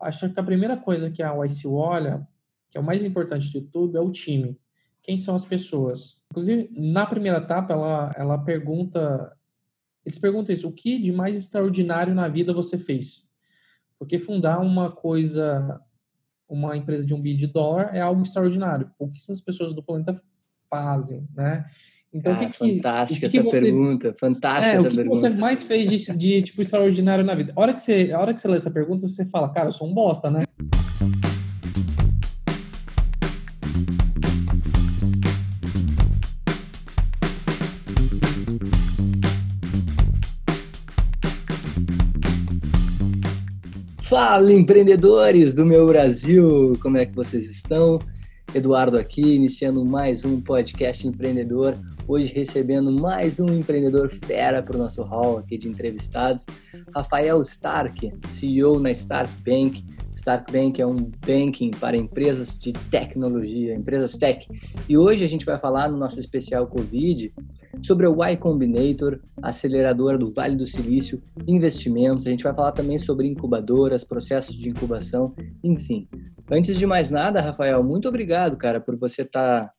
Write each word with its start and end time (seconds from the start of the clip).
Acho 0.00 0.30
que 0.30 0.38
a 0.38 0.44
primeira 0.44 0.76
coisa 0.76 1.10
que 1.10 1.22
a 1.22 1.34
YC 1.44 1.66
olha, 1.66 2.26
que 2.70 2.78
é 2.78 2.80
o 2.80 2.84
mais 2.84 3.04
importante 3.04 3.50
de 3.50 3.60
tudo, 3.60 3.98
é 3.98 4.00
o 4.00 4.10
time. 4.10 4.58
Quem 5.02 5.18
são 5.18 5.34
as 5.34 5.44
pessoas? 5.44 6.22
Inclusive, 6.30 6.70
na 6.76 7.06
primeira 7.06 7.38
etapa, 7.38 7.72
ela, 7.72 8.12
ela 8.16 8.38
pergunta. 8.38 9.34
Eles 10.04 10.18
perguntam 10.18 10.54
isso: 10.54 10.68
o 10.68 10.72
que 10.72 10.98
de 10.98 11.12
mais 11.12 11.36
extraordinário 11.36 12.14
na 12.14 12.28
vida 12.28 12.52
você 12.52 12.76
fez? 12.76 13.28
Porque 13.98 14.18
fundar 14.18 14.60
uma 14.60 14.90
coisa, 14.90 15.80
uma 16.48 16.76
empresa 16.76 17.06
de 17.06 17.14
um 17.14 17.20
bilhão 17.20 17.38
de 17.38 17.46
dólar 17.46 17.90
é 17.94 18.00
algo 18.00 18.22
extraordinário. 18.22 18.90
Pouquíssimas 18.98 19.40
pessoas 19.40 19.74
do 19.74 19.82
planeta 19.82 20.14
fazem, 20.70 21.26
né? 21.34 21.64
Então, 22.10 22.32
o 22.32 22.38
que, 22.38 22.46
que 22.46 22.56
fantástica 22.56 23.28
que 23.28 23.38
essa 23.38 23.42
você, 23.42 23.60
pergunta, 23.60 24.14
fantástica 24.18 24.66
é, 24.66 24.76
essa 24.76 24.86
o 24.86 24.90
que 24.90 24.96
pergunta. 24.96 25.20
você 25.20 25.28
mais 25.28 25.62
fez 25.62 25.90
de, 25.90 26.16
de, 26.16 26.40
tipo 26.40 26.62
extraordinário 26.62 27.22
na 27.22 27.34
vida? 27.34 27.52
A 27.54 27.60
hora 27.60 27.74
que 27.74 27.82
você, 27.82 28.10
a 28.10 28.18
hora 28.18 28.32
que 28.32 28.40
você 28.40 28.48
lê 28.48 28.56
essa 28.56 28.70
pergunta, 28.70 29.06
você 29.06 29.26
fala, 29.26 29.52
cara, 29.52 29.68
eu 29.68 29.72
sou 29.74 29.86
um 29.86 29.92
bosta, 29.92 30.30
né? 30.30 30.44
Fala, 44.00 44.50
empreendedores 44.50 45.54
do 45.54 45.66
meu 45.66 45.86
Brasil! 45.86 46.72
Como 46.80 46.96
é 46.96 47.04
que 47.04 47.14
vocês 47.14 47.50
estão? 47.50 48.00
Eduardo 48.54 48.96
aqui, 48.96 49.34
iniciando 49.34 49.84
mais 49.84 50.24
um 50.24 50.40
podcast 50.40 51.06
empreendedor. 51.06 51.76
Hoje 52.06 52.32
recebendo 52.32 52.90
mais 52.90 53.38
um 53.38 53.52
empreendedor 53.52 54.10
fera 54.10 54.62
para 54.62 54.74
o 54.74 54.78
nosso 54.78 55.02
hall 55.02 55.38
aqui 55.38 55.58
de 55.58 55.68
entrevistados, 55.68 56.46
Rafael 56.94 57.42
Stark, 57.42 58.10
CEO 58.30 58.80
na 58.80 58.90
Stark 58.90 59.30
Bank. 59.44 59.84
Stark 60.18 60.52
Bank 60.52 60.80
é 60.80 60.86
um 60.86 61.10
banking 61.26 61.70
para 61.70 61.96
empresas 61.96 62.58
de 62.58 62.72
tecnologia, 62.72 63.74
empresas 63.74 64.18
tech. 64.18 64.46
E 64.88 64.98
hoje 64.98 65.24
a 65.24 65.28
gente 65.28 65.46
vai 65.46 65.58
falar 65.58 65.88
no 65.88 65.96
nosso 65.96 66.18
especial 66.18 66.66
Covid 66.66 67.32
sobre 67.82 68.06
a 68.06 68.10
Y 68.10 68.36
Combinator, 68.36 69.20
aceleradora 69.40 70.18
do 70.18 70.32
Vale 70.34 70.56
do 70.56 70.66
Silício, 70.66 71.22
investimentos. 71.46 72.26
A 72.26 72.30
gente 72.30 72.42
vai 72.42 72.54
falar 72.54 72.72
também 72.72 72.98
sobre 72.98 73.28
incubadoras, 73.28 74.04
processos 74.04 74.56
de 74.56 74.68
incubação, 74.68 75.32
enfim. 75.62 76.08
Antes 76.50 76.76
de 76.76 76.86
mais 76.86 77.10
nada, 77.10 77.40
Rafael, 77.40 77.84
muito 77.84 78.08
obrigado, 78.08 78.56
cara, 78.56 78.80
por 78.80 78.96
você 78.96 79.22
estar 79.22 79.66
tá 79.66 79.70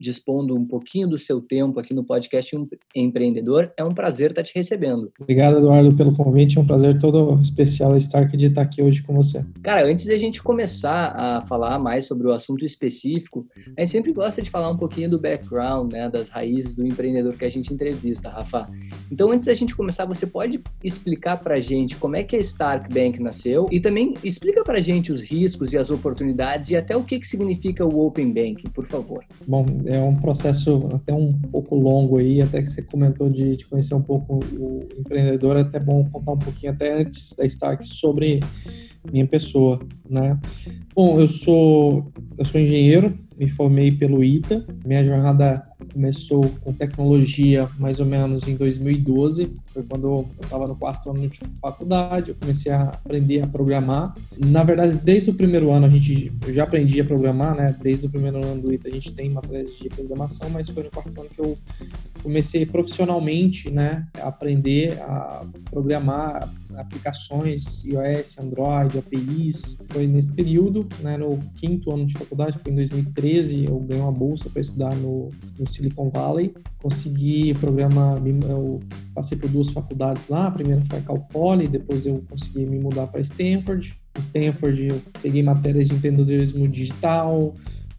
dispondo 0.00 0.54
um 0.54 0.64
pouquinho 0.64 1.08
do 1.08 1.18
seu 1.18 1.40
tempo 1.40 1.80
aqui 1.80 1.94
no 1.94 2.04
podcast 2.04 2.56
Empreendedor. 2.94 3.72
É 3.76 3.84
um 3.84 3.92
prazer 3.92 4.30
estar 4.30 4.42
te 4.42 4.54
recebendo. 4.54 5.10
Obrigado, 5.20 5.58
Eduardo, 5.58 5.96
pelo 5.96 6.14
convite. 6.14 6.58
É 6.58 6.60
um 6.60 6.66
prazer 6.66 6.98
todo 6.98 7.40
especial 7.40 7.92
a 7.92 7.98
Stark 7.98 8.36
de 8.36 8.46
estar 8.46 8.62
aqui 8.62 8.82
hoje 8.82 9.02
com 9.02 9.14
você. 9.14 9.44
Cara, 9.62 9.86
antes 9.86 10.06
da 10.06 10.16
gente 10.16 10.42
começar 10.42 11.12
a 11.16 11.42
falar 11.42 11.78
mais 11.78 12.06
sobre 12.06 12.26
o 12.26 12.32
assunto 12.32 12.64
específico, 12.64 13.46
a 13.76 13.80
gente 13.80 13.90
sempre 13.90 14.12
gosta 14.12 14.42
de 14.42 14.50
falar 14.50 14.70
um 14.70 14.76
pouquinho 14.76 15.10
do 15.10 15.20
background, 15.20 15.92
né, 15.92 16.08
das 16.08 16.28
raízes 16.28 16.74
do 16.76 16.86
empreendedor 16.86 17.36
que 17.36 17.44
a 17.44 17.50
gente 17.50 17.72
entrevista, 17.72 18.28
Rafa. 18.28 18.68
Então, 19.10 19.30
antes 19.32 19.46
da 19.46 19.54
gente 19.54 19.74
começar, 19.74 20.04
você 20.04 20.26
pode 20.26 20.60
explicar 20.82 21.38
para 21.38 21.56
a 21.56 21.60
gente 21.60 21.96
como 21.96 22.16
é 22.16 22.22
que 22.22 22.36
a 22.36 22.40
Stark 22.40 22.92
Bank 22.92 23.20
nasceu 23.22 23.68
e 23.70 23.80
também 23.80 24.14
explica 24.22 24.62
para 24.62 24.78
a 24.78 24.80
gente 24.80 25.12
os 25.12 25.22
riscos 25.22 25.72
e 25.72 25.78
as 25.78 25.90
oportunidades 25.90 26.70
e 26.70 26.76
até 26.76 26.96
o 26.96 27.02
que, 27.02 27.18
que 27.18 27.26
significa 27.26 27.84
o 27.84 28.06
Open 28.06 28.32
Banking, 28.32 28.70
por 28.70 28.84
favor. 28.84 29.24
Bom, 29.46 29.66
é 29.86 30.00
um 30.00 30.14
processo 30.14 30.88
até 30.92 31.12
um 31.12 31.32
pouco 31.32 31.74
longo 31.76 32.18
aí, 32.18 32.42
até 32.42 32.60
que 32.60 32.68
você 32.68 32.82
comentou 32.82 33.30
de, 33.30 33.56
de 33.56 33.66
conhecer 33.66 33.94
um 33.94 34.02
pouco 34.02 34.40
o 34.58 34.86
empreendedor, 34.98 35.56
é 35.56 35.60
até 35.60 35.78
bom 35.78 36.04
contar 36.10 36.32
um 36.32 36.38
pouquinho 36.38 36.72
até 36.72 37.00
antes 37.00 37.34
da 37.36 37.46
Stark 37.46 37.86
sobre 37.86 38.40
minha 39.10 39.26
pessoa, 39.26 39.78
né? 40.08 40.38
Bom, 40.94 41.20
eu 41.20 41.28
sou 41.28 42.10
eu 42.36 42.44
sou 42.44 42.60
engenheiro, 42.60 43.14
me 43.38 43.48
formei 43.48 43.92
pelo 43.92 44.24
ITA. 44.24 44.64
Minha 44.84 45.04
jornada 45.04 45.62
começou 45.92 46.48
com 46.60 46.72
tecnologia 46.72 47.68
mais 47.78 48.00
ou 48.00 48.06
menos 48.06 48.46
em 48.46 48.56
2012. 48.56 49.50
Foi 49.72 49.82
quando 49.82 50.06
eu 50.06 50.28
estava 50.42 50.66
no 50.66 50.76
quarto 50.76 51.10
ano 51.10 51.28
de 51.28 51.38
faculdade, 51.60 52.30
eu 52.30 52.36
comecei 52.36 52.72
a 52.72 52.82
aprender 52.82 53.42
a 53.42 53.46
programar. 53.46 54.14
Na 54.36 54.62
verdade, 54.62 54.98
desde 54.98 55.30
o 55.30 55.34
primeiro 55.34 55.70
ano 55.70 55.86
a 55.86 55.88
gente 55.88 56.32
eu 56.46 56.52
já 56.52 56.64
aprendi 56.64 57.00
a 57.00 57.04
programar, 57.04 57.54
né? 57.54 57.74
Desde 57.82 58.06
o 58.06 58.10
primeiro 58.10 58.44
ano 58.44 58.62
do 58.62 58.72
ITA 58.72 58.88
a 58.88 58.92
gente 58.92 59.12
tem 59.12 59.30
matérias 59.30 59.76
de 59.78 59.88
programação, 59.88 60.48
mas 60.50 60.68
foi 60.68 60.82
no 60.82 60.90
quarto 60.90 61.20
ano 61.20 61.30
que 61.30 61.40
eu 61.40 61.58
comecei 62.22 62.66
profissionalmente, 62.66 63.70
né, 63.70 64.04
a 64.20 64.26
aprender 64.28 65.00
a 65.00 65.44
programar 65.70 66.52
aplicações 66.76 67.84
iOS, 67.84 68.38
Android, 68.38 68.98
APIs. 68.98 69.78
Foi 69.90 70.06
nesse 70.06 70.32
período, 70.32 70.88
né, 71.00 71.16
no 71.16 71.38
quinto 71.54 71.92
ano 71.92 72.04
de 72.04 72.14
faculdade, 72.14 72.58
foi 72.58 72.72
em 72.72 72.74
2013, 72.74 73.66
eu 73.66 73.78
ganhei 73.78 74.02
uma 74.02 74.12
bolsa 74.12 74.50
para 74.50 74.60
estudar 74.60 74.94
no, 74.96 75.30
no, 75.58 75.66
Silicon 75.76 76.10
Valley. 76.10 76.54
Consegui 76.78 77.54
programa, 77.54 78.20
eu 78.48 78.80
passei 79.14 79.36
por 79.36 79.48
duas 79.48 79.70
faculdades 79.70 80.28
lá, 80.28 80.46
a 80.46 80.50
primeira 80.50 80.84
foi 80.84 80.98
a 80.98 81.02
Cal 81.02 81.20
Poly, 81.30 81.68
depois 81.68 82.06
eu 82.06 82.22
consegui 82.28 82.66
me 82.66 82.78
mudar 82.78 83.06
para 83.06 83.20
Stanford. 83.20 83.94
Stanford 84.18 84.86
eu 84.86 85.02
peguei 85.22 85.42
matérias 85.42 85.88
de 85.88 85.94
empreendedorismo 85.94 86.66
digital, 86.68 87.54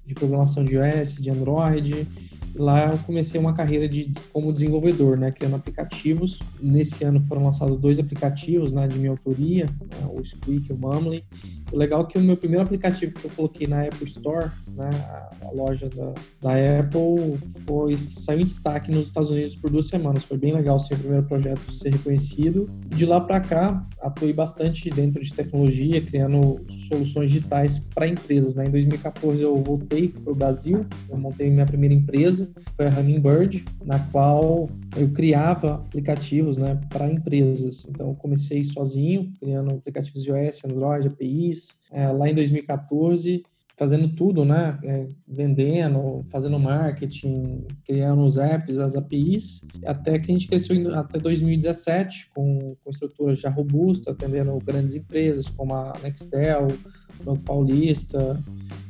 de 0.06 0.14
programação 0.14 0.64
de 0.64 0.76
iOS, 0.76 1.16
de 1.16 1.30
Android, 1.30 2.08
lá 2.56 2.92
eu 2.92 2.98
comecei 3.00 3.40
uma 3.40 3.54
carreira 3.54 3.88
de 3.88 4.10
como 4.34 4.52
desenvolvedor, 4.52 5.18
né, 5.18 5.32
criando 5.32 5.56
aplicativos. 5.56 6.40
Nesse 6.60 7.04
ano 7.04 7.20
foram 7.22 7.44
lançados 7.44 7.80
dois 7.80 8.00
aplicativos, 8.00 8.72
né, 8.72 8.88
de 8.88 8.98
minha 8.98 9.12
autoria, 9.12 9.66
né, 9.66 10.10
o 10.12 10.24
Squeak 10.24 10.70
e 10.70 10.74
o 10.74 10.78
Mumley. 10.78 11.24
O 11.72 11.78
legal 11.78 12.02
é 12.02 12.06
que 12.06 12.18
o 12.18 12.22
meu 12.22 12.38
primeiro 12.38 12.64
aplicativo 12.64 13.12
que 13.14 13.26
eu 13.26 13.32
coloquei 13.32 13.68
na 13.68 13.84
Apple 13.84 14.08
Store, 14.08 14.50
né, 14.70 14.90
a, 15.44 15.52
loja 15.54 15.90
da, 15.90 16.14
da 16.42 16.80
Apple, 16.80 17.38
foi 17.66 17.98
saiu 17.98 18.42
em 18.42 18.46
destaque 18.46 18.92
nos 18.92 19.08
Estados 19.08 19.30
Unidos 19.30 19.56
por 19.56 19.70
duas 19.70 19.88
semanas. 19.88 20.24
Foi 20.24 20.38
bem 20.38 20.54
legal 20.54 20.80
ser 20.80 20.96
o 20.96 20.98
primeiro 20.98 21.26
projeto 21.26 21.72
ser 21.72 21.94
reconhecido. 21.94 22.66
De 22.88 23.06
lá 23.06 23.20
para 23.20 23.40
cá, 23.40 23.86
atuei 24.02 24.34
bastante 24.34 24.90
dentro 24.90 25.22
de 25.22 25.34
tecnologia, 25.34 26.02
criando 26.02 26.60
soluções 26.90 27.32
digitais 27.32 27.78
para 27.78 28.08
empresas. 28.08 28.56
Né? 28.56 28.68
Em 28.68 28.72
2014 28.72 29.42
eu 29.42 29.56
voltei 29.58 30.08
para 30.08 30.32
o 30.32 30.36
Brasil, 30.36 30.86
eu 31.10 31.18
montei 31.18 31.50
minha 31.50 31.66
primeira 31.66 31.96
empresa, 31.96 32.50
foi 32.76 32.88
a 32.88 32.90
Hummingbird, 32.90 33.66
na 33.84 34.00
qual 34.00 34.70
eu 34.96 35.10
criava 35.10 35.76
aplicativos 35.76 36.58
né, 36.58 36.80
para 36.90 37.12
empresas. 37.12 37.86
Então, 37.90 38.10
eu 38.10 38.16
comecei 38.16 38.64
sozinho, 38.64 39.32
criando 39.40 39.74
aplicativos 39.74 40.26
iOS, 40.26 40.66
Android, 40.66 41.08
APIs. 41.08 41.57
É, 41.92 42.08
lá 42.08 42.30
em 42.30 42.34
2014, 42.34 43.44
fazendo 43.78 44.10
tudo, 44.10 44.44
né? 44.44 44.78
É, 44.84 45.08
vendendo, 45.28 46.26
fazendo 46.32 46.60
marketing, 46.60 47.68
criando 47.86 48.24
os 48.24 48.38
apps, 48.38 48.78
as 48.78 48.96
APIs, 48.96 49.62
até 49.86 50.18
que 50.18 50.32
a 50.32 50.34
gente 50.34 50.48
cresceu 50.48 50.96
até 50.96 51.20
2017 51.20 52.30
com, 52.34 52.68
com 52.84 52.90
estruturas 52.90 53.40
já 53.40 53.50
robustas, 53.50 54.16
atendendo 54.16 54.58
grandes 54.60 54.96
empresas 54.96 55.48
como 55.48 55.74
a 55.76 55.96
Nextel, 56.02 56.68
Banco 57.24 57.44
Paulista, 57.44 58.42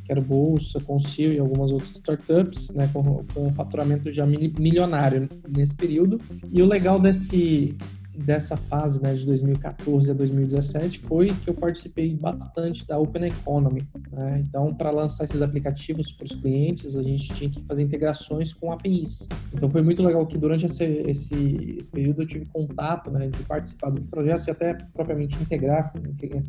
Quero 0.06 0.22
Bolsa, 0.22 0.80
Consil 0.80 1.34
e 1.34 1.40
algumas 1.40 1.70
outras 1.70 1.92
startups, 1.92 2.72
né, 2.72 2.90
com, 2.94 3.26
com 3.34 3.52
faturamento 3.52 4.10
já 4.10 4.26
milionário 4.26 5.28
nesse 5.50 5.76
período. 5.76 6.20
E 6.50 6.62
o 6.62 6.66
legal 6.66 6.98
desse, 6.98 7.78
dessa 8.18 8.58
fase, 8.58 9.02
né, 9.02 9.14
de 9.14 9.26
2014 9.26 10.12
a 10.12 10.14
2017, 10.14 11.00
foi 11.00 11.28
que 11.28 11.50
eu 11.50 11.54
participei 11.54 12.16
bastante 12.16 12.86
da 12.86 12.98
Open 12.98 13.26
Economy. 13.26 13.88
Né? 14.12 14.44
Então, 14.48 14.74
para 14.74 14.92
lançar 14.92 15.26
esses 15.26 15.42
aplicativos 15.42 16.12
para 16.12 16.26
os 16.26 16.32
clientes, 16.32 16.96
a 16.96 17.04
gente 17.04 17.34
tinha 17.34 17.50
que 17.50 17.62
fazer 17.64 17.84
integrações 17.84 18.54
com 18.54 18.72
APIs. 18.72 19.28
Então, 19.54 19.70
foi 19.70 19.82
muito 19.82 20.02
legal 20.02 20.26
que 20.26 20.38
durante 20.38 20.66
esse, 20.66 20.84
esse, 20.84 21.76
esse 21.78 21.92
período 21.92 22.24
eu 22.24 22.28
tive 22.28 22.46
contato 22.48 23.12
né, 23.12 23.28
de 23.28 23.44
participar 23.44 23.90
dos 23.92 24.08
projetos 24.08 24.48
e 24.48 24.52
até 24.52 24.74
propriamente 24.74 25.36
integrar, 25.42 25.92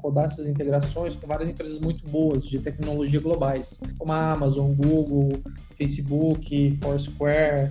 codar 0.01 0.27
essas 0.27 0.47
integrações 0.47 1.15
com 1.15 1.27
várias 1.27 1.49
empresas 1.49 1.79
muito 1.79 2.09
boas 2.09 2.45
de 2.45 2.59
tecnologia 2.59 3.21
globais, 3.21 3.81
como 3.99 4.13
a 4.13 4.33
Amazon, 4.33 4.73
Google, 4.73 5.41
Facebook, 5.75 6.75
Foursquare, 6.77 7.71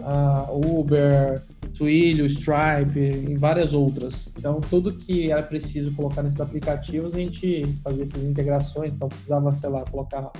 uh, 0.00 0.78
Uber, 0.78 1.42
Twilio, 1.76 2.26
Stripe 2.26 2.98
e 2.98 3.36
várias 3.36 3.72
outras. 3.72 4.32
Então, 4.36 4.60
tudo 4.60 4.96
que 4.96 5.30
era 5.30 5.42
preciso 5.42 5.92
colocar 5.94 6.22
nesses 6.22 6.40
aplicativos, 6.40 7.14
a 7.14 7.18
gente 7.18 7.66
fazia 7.82 8.04
essas 8.04 8.22
integrações. 8.22 8.94
Então, 8.94 9.08
precisava, 9.08 9.54
sei 9.54 9.68
lá, 9.68 9.84
colocar 9.84 10.30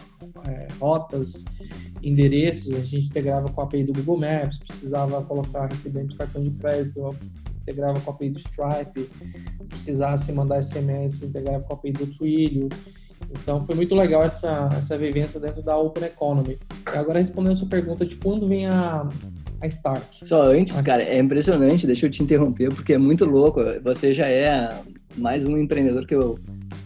é, 0.47 0.69
rotas, 0.81 1.45
endereços, 2.03 2.73
a 2.73 2.81
gente 2.81 3.07
integrava 3.07 3.49
com 3.49 3.61
a 3.61 3.65
API 3.65 3.85
do 3.85 3.93
Google 3.93 4.19
Maps, 4.19 4.59
precisava 4.59 5.23
colocar 5.23 5.67
recebimento 5.67 6.11
de 6.11 6.17
cartão 6.17 6.43
de 6.43 6.51
crédito, 6.51 7.17
integrava 7.63 8.01
com 8.01 8.11
a 8.11 8.15
API 8.15 8.31
do 8.31 8.39
Stripe, 8.39 9.11
precisasse 9.69 10.33
mandar 10.33 10.63
SMS, 10.63 11.23
integrava 11.23 11.61
com 11.61 11.73
a 11.73 11.77
API 11.77 11.93
do 11.93 12.07
Twilio. 12.07 12.69
Então 13.31 13.61
foi 13.61 13.75
muito 13.75 13.95
legal 13.95 14.23
essa, 14.23 14.71
essa 14.77 14.97
vivência 14.97 15.39
dentro 15.39 15.63
da 15.63 15.77
Open 15.77 16.05
Economy. 16.05 16.59
E 16.93 16.97
agora 16.97 17.19
respondendo 17.19 17.53
a 17.53 17.57
sua 17.57 17.69
pergunta 17.69 18.07
de 18.07 18.17
quando 18.17 18.49
vem 18.49 18.67
a, 18.67 19.09
a 19.61 19.67
Stark. 19.67 20.27
Só 20.27 20.43
antes, 20.43 20.81
cara, 20.83 21.03
é 21.03 21.19
impressionante, 21.19 21.87
deixa 21.87 22.07
eu 22.07 22.11
te 22.11 22.23
interromper, 22.23 22.73
porque 22.75 22.95
é 22.95 22.99
muito 22.99 23.25
louco. 23.25 23.61
Você 23.83 24.15
já 24.15 24.29
é 24.29 24.83
mais 25.17 25.45
um 25.45 25.57
empreendedor 25.57 26.07
que 26.07 26.15
eu 26.15 26.39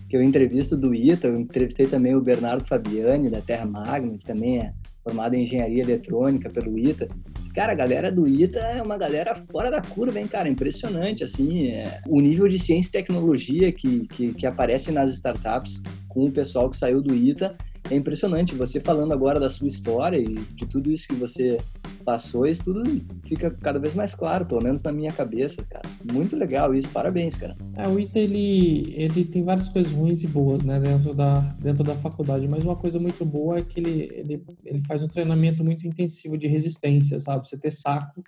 que 0.09 0.17
eu 0.19 0.23
entrevisto 0.23 0.77
do 0.77 0.95
ITA, 0.95 1.29
eu 1.29 1.41
entrevistei 1.41 1.87
também 1.87 2.15
o 2.15 2.21
Bernardo 2.21 2.67
Fabiani, 2.67 3.31
da 3.31 3.41
Terra 3.41 3.65
Magna, 3.65 4.19
que 4.19 4.27
também 4.27 4.59
é 4.59 4.71
formado 5.03 5.33
em 5.33 5.45
engenharia 5.45 5.83
eletrônica 5.83 6.51
pelo 6.51 6.79
ITA. 6.79 7.09
Cara, 7.55 7.73
a 7.73 7.75
galera 7.75 8.13
do 8.13 8.29
ITA 8.29 8.61
é 8.61 8.83
uma 8.83 8.99
galera 8.99 9.35
fora 9.35 9.71
da 9.71 9.81
curva, 9.81 10.21
hein, 10.21 10.27
cara? 10.27 10.51
Impressionante, 10.51 11.25
assim, 11.25 11.69
é, 11.69 12.03
o 12.07 12.21
nível 12.21 12.47
de 12.47 12.59
ciência 12.59 12.91
e 12.91 12.93
tecnologia 12.93 13.73
que, 13.73 14.07
que, 14.09 14.35
que 14.35 14.47
aparece 14.47 14.93
nas 14.93 15.11
startups 15.15 15.81
com 16.07 16.27
o 16.27 16.31
pessoal 16.31 16.69
que 16.69 16.77
saiu 16.77 17.01
do 17.01 17.15
ITA 17.15 17.57
é 17.91 17.97
impressionante. 17.97 18.55
Você 18.55 18.81
falando 18.81 19.13
agora 19.13 19.41
da 19.41 19.49
sua 19.49 19.67
história 19.67 20.19
e 20.19 20.35
de 20.35 20.67
tudo 20.67 20.93
isso 20.93 21.09
que 21.09 21.15
você 21.15 21.57
passou, 22.03 22.47
isso 22.47 22.65
tudo 22.65 22.83
fica 23.27 23.51
cada 23.51 23.79
vez 23.79 23.95
mais 23.95 24.15
claro, 24.15 24.47
pelo 24.47 24.63
menos 24.63 24.83
na 24.83 24.93
minha 24.93 25.13
cabeça, 25.13 25.63
cara. 25.65 25.89
Muito 26.13 26.37
legal 26.37 26.75
isso, 26.75 26.89
parabéns, 26.89 27.35
cara. 27.35 27.57
É, 27.77 27.89
o 27.89 27.99
ITA, 27.99 28.19
ele, 28.19 28.95
ele 28.97 29.25
tem 29.25 29.43
várias 29.43 29.69
coisas 29.69 29.93
ruins 29.93 30.23
e 30.23 30.27
boas, 30.27 30.63
né, 30.63 30.79
dentro 30.79 31.15
da, 31.15 31.41
dentro 31.61 31.85
da 31.85 31.95
faculdade, 31.95 32.47
mas 32.49 32.65
uma 32.65 32.77
coisa 32.77 32.99
muito 32.99 33.25
boa 33.25 33.59
é 33.59 33.63
que 33.63 33.81
ele, 33.81 34.11
ele, 34.13 34.45
ele 34.65 34.81
faz 34.83 35.03
um 35.03 35.09
treinamento 35.09 35.65
muito 35.65 35.87
intensivo 35.87 36.37
de 36.37 36.47
resistência, 36.47 37.19
sabe? 37.21 37.49
Você 37.49 37.57
ter 37.57 37.71
saco 37.71 38.23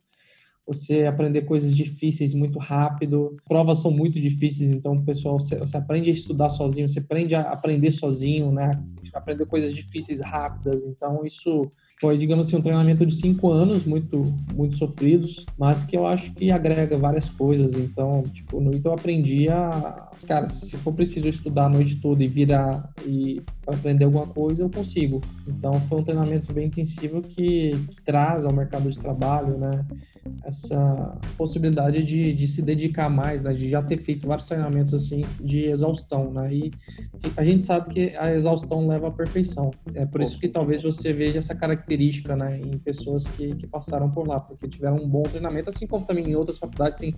você 0.67 1.05
aprender 1.05 1.43
coisas 1.43 1.77
difíceis 1.77 2.33
muito 2.33 2.59
rápido. 2.59 3.37
Provas 3.47 3.81
são 3.81 3.91
muito 3.91 4.21
difíceis, 4.21 4.71
então, 4.71 4.97
pessoal, 5.05 5.39
você, 5.39 5.57
você, 5.57 5.77
aprende 5.77 6.11
a 6.11 6.13
estudar 6.13 6.49
sozinho, 6.51 6.89
você 6.89 7.01
aprende 7.01 7.35
a 7.35 7.43
aprender 7.43 7.91
sozinho, 7.91 8.51
né? 8.51 8.71
Aprender 9.13 9.47
coisas 9.47 9.75
difíceis 9.75 10.21
rápidas. 10.21 10.83
Então, 10.83 11.25
isso 11.25 11.69
foi, 12.01 12.19
digamos 12.19 12.47
assim, 12.47 12.57
um 12.57 12.61
treinamento 12.61 13.07
de 13.07 13.15
cinco 13.15 13.51
anos, 13.51 13.85
muito, 13.85 14.25
muito 14.53 14.77
sofridos, 14.77 15.47
mas 15.57 15.85
que 15.85 15.97
eu 15.97 16.07
acho 16.07 16.35
que 16.35 16.51
agrega 16.51 16.99
várias 16.99 17.31
coisas. 17.31 17.75
Então, 17.75 18.23
tipo, 18.33 18.61
no 18.61 18.75
ITA 18.75 18.89
eu 18.89 18.93
aprendi 18.95 19.49
a, 19.49 20.11
cara, 20.27 20.47
se 20.49 20.77
for 20.77 20.93
preciso 20.93 21.29
estudar 21.29 21.67
a 21.67 21.69
noite 21.69 21.97
toda 22.01 22.25
e 22.25 22.27
virar 22.27 22.91
e 23.07 23.41
aprender 23.67 24.05
alguma 24.05 24.27
coisa, 24.27 24.63
eu 24.63 24.71
consigo. 24.71 25.21
Então, 25.47 25.81
foi 25.83 26.01
um 26.01 26.05
treinamento 26.05 26.53
bem 26.53 26.67
intensivo 26.67 27.23
que, 27.23 27.71
que 27.71 28.03
traz 28.03 28.45
ao 28.45 28.53
mercado 28.53 28.91
de 28.91 28.99
trabalho, 28.99 29.57
né? 29.57 29.85
Essa 30.45 31.19
possibilidade 31.37 32.03
de, 32.03 32.33
de 32.33 32.49
se 32.49 32.63
dedicar 32.63 33.09
mais, 33.09 33.43
né, 33.43 33.53
de 33.53 33.69
já 33.69 33.83
ter 33.83 33.97
feito 33.97 34.27
vários 34.27 34.47
treinamentos 34.47 34.93
assim 34.95 35.25
de 35.41 35.65
exaustão, 35.65 36.31
né, 36.33 36.53
e 36.53 36.73
a 37.37 37.45
gente 37.45 37.65
sabe 37.65 37.93
que 37.93 38.17
a 38.17 38.35
exaustão 38.35 38.87
leva 38.87 39.09
à 39.09 39.11
perfeição. 39.11 39.71
É 39.95 40.05
por 40.05 40.21
isso 40.21 40.39
que 40.39 40.49
talvez 40.49 40.83
você 40.83 41.13
veja 41.13 41.39
essa 41.39 41.55
característica, 41.55 42.37
né, 42.37 42.61
em 42.61 42.79
pessoas 42.79 43.27
que, 43.27 43.55
que 43.55 43.67
passaram 43.67 44.11
por 44.11 44.27
lá, 44.27 44.41
porque 44.41 44.69
tiveram 44.69 44.97
um 44.97 45.09
bom 45.09 45.23
treinamento, 45.23 45.69
assim 45.69 45.87
como 45.87 46.05
também 46.05 46.31
em 46.31 46.35
outras 46.35 46.59
faculdades 46.59 46.99
tem 46.99 47.15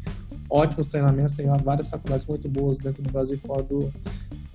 ótimos 0.49 0.88
treinamentos, 0.88 1.37
tem 1.37 1.47
várias 1.62 1.88
faculdades 1.88 2.26
muito 2.26 2.49
boas 2.49 2.79
dentro 2.79 3.02
do 3.02 3.11
Brasil 3.11 3.35
e 3.35 3.38
fora 3.38 3.62
do, 3.62 3.93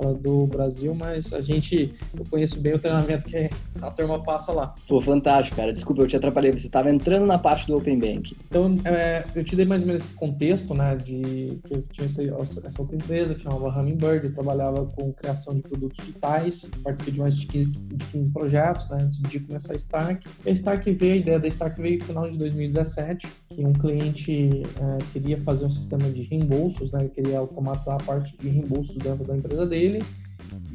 do 0.05 0.47
Brasil, 0.47 0.93
mas 0.93 1.31
a 1.33 1.41
gente, 1.41 1.93
eu 2.17 2.25
conheço 2.29 2.59
bem 2.59 2.73
o 2.73 2.79
treinamento 2.79 3.25
que 3.25 3.49
a 3.81 3.89
turma 3.91 4.21
passa 4.23 4.51
lá. 4.51 4.73
Pô, 4.87 4.99
fantástico, 4.99 5.57
cara. 5.57 5.71
Desculpa, 5.73 6.01
eu 6.01 6.07
te 6.07 6.15
atrapalhei. 6.15 6.51
Você 6.51 6.67
estava 6.67 6.89
entrando 6.89 7.25
na 7.25 7.37
parte 7.37 7.67
do 7.67 7.77
Open 7.77 7.99
Bank. 7.99 8.35
Então, 8.47 8.79
é, 8.85 9.25
eu 9.35 9.43
te 9.43 9.55
dei 9.55 9.65
mais 9.65 9.81
ou 9.81 9.87
menos 9.87 10.03
esse 10.03 10.13
contexto, 10.13 10.73
né, 10.73 10.95
de 10.95 11.59
que 11.65 11.73
eu 11.73 11.81
tinha 11.91 12.05
essa, 12.05 12.21
essa 12.65 12.81
outra 12.81 12.95
empresa 12.95 13.35
que 13.35 13.41
chamava 13.41 13.79
Hummingbird, 13.79 14.25
eu 14.25 14.33
trabalhava 14.33 14.85
com 14.85 15.11
criação 15.13 15.55
de 15.55 15.61
produtos 15.61 16.03
digitais, 16.05 16.69
participei 16.83 17.13
de 17.13 17.19
mais 17.19 17.39
de 17.39 17.47
15, 17.47 17.69
de 17.69 18.05
15 18.05 18.29
projetos, 18.29 18.89
né, 18.89 18.97
antes 19.01 19.19
de 19.19 19.39
começar 19.39 19.73
a 19.73 19.75
Stark. 19.75 20.27
E 20.45 20.49
a 20.49 20.53
Stark 20.53 20.91
veio, 20.91 21.13
a 21.13 21.17
ideia 21.17 21.39
da 21.39 21.47
Stark 21.47 21.81
veio 21.81 21.99
no 21.99 22.05
final 22.05 22.29
de 22.29 22.37
2017, 22.37 23.27
que 23.49 23.65
um 23.65 23.73
cliente 23.73 24.63
é, 24.79 24.97
queria 25.13 25.37
fazer 25.39 25.65
um 25.65 25.69
sistema 25.69 26.09
de 26.09 26.23
reembolsos, 26.23 26.91
né, 26.91 27.01
ele 27.01 27.09
queria 27.09 27.39
automatizar 27.39 27.95
a 27.95 28.03
parte 28.03 28.35
de 28.37 28.49
reembolsos 28.49 28.95
dentro 28.97 29.25
da 29.25 29.35
empresa 29.35 29.65
dele, 29.65 29.90
dele 29.91 30.05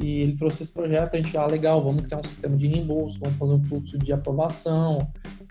e 0.01 0.21
ele 0.21 0.37
trouxe 0.37 0.63
esse 0.63 0.73
projeto. 0.73 1.15
A 1.15 1.17
gente, 1.17 1.37
ah, 1.37 1.47
legal, 1.47 1.83
vamos 1.83 2.03
criar 2.03 2.19
um 2.19 2.25
sistema 2.25 2.57
de 2.57 2.67
reembolso, 2.67 3.19
vamos 3.19 3.37
fazer 3.37 3.53
um 3.53 3.63
fluxo 3.63 3.99
de 3.99 4.13
aprovação. 4.13 5.11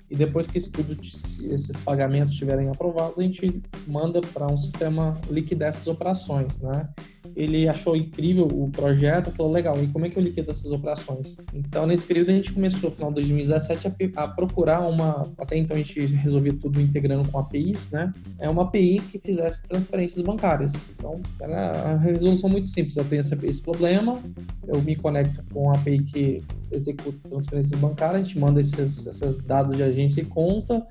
E 0.09 0.15
depois 0.15 0.47
que 0.47 0.59
tudo, 0.69 0.93
esses 0.93 1.77
pagamentos 1.77 2.33
estiverem 2.33 2.69
aprovados, 2.69 3.17
a 3.17 3.23
gente 3.23 3.61
manda 3.87 4.21
para 4.21 4.47
um 4.47 4.57
sistema 4.57 5.19
liquidar 5.29 5.69
essas 5.69 5.87
operações, 5.87 6.59
né? 6.59 6.87
Ele 7.35 7.67
achou 7.67 7.95
incrível 7.95 8.45
o 8.45 8.69
projeto, 8.69 9.29
falou, 9.29 9.51
legal, 9.51 9.81
e 9.83 9.87
como 9.87 10.05
é 10.05 10.09
que 10.09 10.17
eu 10.17 10.23
liquido 10.23 10.51
essas 10.51 10.71
operações? 10.71 11.37
Então, 11.53 11.85
nesse 11.85 12.05
período, 12.05 12.29
a 12.29 12.33
gente 12.33 12.53
começou, 12.53 12.89
no 12.89 12.95
final 12.95 13.09
de 13.09 13.15
2017, 13.15 13.87
a, 13.87 14.23
a, 14.23 14.27
procurar 14.27 14.81
uma, 14.87 15.29
até 15.37 15.57
então 15.57 15.75
a 15.75 15.79
gente 15.79 15.99
resolvia 16.05 16.53
tudo 16.53 16.79
integrando 16.79 17.29
com 17.29 17.37
APIs, 17.37 17.91
né? 17.91 18.13
É 18.39 18.49
uma 18.49 18.63
API 18.63 19.01
que 19.11 19.19
fizesse 19.19 19.67
transferências 19.67 20.23
bancárias. 20.23 20.73
Então, 20.97 21.21
era 21.41 21.71
a 21.71 21.97
resolução 21.97 22.49
muito 22.49 22.69
simples, 22.69 22.95
eu 22.95 23.03
tenho 23.03 23.19
esse, 23.19 23.37
esse 23.43 23.61
problema, 23.61 24.21
eu 24.67 24.81
me 24.81 24.95
conecto 24.95 25.43
com 25.53 25.71
a 25.71 25.75
API 25.75 26.03
que 26.03 26.43
executa 26.71 27.27
transferências 27.27 27.79
bancárias, 27.79 28.21
a 28.21 28.23
gente 28.23 28.39
manda 28.39 28.61
esses, 28.61 29.05
esses 29.05 29.43
dados 29.43 29.75
de 29.75 29.83
agência 29.83 30.21
e 30.21 30.25
conta, 30.25 30.85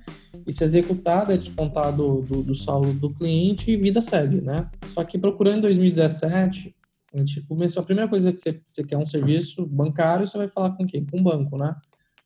e 0.46 0.52
se 0.52 0.62
executado 0.62 1.32
é 1.32 1.36
descontado 1.36 2.22
do, 2.22 2.42
do 2.42 2.54
saldo 2.54 2.92
do 2.92 3.10
cliente 3.10 3.70
e 3.70 3.76
vida 3.76 4.02
segue, 4.02 4.40
né? 4.40 4.66
Só 4.92 5.02
que 5.04 5.18
procurando 5.18 5.58
em 5.58 5.62
2017, 5.62 6.33
a 6.36 7.18
gente 7.18 7.40
começou, 7.42 7.82
a 7.82 7.84
primeira 7.84 8.08
coisa 8.08 8.32
que 8.32 8.38
você, 8.38 8.60
você 8.66 8.82
quer 8.84 8.96
um 8.96 9.06
serviço 9.06 9.64
bancário, 9.66 10.26
você 10.26 10.36
vai 10.36 10.48
falar 10.48 10.70
com 10.70 10.86
quem? 10.86 11.04
Com 11.04 11.20
o 11.20 11.22
banco, 11.22 11.56
né? 11.56 11.74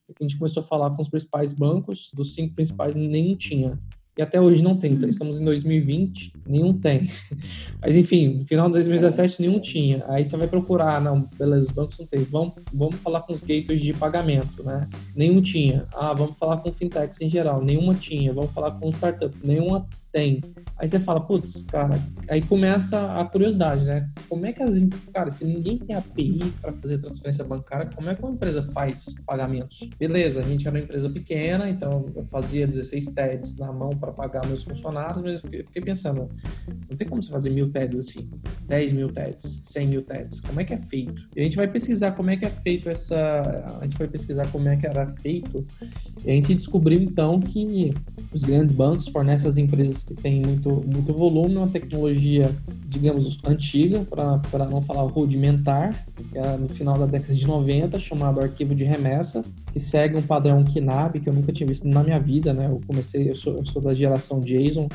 A 0.08 0.22
gente 0.22 0.38
começou 0.38 0.62
a 0.62 0.66
falar 0.66 0.90
com 0.90 1.02
os 1.02 1.08
principais 1.08 1.52
bancos, 1.52 2.10
dos 2.14 2.32
cinco 2.32 2.54
principais, 2.54 2.94
nenhum 2.94 3.36
tinha 3.36 3.78
e 4.18 4.22
até 4.22 4.40
hoje 4.40 4.64
não 4.64 4.76
tem. 4.76 4.94
Então, 4.94 5.08
estamos 5.08 5.38
em 5.38 5.44
2020, 5.44 6.32
nenhum 6.44 6.76
tem. 6.76 7.08
Mas 7.80 7.94
enfim, 7.94 8.34
no 8.34 8.44
final 8.44 8.66
de 8.66 8.72
2017 8.72 9.40
nenhum 9.40 9.60
tinha. 9.60 10.04
Aí 10.08 10.26
você 10.26 10.36
vai 10.36 10.48
procurar, 10.48 11.00
não, 11.00 11.20
beleza, 11.38 11.66
os 11.66 11.70
bancos 11.70 11.96
não 12.00 12.06
tem. 12.06 12.24
Vamos, 12.24 12.54
vamos 12.74 12.96
falar 12.96 13.20
com 13.20 13.32
os 13.32 13.42
gateways 13.42 13.80
de 13.80 13.94
pagamento, 13.94 14.64
né? 14.64 14.88
Nenhum 15.14 15.40
tinha. 15.40 15.86
Ah, 15.94 16.12
vamos 16.12 16.36
falar 16.36 16.56
com 16.56 16.72
fintechs 16.72 17.20
em 17.20 17.28
geral, 17.28 17.62
nenhuma 17.62 17.94
tinha. 17.94 18.34
Vamos 18.34 18.50
falar 18.50 18.72
com 18.72 18.90
startup, 18.90 19.32
nenhuma 19.44 19.88
tem. 20.12 20.40
Aí 20.76 20.88
você 20.88 20.98
fala, 20.98 21.20
putz, 21.20 21.62
cara, 21.64 21.98
aí 22.28 22.40
começa 22.42 23.18
a 23.18 23.24
curiosidade, 23.24 23.84
né? 23.84 24.08
Como 24.28 24.46
é 24.46 24.52
que 24.52 24.62
as. 24.62 24.74
Cara, 25.12 25.30
se 25.30 25.44
ninguém 25.44 25.78
tem 25.78 25.96
API 25.96 26.52
para 26.60 26.72
fazer 26.72 26.98
transferência 26.98 27.44
bancária, 27.44 27.90
como 27.94 28.08
é 28.08 28.14
que 28.14 28.22
uma 28.22 28.32
empresa 28.32 28.62
faz 28.62 29.16
pagamentos? 29.26 29.88
Beleza, 29.98 30.40
a 30.40 30.42
gente 30.42 30.66
era 30.66 30.76
uma 30.76 30.82
empresa 30.82 31.10
pequena, 31.10 31.68
então 31.68 32.06
eu 32.14 32.24
fazia 32.24 32.66
16 32.66 33.06
TEDs 33.06 33.56
na 33.56 33.72
mão 33.72 33.90
para 33.90 34.12
pagar 34.12 34.46
meus 34.46 34.62
funcionários, 34.62 35.22
mas 35.22 35.34
eu 35.52 35.64
fiquei 35.66 35.82
pensando, 35.82 36.28
não 36.88 36.96
tem 36.96 37.08
como 37.08 37.22
você 37.22 37.30
fazer 37.30 37.50
mil 37.50 37.70
TEDs 37.70 37.98
assim, 37.98 38.30
10 38.66 38.92
mil 38.92 39.12
TEDs, 39.12 39.60
100 39.62 39.86
mil 39.86 40.02
TEDs. 40.02 40.40
Como 40.40 40.60
é 40.60 40.64
que 40.64 40.74
é 40.74 40.78
feito? 40.78 41.28
E 41.34 41.40
a 41.40 41.42
gente 41.42 41.56
vai 41.56 41.68
pesquisar 41.68 42.12
como 42.12 42.30
é 42.30 42.36
que 42.36 42.44
é 42.44 42.50
feito 42.50 42.88
essa. 42.88 43.78
A 43.80 43.84
gente 43.84 43.98
vai 43.98 44.08
pesquisar 44.08 44.50
como 44.50 44.68
é 44.68 44.76
que 44.76 44.86
era 44.86 45.06
feito, 45.06 45.64
e 46.24 46.30
a 46.30 46.34
gente 46.34 46.54
descobriu 46.54 47.00
então 47.00 47.40
que 47.40 47.94
os 48.32 48.42
grandes 48.42 48.72
bancos 48.74 49.08
fornecem 49.08 49.48
às 49.48 49.56
empresas 49.56 50.02
que 50.02 50.14
têm 50.14 50.42
muito, 50.42 50.82
muito 50.86 51.12
volume, 51.12 51.56
uma 51.56 51.68
tecnologia, 51.68 52.54
digamos, 52.86 53.38
antiga, 53.44 54.04
para 54.04 54.66
não 54.66 54.82
falar 54.82 55.02
rudimentar, 55.02 56.06
que 56.16 56.38
é 56.38 56.56
no 56.56 56.68
final 56.68 56.98
da 56.98 57.06
década 57.06 57.34
de 57.34 57.46
90, 57.46 57.98
chamado 57.98 58.40
arquivo 58.40 58.74
de 58.74 58.84
remessa, 58.84 59.44
que 59.72 59.80
segue 59.80 60.16
um 60.16 60.22
padrão 60.22 60.64
KNAB, 60.64 61.20
que 61.20 61.28
eu 61.28 61.32
nunca 61.32 61.52
tinha 61.52 61.66
visto 61.66 61.88
na 61.88 62.02
minha 62.02 62.20
vida, 62.20 62.52
né? 62.52 62.66
Eu 62.66 62.80
comecei, 62.86 63.30
eu 63.30 63.34
sou, 63.34 63.56
eu 63.56 63.64
sou 63.64 63.80
da 63.80 63.94
geração 63.94 64.40
JSON, 64.40 64.88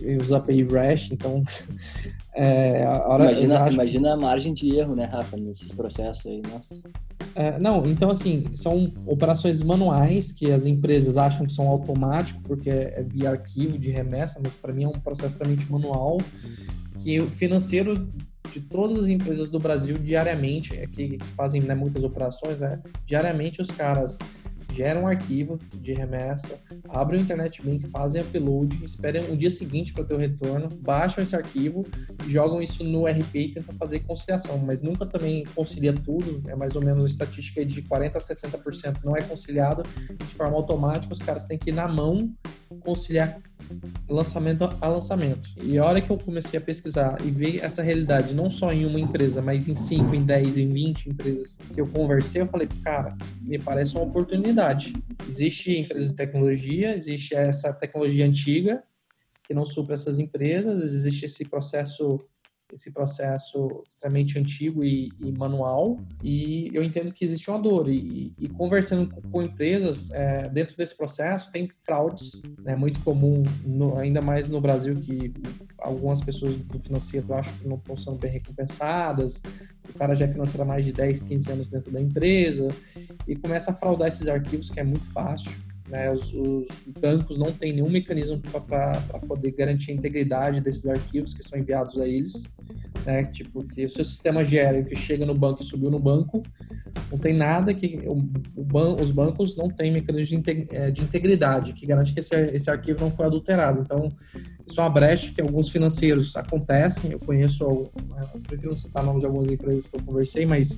eu 0.00 0.20
uso 0.20 0.34
API 0.34 0.62
REST, 0.64 1.12
então 1.12 1.42
É, 2.38 2.84
a 2.84 3.16
imagina, 3.18 3.70
imagina 3.70 4.12
a 4.12 4.16
margem 4.16 4.52
de 4.52 4.76
erro, 4.76 4.94
né, 4.94 5.06
Rafa, 5.06 5.38
nesses 5.38 5.72
processos 5.72 6.26
aí, 6.26 6.42
nossa. 6.52 6.82
É, 7.36 7.58
não, 7.58 7.84
então 7.84 8.10
assim, 8.10 8.46
são 8.54 8.90
operações 9.04 9.60
manuais 9.60 10.32
que 10.32 10.50
as 10.50 10.64
empresas 10.64 11.18
acham 11.18 11.44
que 11.44 11.52
são 11.52 11.68
automáticos 11.68 12.42
porque 12.42 12.70
é 12.70 13.02
via 13.02 13.30
arquivo 13.30 13.78
de 13.78 13.90
remessa, 13.90 14.40
mas 14.42 14.56
para 14.56 14.72
mim 14.72 14.84
é 14.84 14.88
um 14.88 14.92
processo 14.92 15.34
extremamente 15.34 15.70
manual 15.70 16.16
que 16.98 17.20
o 17.20 17.26
financeiro 17.26 18.08
de 18.50 18.60
todas 18.62 19.02
as 19.02 19.08
empresas 19.08 19.50
do 19.50 19.58
Brasil 19.58 19.98
diariamente, 19.98 20.74
é 20.74 20.86
que 20.86 21.18
fazem 21.36 21.60
né, 21.60 21.74
muitas 21.74 22.02
operações, 22.02 22.60
né, 22.60 22.80
diariamente 23.04 23.60
os 23.60 23.70
caras 23.70 24.18
geram 24.76 25.02
um 25.02 25.06
arquivo 25.06 25.58
de 25.74 25.94
remessa, 25.94 26.60
abrem 26.88 27.20
o 27.20 27.22
Internet 27.22 27.62
Bank, 27.62 27.86
fazem 27.86 28.20
upload, 28.20 28.84
esperam 28.84 29.32
o 29.32 29.36
dia 29.36 29.50
seguinte 29.50 29.92
para 29.92 30.04
ter 30.04 30.14
o 30.14 30.18
retorno, 30.18 30.68
baixam 30.80 31.22
esse 31.22 31.34
arquivo, 31.34 31.86
jogam 32.28 32.60
isso 32.60 32.84
no 32.84 33.06
RP 33.06 33.34
e 33.34 33.48
tentam 33.54 33.74
fazer 33.74 34.00
conciliação, 34.00 34.58
mas 34.58 34.82
nunca 34.82 35.06
também 35.06 35.44
concilia 35.54 35.92
tudo, 35.92 36.42
é 36.48 36.54
mais 36.54 36.76
ou 36.76 36.82
menos 36.82 37.02
a 37.04 37.06
estatística 37.06 37.64
de 37.64 37.82
40% 37.82 38.16
a 38.16 38.20
60% 38.20 39.04
não 39.04 39.16
é 39.16 39.22
conciliado 39.22 39.82
de 40.18 40.34
forma 40.34 40.56
automática, 40.56 41.12
os 41.12 41.18
caras 41.18 41.46
têm 41.46 41.56
que 41.56 41.70
ir 41.70 41.74
na 41.74 41.88
mão 41.88 42.30
conciliar 42.80 43.40
lançamento 44.08 44.70
a 44.80 44.88
lançamento. 44.88 45.48
E 45.60 45.78
a 45.78 45.84
hora 45.84 46.00
que 46.00 46.10
eu 46.10 46.18
comecei 46.18 46.58
a 46.58 46.62
pesquisar 46.62 47.18
e 47.24 47.30
ver 47.30 47.64
essa 47.64 47.82
realidade, 47.82 48.34
não 48.34 48.48
só 48.48 48.72
em 48.72 48.86
uma 48.86 49.00
empresa, 49.00 49.42
mas 49.42 49.68
em 49.68 49.74
5, 49.74 50.14
em 50.14 50.22
10, 50.22 50.58
em 50.58 50.68
20 50.68 51.10
empresas 51.10 51.58
que 51.74 51.80
eu 51.80 51.86
conversei, 51.86 52.42
eu 52.42 52.46
falei, 52.46 52.68
cara, 52.82 53.16
me 53.40 53.58
parece 53.58 53.94
uma 53.96 54.04
oportunidade. 54.04 54.65
Existe 55.28 55.78
empresas 55.78 56.10
de 56.10 56.16
tecnologia, 56.16 56.94
existe 56.94 57.34
essa 57.34 57.72
tecnologia 57.72 58.26
antiga 58.26 58.82
que 59.44 59.54
não 59.54 59.64
supra 59.64 59.94
essas 59.94 60.18
empresas, 60.18 60.82
existe 60.82 61.26
esse 61.26 61.44
processo 61.44 62.18
esse 62.72 62.90
processo 62.90 63.82
extremamente 63.88 64.38
antigo 64.38 64.82
e, 64.82 65.10
e, 65.20 65.32
manual 65.32 65.96
e 66.22 66.70
eu 66.72 66.82
entendo 66.82 67.12
que 67.12 67.24
existe 67.24 67.48
uma 67.48 67.58
dor. 67.58 67.88
E, 67.88 68.32
e 68.38 68.48
conversando 68.48 69.08
com, 69.10 69.20
com 69.20 69.42
empresas 69.42 70.10
é, 70.12 70.48
dentro 70.48 70.76
desse 70.76 70.96
processo 70.96 71.50
tem 71.52 71.68
fraudes 71.68 72.40
é 72.64 72.70
né, 72.70 72.76
muito 72.76 73.00
comum 73.00 73.42
no, 73.64 73.96
ainda 73.98 74.20
mais 74.20 74.48
no 74.48 74.60
Brasil 74.60 74.96
que 74.96 75.32
algumas 75.78 76.20
pessoas 76.20 76.56
do 76.56 76.78
financeiro 76.80 77.32
acham 77.34 77.56
que 77.58 77.68
não 77.68 77.76
estão 77.76 77.96
sendo 77.96 78.16
bem 78.16 78.30
recompensadas. 78.30 79.42
O 79.88 79.98
cara 79.98 80.16
já 80.16 80.24
é 80.24 80.28
financeiro 80.28 80.62
há 80.62 80.66
mais 80.66 80.84
de 80.84 80.92
10, 80.92 81.20
15 81.20 81.52
anos 81.52 81.68
dentro 81.68 81.92
da 81.92 82.00
empresa 82.00 82.68
e 83.26 83.36
começa 83.36 83.70
a 83.70 83.74
fraudar 83.74 84.08
esses 84.08 84.26
arquivos 84.26 84.70
que 84.70 84.80
é 84.80 84.84
muito 84.84 85.06
fácil 85.06 85.52
né, 85.88 86.10
os, 86.10 86.32
os, 86.32 86.82
bancos 87.00 87.38
não 87.38 87.52
têm 87.52 87.72
nenhum 87.72 87.88
mecanismo 87.88 88.40
para 88.40 89.00
poder 89.26 89.52
garantir 89.52 89.92
a 89.92 89.94
integridade 89.94 90.60
desses 90.60 90.86
arquivos 90.86 91.32
que 91.32 91.42
são 91.42 91.58
enviados 91.58 91.98
a 91.98 92.06
eles. 92.06 92.44
Né, 93.04 93.24
tipo, 93.24 93.62
que 93.62 93.84
o 93.84 93.88
seu 93.88 94.04
sistema 94.04 94.44
gera 94.44 94.82
que 94.82 94.96
chega 94.96 95.24
no 95.24 95.34
banco 95.34 95.62
e 95.62 95.64
subiu 95.64 95.88
no 95.90 95.98
banco, 95.98 96.42
não 97.10 97.18
tem 97.18 97.32
nada 97.32 97.72
que. 97.72 98.00
O, 98.04 98.14
o 98.56 98.64
ban, 98.64 98.96
os 99.00 99.12
bancos 99.12 99.56
não 99.56 99.68
têm 99.68 99.92
mecanismo 99.92 100.42
de, 100.42 100.66
é, 100.70 100.90
de 100.90 101.02
integridade 101.02 101.72
que 101.72 101.86
garante 101.86 102.12
que 102.12 102.18
esse, 102.18 102.34
esse 102.34 102.68
arquivo 102.68 103.00
não 103.00 103.12
foi 103.12 103.26
adulterado. 103.26 103.80
Então, 103.80 104.08
isso 104.66 104.80
é 104.80 104.82
uma 104.82 104.90
brecha 104.90 105.32
que 105.32 105.40
alguns 105.40 105.68
financeiros 105.68 106.34
acontecem. 106.34 107.12
Eu 107.12 107.20
conheço, 107.20 107.62
eu 107.62 108.40
prefiro 108.42 108.70
não 108.70 108.76
citar 108.76 109.04
nome 109.04 109.20
de 109.20 109.26
algumas 109.26 109.48
empresas 109.48 109.86
que 109.86 109.96
eu 109.96 110.02
conversei, 110.02 110.44
mas 110.44 110.76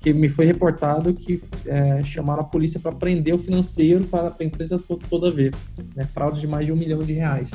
que 0.00 0.12
me 0.12 0.28
foi 0.28 0.44
reportado 0.44 1.14
que 1.14 1.40
é, 1.64 2.04
chamaram 2.04 2.40
a 2.40 2.44
polícia 2.44 2.80
para 2.80 2.90
prender 2.90 3.32
o 3.32 3.38
financeiro 3.38 4.04
para 4.04 4.34
a 4.38 4.44
empresa 4.44 4.82
toda 5.08 5.30
ver. 5.30 5.54
Né? 5.94 6.06
Fraude 6.06 6.40
de 6.40 6.48
mais 6.48 6.66
de 6.66 6.72
um 6.72 6.76
milhão 6.76 7.04
de 7.04 7.12
reais. 7.12 7.52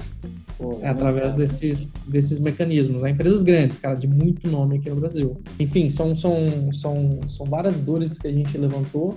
Pô, 0.57 0.79
é, 0.81 0.89
através 0.89 1.35
desses, 1.35 1.93
desses 2.07 2.39
mecanismos. 2.39 3.03
Né? 3.03 3.11
Empresas 3.11 3.43
grandes, 3.43 3.77
cara, 3.77 3.95
de 3.95 4.07
muito 4.07 4.49
nome 4.49 4.77
aqui 4.77 4.89
no 4.89 4.95
Brasil. 4.95 5.39
Enfim, 5.59 5.89
são, 5.89 6.15
são, 6.15 6.73
são, 6.73 7.19
são 7.29 7.45
várias 7.45 7.79
dores 7.79 8.17
que 8.17 8.27
a 8.27 8.31
gente 8.31 8.57
levantou 8.57 9.15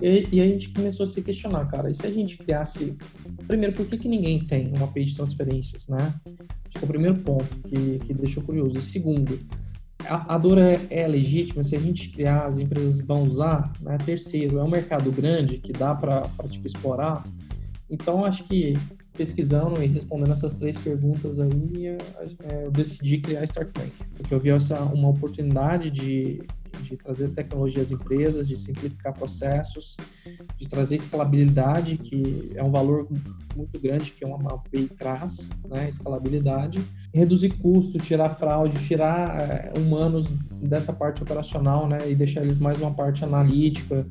e, 0.00 0.28
e 0.30 0.40
a 0.40 0.46
gente 0.46 0.68
começou 0.68 1.04
a 1.04 1.06
se 1.06 1.20
questionar, 1.22 1.66
cara, 1.66 1.90
e 1.90 1.94
se 1.94 2.06
a 2.06 2.10
gente 2.10 2.38
criasse... 2.38 2.94
Primeiro, 3.48 3.74
por 3.74 3.86
que, 3.86 3.98
que 3.98 4.08
ninguém 4.08 4.40
tem 4.40 4.72
uma 4.74 4.84
API 4.84 5.04
de 5.04 5.14
transferências, 5.14 5.88
né? 5.88 6.14
Acho 6.24 6.78
que 6.78 6.84
é 6.84 6.84
o 6.84 6.88
primeiro 6.88 7.18
ponto 7.18 7.46
que, 7.64 7.98
que 8.00 8.14
deixou 8.14 8.42
curioso. 8.42 8.78
E 8.78 8.82
segundo, 8.82 9.38
a, 10.04 10.34
a 10.34 10.38
dor 10.38 10.58
é, 10.58 10.80
é, 10.90 11.06
legítima, 11.06 11.62
se 11.62 11.76
a 11.76 11.78
gente 11.78 12.10
criar, 12.10 12.46
as 12.46 12.58
empresas 12.58 13.00
vão 13.00 13.22
usar. 13.22 13.72
Né? 13.80 13.96
Terceiro, 14.04 14.58
é 14.58 14.64
um 14.64 14.70
mercado 14.70 15.10
grande 15.10 15.58
que 15.58 15.72
dá 15.72 15.94
para 15.94 16.28
tipo, 16.48 16.66
explorar. 16.66 17.24
Então, 17.88 18.24
acho 18.24 18.44
que 18.44 18.76
pesquisando 19.16 19.82
e 19.82 19.86
respondendo 19.86 20.32
essas 20.32 20.56
três 20.56 20.76
perguntas 20.78 21.40
aí, 21.40 21.86
é, 22.44 22.64
eu 22.64 22.70
decidi 22.70 23.18
criar 23.18 23.40
a 23.40 23.44
StartBank, 23.44 23.92
porque 24.16 24.34
eu 24.34 24.40
vi 24.40 24.50
essa 24.50 24.80
uma 24.80 25.08
oportunidade 25.08 25.90
de, 25.90 26.42
de 26.82 26.96
trazer 26.96 27.30
tecnologia 27.30 27.82
às 27.82 27.90
empresas, 27.90 28.46
de 28.46 28.56
simplificar 28.58 29.12
processos, 29.14 29.96
de 30.58 30.68
trazer 30.68 30.96
escalabilidade, 30.96 31.96
que 31.96 32.52
é 32.54 32.62
um 32.62 32.70
valor 32.70 33.08
muito 33.56 33.80
grande 33.80 34.12
que 34.12 34.24
uma 34.24 34.54
API 34.54 34.88
traz, 34.88 35.48
né, 35.68 35.88
escalabilidade, 35.88 36.80
reduzir 37.12 37.50
custos, 37.50 38.04
tirar 38.04 38.30
fraude, 38.30 38.86
tirar 38.86 39.40
é, 39.40 39.72
humanos 39.78 40.28
dessa 40.60 40.92
parte 40.92 41.22
operacional, 41.22 41.88
né, 41.88 41.98
e 42.10 42.14
deixar 42.14 42.42
eles 42.42 42.58
mais 42.58 42.78
uma 42.78 42.92
parte 42.92 43.24
analítica, 43.24 44.06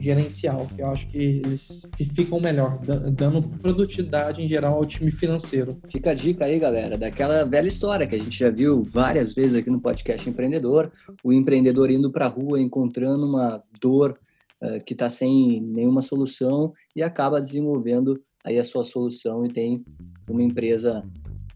gerencial, 0.00 0.66
que 0.74 0.82
eu 0.82 0.88
acho 0.88 1.06
que 1.08 1.18
eles 1.18 1.88
ficam 2.14 2.40
melhor, 2.40 2.80
dando 3.12 3.42
produtividade 3.42 4.42
em 4.42 4.48
geral 4.48 4.76
ao 4.76 4.86
time 4.86 5.10
financeiro. 5.10 5.78
Fica 5.88 6.10
a 6.10 6.14
dica 6.14 6.46
aí, 6.46 6.58
galera, 6.58 6.96
daquela 6.96 7.44
velha 7.44 7.68
história 7.68 8.06
que 8.06 8.14
a 8.14 8.18
gente 8.18 8.36
já 8.36 8.50
viu 8.50 8.82
várias 8.82 9.34
vezes 9.34 9.54
aqui 9.54 9.70
no 9.70 9.80
podcast 9.80 10.28
Empreendedor, 10.28 10.90
o 11.22 11.32
empreendedor 11.32 11.90
indo 11.90 12.10
para 12.10 12.26
a 12.26 12.28
rua, 12.28 12.60
encontrando 12.60 13.26
uma 13.26 13.62
dor 13.80 14.18
uh, 14.62 14.82
que 14.84 14.94
está 14.94 15.10
sem 15.10 15.60
nenhuma 15.60 16.00
solução 16.00 16.72
e 16.96 17.02
acaba 17.02 17.40
desenvolvendo 17.40 18.18
aí 18.42 18.58
a 18.58 18.64
sua 18.64 18.84
solução 18.84 19.44
e 19.44 19.50
tem 19.50 19.84
uma 20.28 20.42
empresa 20.42 21.02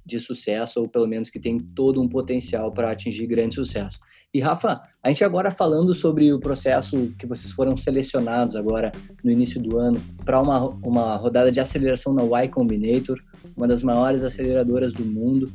de 0.05 0.21
sucesso, 0.21 0.81
ou 0.81 0.89
pelo 0.89 1.07
menos 1.07 1.31
que 1.31 1.41
tem 1.41 1.59
todo 1.59 2.01
um 2.01 2.09
potencial 2.09 2.71
para 2.71 2.91
atingir 2.91 3.27
grande 3.27 3.55
sucesso. 3.55 3.99
E 4.35 4.41
Rafa, 4.41 4.81
a 5.01 5.09
gente 5.11 5.23
agora 5.23 5.49
falando 5.49 5.95
sobre 5.95 6.33
o 6.33 6.41
processo 6.41 7.15
que 7.17 7.25
vocês 7.25 7.53
foram 7.53 7.77
selecionados 7.77 8.57
agora 8.57 8.91
no 9.23 9.31
início 9.31 9.63
do 9.63 9.79
ano 9.79 10.03
para 10.25 10.43
uma, 10.43 10.71
uma 10.83 11.15
rodada 11.15 11.53
de 11.53 11.61
aceleração 11.61 12.13
na 12.13 12.25
Y 12.25 12.49
Combinator, 12.49 13.17
uma 13.57 13.69
das 13.69 13.85
maiores 13.85 14.25
aceleradoras 14.25 14.93
do 14.93 15.05
mundo. 15.05 15.53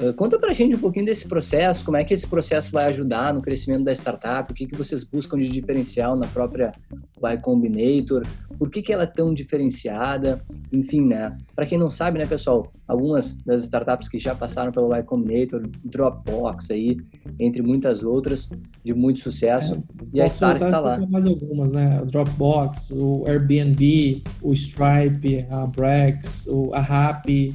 Uh, 0.00 0.14
conta 0.14 0.38
pra 0.38 0.52
gente 0.52 0.76
um 0.76 0.78
pouquinho 0.78 1.06
desse 1.06 1.26
processo, 1.26 1.84
como 1.84 1.96
é 1.96 2.04
que 2.04 2.14
esse 2.14 2.26
processo 2.26 2.70
vai 2.70 2.84
ajudar 2.86 3.34
no 3.34 3.42
crescimento 3.42 3.82
da 3.82 3.92
startup, 3.92 4.50
o 4.52 4.54
que, 4.54 4.66
que 4.66 4.76
vocês 4.76 5.02
buscam 5.02 5.36
de 5.36 5.48
diferencial 5.48 6.16
na 6.16 6.28
própria 6.28 6.72
Y 7.20 7.40
Combinator, 7.40 8.24
por 8.58 8.70
que, 8.70 8.82
que 8.82 8.92
ela 8.92 9.04
é 9.04 9.06
tão 9.06 9.32
diferenciada, 9.34 10.42
enfim, 10.72 11.02
né? 11.06 11.36
Para 11.54 11.66
quem 11.66 11.78
não 11.78 11.90
sabe, 11.90 12.18
né, 12.18 12.26
pessoal, 12.26 12.72
algumas 12.86 13.38
das 13.38 13.62
startups 13.62 14.08
que 14.08 14.18
já 14.18 14.34
passaram 14.34 14.72
pelo 14.72 14.94
Y 14.94 15.02
Combinator, 15.04 15.68
Dropbox 15.84 16.70
aí, 16.70 16.96
entre 17.38 17.62
muitas 17.62 18.02
outras, 18.02 18.50
de 18.82 18.94
muito 18.94 19.20
sucesso, 19.20 19.74
é, 19.74 19.78
e 20.14 20.20
a 20.20 20.26
Stark 20.26 20.62
está 20.62 20.80
lá. 20.80 20.98
Mais 21.06 21.26
algumas, 21.26 21.72
né? 21.72 22.00
O 22.02 22.06
Dropbox, 22.06 22.90
o 22.92 23.24
Airbnb, 23.26 24.22
o 24.42 24.52
Stripe, 24.52 25.46
a 25.50 25.66
Brex, 25.66 26.46
o, 26.46 26.72
a 26.74 26.80
Rappi, 26.80 27.54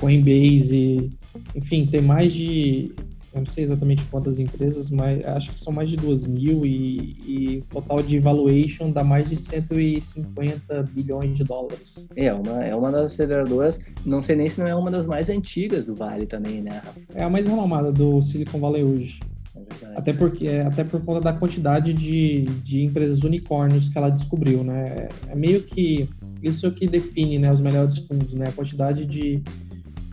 Coinbase, 0.00 1.10
enfim, 1.54 1.86
tem 1.86 2.02
mais 2.02 2.32
de. 2.32 2.94
Eu 3.36 3.40
não 3.40 3.52
sei 3.52 3.64
exatamente 3.64 4.02
quantas 4.06 4.38
empresas, 4.38 4.90
mas 4.90 5.22
acho 5.26 5.52
que 5.52 5.60
são 5.60 5.70
mais 5.70 5.90
de 5.90 5.96
duas 5.96 6.26
mil 6.26 6.64
e, 6.64 7.16
e 7.26 7.64
total 7.70 8.02
de 8.02 8.18
valuation 8.18 8.90
dá 8.90 9.04
mais 9.04 9.28
de 9.28 9.36
150 9.36 10.82
bilhões 10.84 11.36
de 11.36 11.44
dólares. 11.44 12.08
É, 12.16 12.32
uma, 12.32 12.64
é 12.64 12.74
uma 12.74 12.90
das 12.90 13.12
aceleradoras, 13.12 13.78
não 14.06 14.22
sei 14.22 14.36
nem 14.36 14.48
se 14.48 14.58
não 14.58 14.66
é 14.66 14.74
uma 14.74 14.90
das 14.90 15.06
mais 15.06 15.28
antigas 15.28 15.84
do 15.84 15.94
Vale 15.94 16.24
também, 16.24 16.62
né? 16.62 16.80
É 17.14 17.22
a 17.22 17.28
mais 17.28 17.46
renomada 17.46 17.92
do 17.92 18.22
Silicon 18.22 18.58
Valley 18.58 18.82
hoje. 18.82 19.20
É 19.82 19.98
até 19.98 20.14
porque 20.14 20.48
até 20.48 20.82
por 20.82 21.02
conta 21.04 21.20
da 21.20 21.34
quantidade 21.34 21.92
de, 21.92 22.42
de 22.62 22.84
empresas 22.84 23.22
unicórnios 23.22 23.88
que 23.88 23.98
ela 23.98 24.08
descobriu, 24.08 24.64
né? 24.64 25.08
É 25.28 25.34
meio 25.34 25.62
que 25.62 26.08
isso 26.42 26.70
que 26.70 26.86
define 26.86 27.38
né, 27.38 27.52
os 27.52 27.60
melhores 27.60 27.98
fundos, 27.98 28.32
né? 28.32 28.48
A 28.48 28.52
quantidade 28.52 29.04
de 29.04 29.42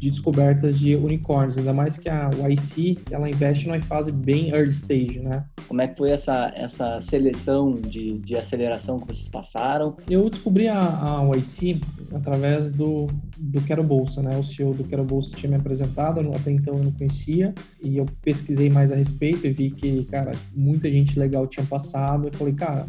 de 0.04 0.10
descobertas 0.10 0.78
de 0.78 0.98
unicórnios, 0.98 1.58
ainda 1.58 1.72
mais 1.72 1.98
que 1.98 2.10
a 2.10 2.30
YC, 2.50 2.98
ela 3.10 3.30
investe 3.30 3.68
numa 3.68 3.82
fase 3.82 4.12
bem 4.12 4.50
early 4.50 4.72
stage, 4.72 5.20
né? 5.20 5.46
Como 5.66 5.82
é 5.82 5.88
que 5.88 5.98
foi 5.98 6.12
essa, 6.12 6.52
essa 6.56 7.00
seleção 7.00 7.76
de, 7.76 8.18
de 8.18 8.36
aceleração 8.36 9.00
que 9.00 9.08
vocês 9.08 9.30
passaram? 9.30 9.96
Eu 10.10 10.30
descobri 10.30 10.68
a, 10.68 10.82
a 10.82 11.38
YC 11.38 11.80
através 12.14 12.70
do, 12.70 13.08
do 13.40 13.62
Quero 13.62 13.82
Bolsa, 13.82 14.22
né? 14.22 14.38
O 14.38 14.44
CEO 14.44 14.74
do 14.74 14.84
Quero 14.84 15.06
Bolsa 15.06 15.34
tinha 15.38 15.50
me 15.50 15.56
apresentado, 15.56 16.20
até 16.36 16.52
então 16.52 16.78
eu 16.78 16.84
não 16.84 16.92
conhecia, 16.92 17.54
e 17.82 17.96
eu 17.98 18.06
pesquisei 18.22 18.70
mais 18.70 18.92
a 18.92 18.96
respeito 18.96 19.48
e 19.48 19.52
vi 19.52 19.72
que, 19.72 20.04
cara, 20.06 20.34
muita 20.54 20.90
gente 20.90 21.18
legal 21.18 21.48
tinha 21.48 21.66
passado, 21.66 22.28
e 22.28 22.32
falei, 22.32 22.54
cara, 22.54 22.86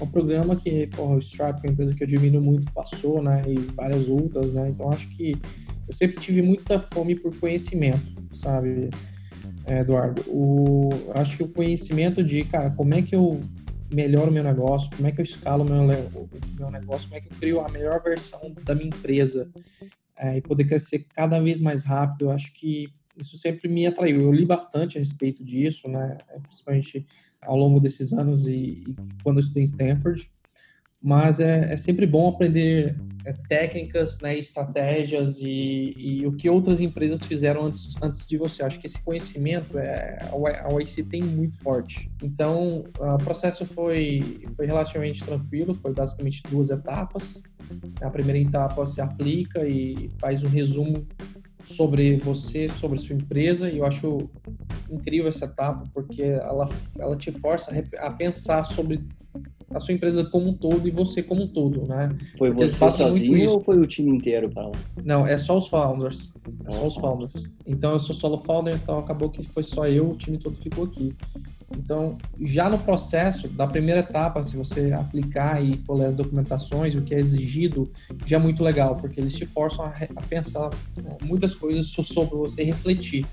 é 0.00 0.04
um 0.04 0.06
programa 0.06 0.54
que, 0.54 0.86
porra, 0.86 1.16
o 1.16 1.18
Stripe, 1.18 1.58
é 1.64 1.66
uma 1.66 1.72
empresa 1.72 1.92
que 1.92 2.04
eu 2.04 2.06
admiro 2.06 2.40
muito, 2.40 2.70
passou, 2.72 3.20
né? 3.20 3.42
E 3.48 3.58
várias 3.74 4.08
outras, 4.08 4.54
né? 4.54 4.68
Então 4.68 4.90
acho 4.92 5.08
que 5.08 5.36
eu 5.92 5.94
sempre 5.94 6.18
tive 6.20 6.40
muita 6.40 6.80
fome 6.80 7.14
por 7.14 7.38
conhecimento, 7.38 8.00
sabe, 8.32 8.88
Eduardo? 9.66 10.22
O, 10.26 10.88
acho 11.14 11.36
que 11.36 11.42
o 11.42 11.48
conhecimento 11.48 12.24
de, 12.24 12.44
cara, 12.44 12.70
como 12.70 12.94
é 12.94 13.02
que 13.02 13.14
eu 13.14 13.38
melhoro 13.92 14.30
o 14.30 14.32
meu 14.32 14.42
negócio, 14.42 14.90
como 14.96 15.06
é 15.06 15.12
que 15.12 15.20
eu 15.20 15.22
escalo 15.22 15.62
o 15.62 15.68
meu, 15.68 15.84
meu 16.58 16.70
negócio, 16.70 17.10
como 17.10 17.18
é 17.18 17.20
que 17.20 17.30
eu 17.30 17.38
crio 17.38 17.60
a 17.60 17.68
melhor 17.68 18.02
versão 18.02 18.40
da 18.64 18.74
minha 18.74 18.88
empresa 18.88 19.50
é, 20.16 20.38
e 20.38 20.40
poder 20.40 20.64
crescer 20.64 21.06
cada 21.14 21.38
vez 21.38 21.60
mais 21.60 21.84
rápido, 21.84 22.24
eu 22.24 22.30
acho 22.30 22.54
que 22.54 22.88
isso 23.14 23.36
sempre 23.36 23.68
me 23.68 23.86
atraiu. 23.86 24.22
Eu 24.22 24.32
li 24.32 24.46
bastante 24.46 24.96
a 24.96 24.98
respeito 24.98 25.44
disso, 25.44 25.86
né, 25.88 26.16
principalmente 26.44 27.06
ao 27.42 27.56
longo 27.56 27.78
desses 27.78 28.14
anos 28.14 28.46
e, 28.46 28.82
e 28.88 28.96
quando 29.22 29.36
eu 29.36 29.40
estudei 29.40 29.62
em 29.62 29.64
Stanford 29.64 30.26
mas 31.02 31.40
é, 31.40 31.72
é 31.72 31.76
sempre 31.76 32.06
bom 32.06 32.28
aprender 32.28 32.94
é, 33.24 33.32
técnicas, 33.48 34.20
né, 34.20 34.38
estratégias 34.38 35.40
e, 35.40 35.94
e, 35.96 36.26
o 36.26 36.32
que 36.32 36.48
outras 36.48 36.80
empresas 36.80 37.24
fizeram 37.24 37.66
antes, 37.66 37.96
antes 38.00 38.24
de 38.26 38.36
você. 38.36 38.62
Acho 38.62 38.78
que 38.78 38.86
esse 38.86 39.02
conhecimento 39.02 39.78
é, 39.78 40.18
a 40.30 40.80
YC 40.80 41.04
tem 41.04 41.22
muito 41.22 41.56
forte. 41.58 42.10
Então, 42.22 42.84
o 42.98 43.18
processo 43.18 43.66
foi, 43.66 44.44
foi 44.56 44.66
relativamente 44.66 45.24
tranquilo, 45.24 45.74
foi 45.74 45.92
basicamente 45.92 46.42
duas 46.48 46.70
etapas. 46.70 47.42
A 48.00 48.10
primeira 48.10 48.38
etapa 48.38 48.84
se 48.86 49.00
aplica 49.00 49.66
e 49.66 50.08
faz 50.20 50.44
um 50.44 50.48
resumo 50.48 51.06
sobre 51.64 52.16
você, 52.16 52.68
sobre 52.68 52.98
sua 52.98 53.16
empresa, 53.16 53.70
e 53.70 53.78
eu 53.78 53.86
acho 53.86 54.28
incrível 54.90 55.28
essa 55.28 55.46
etapa, 55.46 55.84
porque 55.92 56.22
ela, 56.22 56.68
ela 56.98 57.16
te 57.16 57.30
força 57.30 57.72
a 57.98 58.10
pensar 58.10 58.62
sobre 58.64 59.02
a 59.74 59.80
sua 59.80 59.94
empresa 59.94 60.24
como 60.24 60.48
um 60.48 60.54
todo 60.54 60.86
e 60.86 60.90
você 60.90 61.22
como 61.22 61.42
um 61.42 61.46
todo, 61.46 61.86
né? 61.86 62.14
Foi 62.36 62.50
Porque 62.50 62.68
você 62.68 62.90
sozinho 62.90 63.50
ou 63.50 63.60
foi 63.60 63.78
o 63.78 63.86
time 63.86 64.10
inteiro 64.10 64.48
para 64.50 64.68
lá? 64.68 64.72
Não, 65.04 65.26
é 65.26 65.36
só 65.38 65.56
os 65.56 65.68
founders. 65.68 66.32
só 66.68 66.86
os 66.86 66.94
founders. 66.96 67.32
Então 67.66 67.92
eu 67.92 68.00
sou 68.00 68.14
solo 68.14 68.38
founder, 68.38 68.74
então 68.74 68.98
acabou 68.98 69.30
que 69.30 69.42
foi 69.42 69.62
só 69.62 69.86
eu, 69.86 70.10
o 70.10 70.16
time 70.16 70.38
todo 70.38 70.56
ficou 70.56 70.84
aqui. 70.84 71.14
Então, 71.76 72.16
já 72.40 72.68
no 72.68 72.78
processo 72.78 73.48
da 73.48 73.66
primeira 73.66 74.00
etapa, 74.00 74.42
se 74.42 74.56
você 74.56 74.92
aplicar 74.92 75.62
e 75.62 75.76
for 75.76 75.94
ler 75.94 76.06
as 76.06 76.14
documentações, 76.14 76.94
o 76.94 77.02
que 77.02 77.14
é 77.14 77.18
exigido, 77.18 77.90
já 78.24 78.36
é 78.36 78.40
muito 78.40 78.62
legal, 78.62 78.96
porque 78.96 79.20
eles 79.20 79.34
te 79.34 79.46
forçam 79.46 79.84
a, 79.84 79.92
a 80.16 80.22
pensar 80.22 80.70
né, 80.96 81.16
muitas 81.22 81.54
coisas 81.54 81.88
sobre 81.88 82.36
você 82.36 82.62
refletir, 82.62 83.26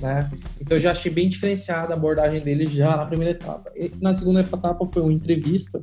né? 0.00 0.30
Então, 0.60 0.76
eu 0.76 0.80
já 0.80 0.90
achei 0.90 1.10
bem 1.10 1.28
diferenciada 1.28 1.92
a 1.92 1.96
abordagem 1.96 2.40
deles 2.40 2.70
já 2.70 2.96
na 2.96 3.06
primeira 3.06 3.32
etapa. 3.32 3.72
E 3.76 3.92
na 4.00 4.12
segunda 4.12 4.40
etapa 4.40 4.86
foi 4.86 5.02
uma 5.02 5.12
entrevista, 5.12 5.80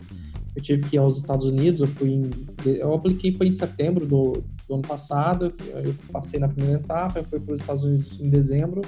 eu 0.56 0.62
tive 0.62 0.90
que 0.90 0.96
ir 0.96 1.00
aos 1.00 1.18
Estados 1.18 1.46
Unidos, 1.46 1.82
eu 1.82 1.88
fui 1.88 2.10
em, 2.10 2.30
eu 2.66 2.94
apliquei 2.94 3.32
foi 3.32 3.48
em 3.48 3.52
setembro 3.52 4.06
do, 4.06 4.44
do 4.68 4.74
ano 4.76 4.84
passado, 4.84 5.54
eu 5.84 5.96
passei 6.12 6.40
na 6.40 6.50
primeira 6.50 6.80
etapa, 6.80 7.20
eu 7.20 7.24
fui 7.24 7.40
para 7.40 7.54
os 7.54 7.62
Estados 7.62 7.84
Unidos 7.84 8.20
em 8.20 8.30
dezembro, 8.30 8.82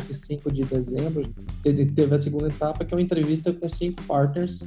5 0.00 0.50
de 0.50 0.64
dezembro, 0.64 1.28
teve 1.62 2.14
a 2.14 2.18
segunda 2.18 2.48
etapa, 2.48 2.84
que 2.84 2.92
é 2.92 2.96
uma 2.96 3.02
entrevista 3.02 3.52
com 3.52 3.68
cinco 3.68 4.02
partners 4.04 4.66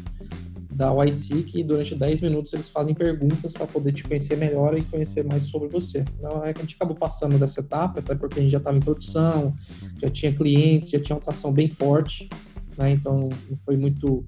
da 0.74 0.92
YC, 1.06 1.44
que 1.44 1.64
durante 1.64 1.96
10 1.96 2.22
minutos 2.22 2.54
eles 2.54 2.70
fazem 2.70 2.94
perguntas 2.94 3.54
para 3.54 3.68
poder 3.68 3.92
te 3.92 4.04
conhecer 4.04 4.36
melhor 4.36 4.78
e 4.78 4.84
conhecer 4.84 5.24
mais 5.24 5.44
sobre 5.46 5.70
você. 5.70 6.04
Então, 6.18 6.44
é 6.44 6.54
a 6.56 6.60
gente 6.60 6.76
acabou 6.76 6.96
passando 6.96 7.38
dessa 7.38 7.62
etapa, 7.62 8.00
até 8.00 8.16
porque 8.16 8.40
a 8.40 8.42
gente 8.42 8.52
já 8.52 8.58
estava 8.58 8.76
em 8.76 8.82
produção, 8.82 9.54
já 10.02 10.10
tinha 10.10 10.34
clientes, 10.34 10.90
já 10.90 11.00
tinha 11.00 11.16
uma 11.16 11.22
atração 11.22 11.52
bem 11.52 11.70
forte, 11.70 12.28
né? 12.78 12.92
então 12.92 13.30
não 13.50 13.58
foi 13.64 13.78
muito 13.78 14.26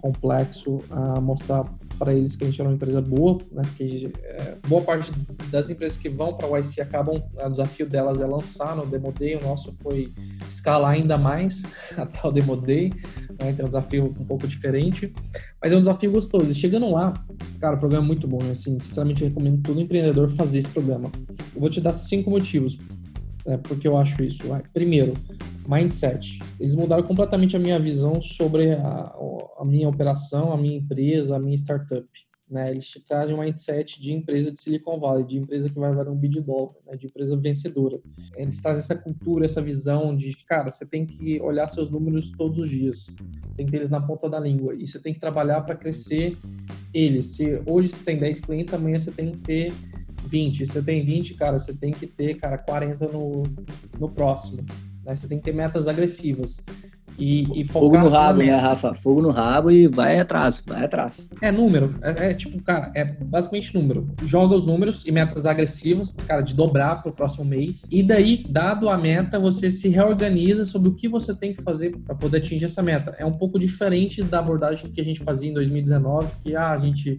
complexo 0.00 0.80
a 0.90 1.20
mostrar 1.20 1.64
para 2.02 2.12
eles 2.12 2.34
que 2.34 2.42
a 2.42 2.46
gente 2.48 2.60
era 2.60 2.68
uma 2.68 2.74
empresa 2.74 3.00
boa, 3.00 3.38
né? 3.52 3.62
Porque 3.62 4.10
é, 4.24 4.56
boa 4.66 4.82
parte 4.82 5.12
das 5.52 5.70
empresas 5.70 5.96
que 5.96 6.08
vão 6.08 6.34
para 6.34 6.50
o 6.50 6.58
YC 6.58 6.80
acabam, 6.80 7.22
o 7.32 7.48
desafio 7.48 7.86
delas 7.86 8.20
é 8.20 8.26
lançar 8.26 8.74
no 8.74 8.84
Demo 8.84 9.12
Day, 9.12 9.36
o 9.36 9.40
nosso 9.40 9.72
foi 9.80 10.12
escalar 10.48 10.94
ainda 10.94 11.16
mais 11.16 11.62
até 11.96 12.26
o 12.26 12.32
Demo 12.32 12.56
Day, 12.56 12.92
né? 13.38 13.50
então 13.50 13.62
é 13.62 13.66
um 13.66 13.68
desafio 13.68 14.06
um 14.06 14.24
pouco 14.24 14.48
diferente, 14.48 15.12
mas 15.62 15.72
é 15.72 15.76
um 15.76 15.78
desafio 15.78 16.10
gostoso. 16.10 16.50
E 16.50 16.54
chegando 16.56 16.90
lá, 16.90 17.14
cara, 17.60 17.76
o 17.76 17.78
programa 17.78 18.04
é 18.04 18.08
muito 18.08 18.26
bom, 18.26 18.42
né? 18.42 18.50
assim, 18.50 18.76
sinceramente 18.80 19.22
eu 19.22 19.28
recomendo 19.28 19.62
todo 19.62 19.80
empreendedor 19.80 20.28
fazer 20.30 20.58
esse 20.58 20.70
programa. 20.70 21.08
Eu 21.54 21.60
vou 21.60 21.70
te 21.70 21.80
dar 21.80 21.92
cinco 21.92 22.30
motivos 22.30 22.76
é, 23.44 23.56
porque 23.56 23.86
eu 23.86 23.96
acho 23.96 24.24
isso. 24.24 24.42
Primeiro, 24.74 25.14
mindset. 25.66 26.38
Eles 26.58 26.74
mudaram 26.74 27.02
completamente 27.02 27.56
a 27.56 27.58
minha 27.58 27.78
visão 27.78 28.20
sobre 28.20 28.72
a, 28.72 29.14
a 29.58 29.64
minha 29.64 29.88
operação, 29.88 30.52
a 30.52 30.56
minha 30.56 30.76
empresa, 30.76 31.36
a 31.36 31.38
minha 31.38 31.56
startup. 31.56 32.06
Né? 32.52 32.70
Eles 32.70 32.86
te 32.86 33.00
trazem 33.00 33.34
um 33.34 33.40
mindset 33.40 33.98
de 33.98 34.12
empresa 34.12 34.52
de 34.52 34.60
Silicon 34.60 34.98
Valley, 35.00 35.24
de 35.24 35.38
empresa 35.38 35.70
que 35.70 35.78
vai 35.78 35.90
valer 35.94 36.10
um 36.10 36.18
bid 36.18 36.38
dólar, 36.42 36.74
né? 36.86 36.96
de 36.98 37.06
empresa 37.06 37.34
vencedora. 37.34 37.98
Eles 38.36 38.60
trazem 38.60 38.80
essa 38.80 38.94
cultura, 38.94 39.46
essa 39.46 39.62
visão 39.62 40.14
de, 40.14 40.36
cara, 40.44 40.70
você 40.70 40.84
tem 40.84 41.06
que 41.06 41.40
olhar 41.40 41.66
seus 41.66 41.90
números 41.90 42.30
todos 42.32 42.58
os 42.58 42.68
dias, 42.68 43.06
tem 43.56 43.64
que 43.64 43.72
ter 43.72 43.78
eles 43.78 43.88
na 43.88 44.02
ponta 44.02 44.28
da 44.28 44.38
língua 44.38 44.74
e 44.74 44.86
você 44.86 44.98
tem 44.98 45.14
que 45.14 45.20
trabalhar 45.20 45.62
para 45.62 45.74
crescer 45.74 46.36
eles. 46.92 47.36
Se 47.36 47.62
hoje 47.64 47.88
você 47.88 48.02
tem 48.02 48.18
10 48.18 48.40
clientes, 48.40 48.74
amanhã 48.74 49.00
você 49.00 49.10
tem 49.10 49.30
que 49.30 49.38
ter 49.38 49.72
20. 50.26 50.66
Se 50.66 50.72
você 50.72 50.82
tem 50.82 51.02
20, 51.02 51.34
cara, 51.34 51.58
você 51.58 51.72
tem 51.72 51.90
que 51.90 52.06
ter, 52.06 52.34
cara, 52.34 52.58
40 52.58 53.08
no, 53.08 53.44
no 53.98 54.10
próximo. 54.10 54.62
Né? 55.04 55.14
Você 55.14 55.28
tem 55.28 55.38
que 55.38 55.44
ter 55.44 55.52
metas 55.52 55.88
agressivas. 55.88 56.62
E, 57.18 57.60
e 57.60 57.64
Fogo 57.64 57.98
no 57.98 58.08
rabo, 58.08 58.38
né, 58.38 58.56
Rafa? 58.56 58.94
Fogo 58.94 59.20
no 59.20 59.30
rabo 59.30 59.70
e 59.70 59.86
vai 59.86 60.18
atrás, 60.18 60.62
vai 60.66 60.84
atrás. 60.84 61.28
É 61.40 61.52
número. 61.52 61.94
É, 62.02 62.30
é, 62.30 62.34
tipo, 62.34 62.60
cara, 62.62 62.90
é 62.94 63.04
basicamente 63.04 63.74
número. 63.74 64.08
Joga 64.24 64.56
os 64.56 64.64
números 64.64 65.04
e 65.06 65.12
metas 65.12 65.46
agressivas, 65.46 66.12
cara, 66.26 66.40
de 66.40 66.54
dobrar 66.54 67.02
pro 67.02 67.12
próximo 67.12 67.44
mês. 67.44 67.86
E 67.90 68.02
daí, 68.02 68.44
dado 68.48 68.88
a 68.88 68.96
meta, 68.96 69.38
você 69.38 69.70
se 69.70 69.88
reorganiza 69.88 70.64
sobre 70.64 70.88
o 70.88 70.94
que 70.94 71.08
você 71.08 71.34
tem 71.34 71.52
que 71.52 71.62
fazer 71.62 71.96
para 71.98 72.14
poder 72.14 72.38
atingir 72.38 72.64
essa 72.64 72.82
meta. 72.82 73.14
É 73.18 73.24
um 73.24 73.32
pouco 73.32 73.58
diferente 73.58 74.22
da 74.22 74.38
abordagem 74.38 74.90
que 74.90 75.00
a 75.00 75.04
gente 75.04 75.20
fazia 75.20 75.50
em 75.50 75.54
2019, 75.54 76.28
que 76.42 76.56
ah, 76.56 76.70
a 76.70 76.78
gente 76.78 77.18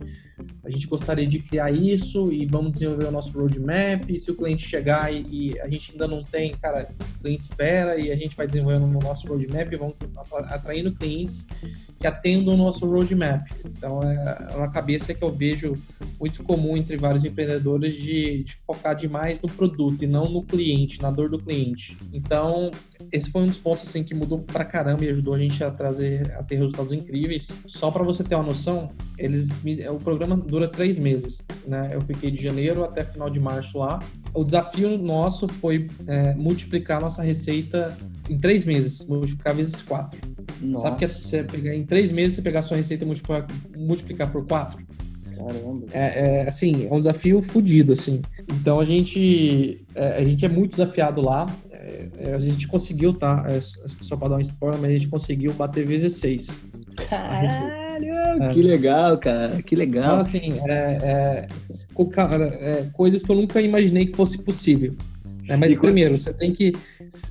a 0.63 0.69
gente 0.69 0.87
gostaria 0.87 1.27
de 1.27 1.39
criar 1.39 1.71
isso 1.71 2.31
e 2.31 2.45
vamos 2.45 2.71
desenvolver 2.71 3.05
o 3.05 3.11
nosso 3.11 3.37
roadmap. 3.37 4.09
E 4.09 4.19
se 4.19 4.31
o 4.31 4.35
cliente 4.35 4.67
chegar 4.67 5.13
e, 5.13 5.25
e, 5.29 5.59
a 5.59 5.67
gente 5.67 5.91
ainda 5.91 6.07
não 6.07 6.23
tem, 6.23 6.55
cara, 6.55 6.89
o 7.17 7.19
cliente 7.19 7.43
espera 7.43 7.97
e 7.97 8.11
a 8.11 8.15
gente 8.15 8.35
vai 8.35 8.47
desenvolvendo 8.47 8.85
o 8.85 9.01
nosso 9.01 9.27
roadmap 9.27 9.71
e 9.71 9.77
vamos 9.77 9.99
atraindo 10.49 10.91
clientes 10.93 11.47
que 12.03 12.07
atendam 12.07 12.55
o 12.55 12.57
nosso 12.57 12.85
roadmap. 12.85 13.47
Então, 13.63 14.03
é 14.03 14.57
uma 14.57 14.69
cabeça 14.69 15.13
que 15.13 15.23
eu 15.23 15.31
vejo 15.31 15.81
muito 16.19 16.43
comum 16.43 16.75
entre 16.75 16.97
vários 16.97 17.23
empreendedores 17.23 17.95
de, 17.95 18.43
de 18.43 18.53
focar 18.53 18.93
demais 18.93 19.39
no 19.39 19.47
produto 19.47 20.03
e 20.03 20.07
não 20.07 20.27
no 20.27 20.43
cliente, 20.43 21.01
na 21.01 21.09
dor 21.09 21.29
do 21.29 21.39
cliente. 21.39 21.97
Então, 22.11 22.71
esse 23.09 23.31
foi 23.31 23.43
um 23.43 23.47
dos 23.47 23.57
pontos 23.57 23.83
assim 23.83 24.03
que 24.03 24.13
mudou 24.13 24.39
pra 24.39 24.65
caramba 24.65 25.05
e 25.05 25.09
ajudou 25.11 25.33
a 25.33 25.39
gente 25.39 25.63
a 25.63 25.71
trazer 25.71 26.29
a 26.33 26.43
ter 26.43 26.55
resultados 26.55 26.91
incríveis. 26.91 27.55
Só 27.65 27.89
para 27.89 28.03
você 28.03 28.21
ter 28.21 28.35
uma 28.35 28.43
noção, 28.43 28.91
eles 29.17 29.61
o 29.89 29.97
programa 29.97 30.35
dura 30.35 30.67
três 30.67 30.99
meses, 30.99 31.45
né? 31.65 31.91
Eu 31.93 32.01
fiquei 32.01 32.29
de 32.29 32.43
janeiro 32.43 32.83
até 32.83 33.05
final 33.05 33.29
de 33.29 33.39
março 33.39 33.77
lá. 33.77 33.99
O 34.33 34.43
desafio 34.43 34.97
nosso 34.97 35.47
foi 35.47 35.89
é, 36.07 36.33
multiplicar 36.33 36.99
nossa 36.99 37.21
receita 37.21 37.95
em 38.29 38.37
três 38.37 38.65
meses, 38.65 39.05
multiplicar 39.05 39.53
vezes 39.53 39.81
quatro. 39.81 40.19
Nossa. 40.61 40.83
Sabe 40.83 40.97
que 40.97 41.05
é 41.05 41.07
você 41.07 41.43
pegar 41.43 41.75
em 41.75 41.85
três 41.85 42.11
meses 42.11 42.35
você 42.35 42.41
pegar 42.41 42.61
a 42.61 42.63
sua 42.63 42.77
receita 42.77 43.03
e 43.03 43.07
multiplicar, 43.07 43.47
multiplicar 43.77 44.31
por 44.31 44.45
quatro? 44.45 44.83
Caramba. 45.35 45.85
É, 45.91 46.41
é, 46.41 46.49
assim, 46.49 46.87
é 46.87 46.93
um 46.93 46.99
desafio 46.99 47.41
fodido, 47.41 47.93
assim. 47.93 48.21
Então 48.49 48.79
a 48.79 48.85
gente, 48.85 49.85
é, 49.93 50.17
a 50.17 50.23
gente 50.23 50.45
é 50.45 50.49
muito 50.49 50.71
desafiado 50.71 51.21
lá. 51.21 51.45
É, 51.71 52.09
é, 52.17 52.33
a 52.33 52.39
gente 52.39 52.67
conseguiu, 52.67 53.13
tá? 53.13 53.45
É, 53.47 53.59
só 53.61 54.15
para 54.15 54.29
dar 54.29 54.35
um 54.37 54.41
spoiler, 54.41 54.79
mas 54.79 54.89
a 54.89 54.93
gente 54.93 55.07
conseguiu 55.09 55.53
bater 55.53 55.85
vezes 55.85 56.13
seis. 56.13 56.57
Caralho, 58.37 58.53
que 58.53 58.61
legal, 58.61 59.17
cara, 59.17 59.61
que 59.61 59.75
legal. 59.75 60.03
Então, 60.03 60.17
assim, 60.19 60.59
é, 60.67 61.47
coisas 62.93 63.23
que 63.23 63.31
eu 63.31 63.35
nunca 63.35 63.61
imaginei 63.61 64.05
que 64.05 64.15
fosse 64.15 64.37
possível. 64.37 64.95
Né? 65.47 65.57
Mas 65.57 65.73
e 65.73 65.77
primeiro, 65.79 66.17
você 66.17 66.33
tem 66.33 66.53
que 66.53 66.73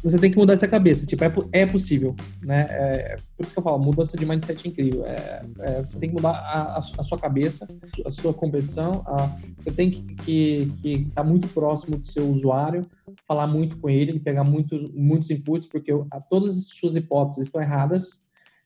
você 0.03 0.17
tem 0.19 0.31
que 0.31 0.37
mudar 0.37 0.53
essa 0.53 0.69
cabeça. 0.69 1.05
Tipo, 1.05 1.25
é, 1.25 1.33
é 1.53 1.67
possível, 1.67 2.15
né? 2.43 2.67
É, 2.71 3.17
por 3.37 3.43
isso 3.43 3.53
que 3.53 3.59
eu 3.59 3.63
falo, 3.63 3.79
mudança 3.79 4.17
de 4.17 4.25
mindset 4.25 4.65
é 4.65 4.71
incrível. 4.71 5.05
É, 5.05 5.43
é, 5.61 5.81
você 5.81 5.99
tem 5.99 6.09
que 6.09 6.15
mudar 6.15 6.31
a, 6.31 6.79
a, 6.79 7.03
sua 7.03 7.19
cabeça, 7.19 7.67
a 8.05 8.11
sua 8.11 8.33
competição. 8.33 9.03
A, 9.07 9.35
você 9.59 9.73
tem 9.73 9.91
que, 9.91 10.03
que, 10.17 10.73
que 10.81 10.89
estar 10.89 11.23
tá 11.23 11.25
muito 11.25 11.49
próximo 11.49 11.97
do 11.97 12.07
seu 12.07 12.29
usuário, 12.31 12.87
falar 13.27 13.47
muito 13.47 13.77
com 13.79 13.91
ele, 13.91 14.21
pegar 14.21 14.45
muitos, 14.45 14.93
muitos 14.93 15.31
inputs, 15.31 15.67
porque 15.67 15.93
a, 16.11 16.21
todas 16.21 16.57
as 16.57 16.67
suas 16.67 16.95
hipóteses 16.95 17.49
estão 17.49 17.61
erradas 17.61 18.22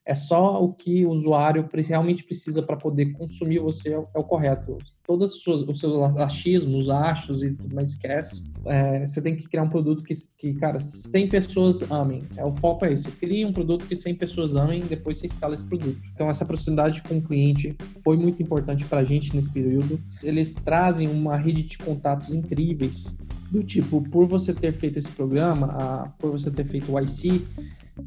é 0.06 0.14
só 0.14 0.62
o 0.62 0.72
que 0.72 1.04
o 1.04 1.10
usuário 1.10 1.68
realmente 1.88 2.22
precisa 2.22 2.62
para 2.62 2.76
poder 2.76 3.12
consumir 3.12 3.58
você 3.58 3.92
é 3.92 3.98
o, 3.98 4.06
é 4.14 4.18
o 4.20 4.22
correto. 4.22 4.78
Todos 5.04 5.34
os 5.34 5.42
seus, 5.42 5.62
os 5.62 5.80
seus 5.80 6.16
achismos, 6.16 6.84
os 6.84 6.90
achos 6.90 7.42
e 7.42 7.50
tudo 7.50 7.74
mais 7.74 7.90
esquece. 7.90 8.44
É, 8.64 9.04
você 9.04 9.20
tem 9.20 9.34
que 9.34 9.48
criar 9.48 9.64
um 9.64 9.68
produto 9.68 10.02
que, 10.04 10.14
que, 10.38 10.54
cara, 10.54 10.78
100 10.78 11.28
pessoas 11.28 11.90
amem. 11.90 12.22
É, 12.36 12.44
o 12.44 12.52
foco 12.52 12.84
é 12.84 12.92
isso. 12.92 13.10
Cria 13.12 13.46
um 13.46 13.52
produto 13.52 13.84
que 13.84 13.96
100 13.96 14.14
pessoas 14.14 14.54
amem 14.54 14.80
e 14.80 14.84
depois 14.84 15.18
você 15.18 15.26
escala 15.26 15.54
esse 15.54 15.64
produto. 15.64 15.98
Então, 16.14 16.30
essa 16.30 16.44
proximidade 16.44 17.02
com 17.02 17.18
o 17.18 17.22
cliente 17.22 17.74
foi 18.04 18.16
muito 18.16 18.40
importante 18.40 18.84
para 18.84 19.00
a 19.00 19.04
gente 19.04 19.34
nesse 19.34 19.50
período. 19.50 19.98
Eles 20.22 20.54
trazem 20.54 21.08
uma 21.08 21.36
rede 21.36 21.64
de 21.64 21.78
contatos 21.78 22.32
incríveis 22.32 23.12
do 23.50 23.62
tipo, 23.62 24.00
por 24.02 24.26
você 24.26 24.52
ter 24.52 24.72
feito 24.72 24.98
esse 24.98 25.10
programa, 25.10 25.66
a, 25.68 26.08
por 26.18 26.32
você 26.32 26.50
ter 26.50 26.64
feito 26.64 26.92
o 26.92 27.00
IC, 27.00 27.44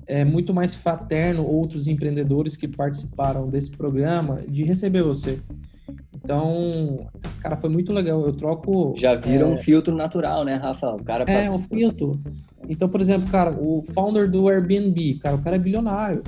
é 0.06 0.24
muito 0.24 0.54
mais 0.54 0.76
fraterno 0.76 1.46
outros 1.46 1.88
empreendedores 1.88 2.56
que 2.56 2.68
participaram 2.68 3.48
desse 3.48 3.72
programa 3.72 4.42
de 4.48 4.64
receber 4.64 5.02
você. 5.02 5.40
Então, 6.16 7.08
cara, 7.40 7.56
foi 7.56 7.70
muito 7.70 7.92
legal. 7.92 8.22
Eu 8.22 8.34
troco. 8.34 8.94
Já 8.98 9.16
viram 9.16 9.50
é... 9.50 9.54
um 9.54 9.58
filtro 9.58 9.96
natural, 9.96 10.44
né, 10.44 10.56
Rafa? 10.56 10.92
O 10.92 11.04
cara 11.04 11.24
É, 11.30 11.50
um 11.50 11.60
filtro. 11.60 12.20
Então, 12.68 12.88
por 12.88 13.02
exemplo, 13.02 13.30
cara, 13.32 13.52
o 13.52 13.84
founder 13.94 14.30
do 14.30 14.48
Airbnb, 14.48 15.16
cara, 15.16 15.36
o 15.36 15.42
cara 15.42 15.56
é 15.56 15.60
bilionário. 15.60 16.24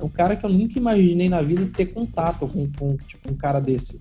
É 0.00 0.08
cara 0.08 0.34
que 0.34 0.46
eu 0.46 0.50
nunca 0.50 0.78
imaginei 0.78 1.28
na 1.28 1.42
vida 1.42 1.68
ter 1.76 1.86
contato 1.86 2.48
com, 2.48 2.66
com 2.72 2.96
tipo, 2.96 3.30
um 3.30 3.34
cara 3.34 3.60
desse. 3.60 3.98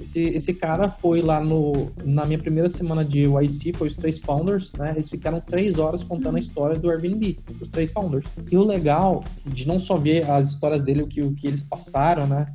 Esse, 0.00 0.20
esse 0.20 0.54
cara 0.54 0.88
foi 0.88 1.22
lá 1.22 1.42
no, 1.42 1.90
na 2.04 2.26
minha 2.26 2.38
primeira 2.38 2.68
semana 2.68 3.04
de 3.04 3.26
YC, 3.26 3.72
foi 3.72 3.88
os 3.88 3.96
três 3.96 4.18
founders, 4.18 4.74
né? 4.74 4.92
Eles 4.94 5.08
ficaram 5.08 5.40
três 5.40 5.78
horas 5.78 6.04
contando 6.04 6.36
a 6.36 6.38
história 6.38 6.78
do 6.78 6.90
Airbnb, 6.90 7.38
os 7.60 7.68
três 7.68 7.90
founders. 7.90 8.26
E 8.50 8.56
o 8.56 8.62
legal 8.62 9.24
de 9.46 9.66
não 9.66 9.78
só 9.78 9.96
ver 9.96 10.30
as 10.30 10.50
histórias 10.50 10.82
dele, 10.82 11.02
o 11.02 11.06
que, 11.06 11.22
o 11.22 11.34
que 11.34 11.46
eles 11.46 11.62
passaram, 11.62 12.26
né? 12.26 12.46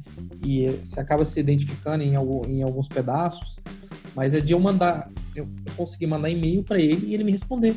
E 0.45 0.67
você 0.83 0.99
acaba 0.99 1.25
se 1.25 1.39
identificando 1.39 2.03
em, 2.03 2.15
algum, 2.15 2.45
em 2.45 2.61
alguns 2.61 2.87
pedaços, 2.87 3.59
mas 4.15 4.33
é 4.33 4.39
de 4.39 4.53
eu 4.53 4.59
mandar, 4.59 5.09
eu 5.35 5.47
consegui 5.75 6.05
mandar 6.05 6.29
e-mail 6.29 6.63
para 6.63 6.79
ele 6.79 7.07
e 7.07 7.13
ele 7.13 7.23
me 7.23 7.31
responder. 7.31 7.75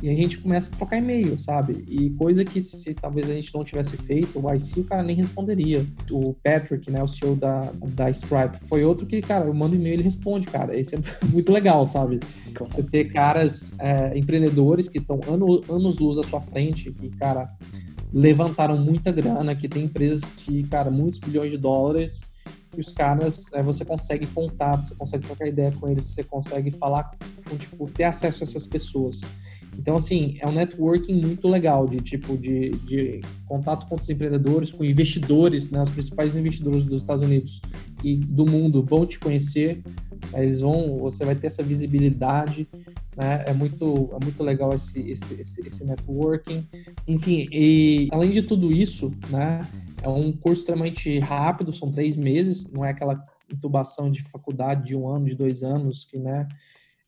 E 0.00 0.08
a 0.08 0.14
gente 0.14 0.38
começa 0.38 0.72
a 0.72 0.76
trocar 0.76 0.98
e-mail, 0.98 1.38
sabe? 1.38 1.84
E 1.88 2.10
coisa 2.10 2.44
que 2.44 2.62
se 2.62 2.94
talvez 2.94 3.28
a 3.28 3.34
gente 3.34 3.52
não 3.52 3.64
tivesse 3.64 3.96
feito, 3.96 4.38
o 4.38 4.54
IC 4.54 4.80
o 4.80 4.84
cara 4.84 5.02
nem 5.02 5.16
responderia. 5.16 5.84
O 6.10 6.34
Patrick, 6.34 6.88
né, 6.90 7.02
o 7.02 7.08
CEO 7.08 7.34
da, 7.34 7.72
da 7.88 8.08
Stripe, 8.10 8.58
foi 8.68 8.84
outro 8.84 9.06
que, 9.06 9.20
cara, 9.20 9.46
eu 9.46 9.54
mando 9.54 9.74
e-mail 9.74 9.94
e 9.94 9.96
ele 9.96 10.02
responde, 10.04 10.46
cara. 10.46 10.78
Esse 10.78 10.94
é 10.94 10.98
muito 11.26 11.52
legal, 11.52 11.84
sabe? 11.84 12.20
Você 12.60 12.82
ter 12.82 13.12
caras, 13.12 13.74
é, 13.78 14.16
empreendedores 14.16 14.88
que 14.88 14.98
estão 14.98 15.20
ano, 15.26 15.64
anos 15.68 15.98
luz 15.98 16.18
à 16.18 16.22
sua 16.22 16.40
frente, 16.40 16.92
que, 16.92 17.08
cara, 17.10 17.52
levantaram 18.12 18.78
muita 18.78 19.10
grana, 19.10 19.54
que 19.54 19.68
tem 19.68 19.84
empresas 19.84 20.32
de, 20.46 20.62
cara, 20.64 20.90
muitos 20.90 21.18
bilhões 21.18 21.50
de 21.50 21.58
dólares 21.58 22.22
e 22.76 22.80
os 22.80 22.92
caras, 22.92 23.46
é, 23.52 23.62
você 23.62 23.84
consegue 23.84 24.26
contar, 24.26 24.76
você 24.76 24.94
consegue 24.94 25.26
trocar 25.26 25.48
ideia 25.48 25.72
com 25.72 25.88
eles, 25.88 26.06
você 26.06 26.22
consegue 26.22 26.70
falar, 26.70 27.10
com, 27.48 27.56
tipo, 27.56 27.88
ter 27.90 28.04
acesso 28.04 28.44
a 28.44 28.46
essas 28.46 28.66
pessoas. 28.66 29.20
Então, 29.78 29.96
assim, 29.96 30.36
é 30.40 30.48
um 30.48 30.52
networking 30.52 31.14
muito 31.14 31.46
legal 31.46 31.86
de 31.86 32.00
tipo 32.00 32.36
de, 32.36 32.70
de 32.70 33.20
contato 33.46 33.86
com 33.86 33.94
os 33.94 34.10
empreendedores, 34.10 34.72
com 34.72 34.84
investidores, 34.84 35.70
né? 35.70 35.80
Os 35.80 35.90
principais 35.90 36.36
investidores 36.36 36.84
dos 36.84 37.00
Estados 37.00 37.22
Unidos 37.22 37.60
e 38.02 38.16
do 38.16 38.44
mundo 38.44 38.82
vão 38.82 39.06
te 39.06 39.20
conhecer. 39.20 39.80
Eles 40.34 40.60
vão, 40.60 40.98
você 40.98 41.24
vai 41.24 41.36
ter 41.36 41.46
essa 41.46 41.62
visibilidade, 41.62 42.68
né? 43.16 43.44
É 43.46 43.52
muito, 43.52 44.10
é 44.20 44.24
muito 44.24 44.42
legal 44.42 44.74
esse, 44.74 45.00
esse, 45.08 45.34
esse, 45.34 45.68
esse 45.68 45.84
networking. 45.84 46.66
Enfim, 47.06 47.46
e 47.52 48.08
além 48.10 48.32
de 48.32 48.42
tudo 48.42 48.72
isso, 48.72 49.12
né? 49.30 49.66
É 50.02 50.08
um 50.08 50.32
curso 50.32 50.62
extremamente 50.62 51.20
rápido, 51.20 51.72
são 51.72 51.90
três 51.90 52.16
meses, 52.16 52.66
não 52.66 52.84
é 52.84 52.90
aquela 52.90 53.22
intubação 53.52 54.10
de 54.10 54.22
faculdade 54.22 54.86
de 54.86 54.96
um 54.96 55.08
ano, 55.08 55.26
de 55.26 55.36
dois 55.36 55.62
anos, 55.62 56.04
que, 56.04 56.18
né? 56.18 56.48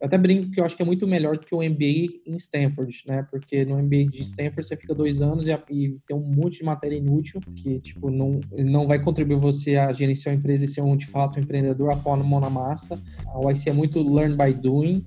Eu 0.01 0.07
até 0.07 0.17
brinco 0.17 0.51
que 0.51 0.59
eu 0.59 0.65
acho 0.65 0.75
que 0.75 0.83
é 0.83 0.85
muito 0.85 1.07
melhor 1.07 1.37
do 1.37 1.47
que 1.47 1.55
o 1.55 1.59
MBA 1.59 2.09
em 2.27 2.37
Stanford, 2.39 3.03
né? 3.07 3.27
Porque 3.31 3.67
no 3.67 3.77
MBA 3.77 4.07
de 4.07 4.23
Stanford 4.23 4.67
você 4.67 4.75
fica 4.75 4.95
dois 4.95 5.21
anos 5.21 5.47
e, 5.47 5.51
e 5.71 5.99
tem 6.07 6.17
um 6.17 6.25
monte 6.25 6.61
de 6.61 6.65
matéria 6.65 6.97
inútil 6.97 7.39
que, 7.55 7.79
tipo, 7.81 8.11
não, 8.11 8.41
não 8.65 8.87
vai 8.87 8.99
contribuir 8.99 9.39
você 9.39 9.77
a 9.77 9.93
gerenciar 9.93 10.35
a 10.35 10.39
empresa 10.39 10.65
e 10.65 10.69
ser 10.69 10.81
um, 10.81 10.97
de 10.97 11.07
fato, 11.07 11.37
um 11.39 11.43
empreendedor 11.43 11.91
a 11.91 11.97
pôr 11.97 12.13
a 12.13 12.17
mão 12.17 12.41
na 12.41 12.49
massa. 12.49 12.99
A 13.27 13.39
OIC 13.39 13.69
é 13.69 13.73
muito 13.75 14.03
learn 14.03 14.37
by 14.39 14.55
doing. 14.55 15.05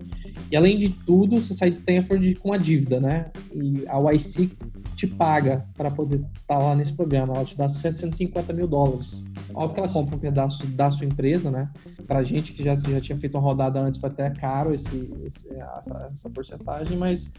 E, 0.51 0.55
além 0.55 0.77
de 0.77 0.89
tudo, 0.89 1.41
você 1.41 1.55
sai 1.55 1.71
de 1.71 1.77
Stanford 1.77 2.35
com 2.35 2.53
a 2.53 2.57
dívida, 2.57 2.99
né? 2.99 3.31
E 3.51 3.83
a 3.87 3.97
OIC 3.97 4.51
te 4.95 5.07
paga 5.07 5.65
para 5.75 5.89
poder 5.89 6.17
estar 6.17 6.29
tá 6.45 6.59
lá 6.59 6.75
nesse 6.75 6.93
programa. 6.93 7.33
Ela 7.33 7.45
te 7.45 7.57
dá 7.57 7.67
150 7.67 8.53
mil 8.53 8.67
dólares. 8.67 9.25
Óbvio 9.53 9.73
que 9.73 9.79
ela 9.79 9.89
compra 9.89 10.15
um 10.15 10.19
pedaço 10.19 10.65
da 10.67 10.89
sua 10.91 11.05
empresa, 11.05 11.51
né? 11.51 11.69
Pra 12.07 12.23
gente 12.23 12.53
que 12.53 12.63
já, 12.63 12.75
já 12.75 13.01
tinha 13.01 13.17
feito 13.17 13.35
uma 13.35 13.43
rodada 13.43 13.79
antes, 13.79 13.99
foi 13.99 14.09
até 14.09 14.29
caro 14.29 14.73
esse, 14.73 15.09
esse 15.25 15.49
essa, 15.53 16.07
essa 16.11 16.29
porcentagem, 16.29 16.97
mas 16.97 17.31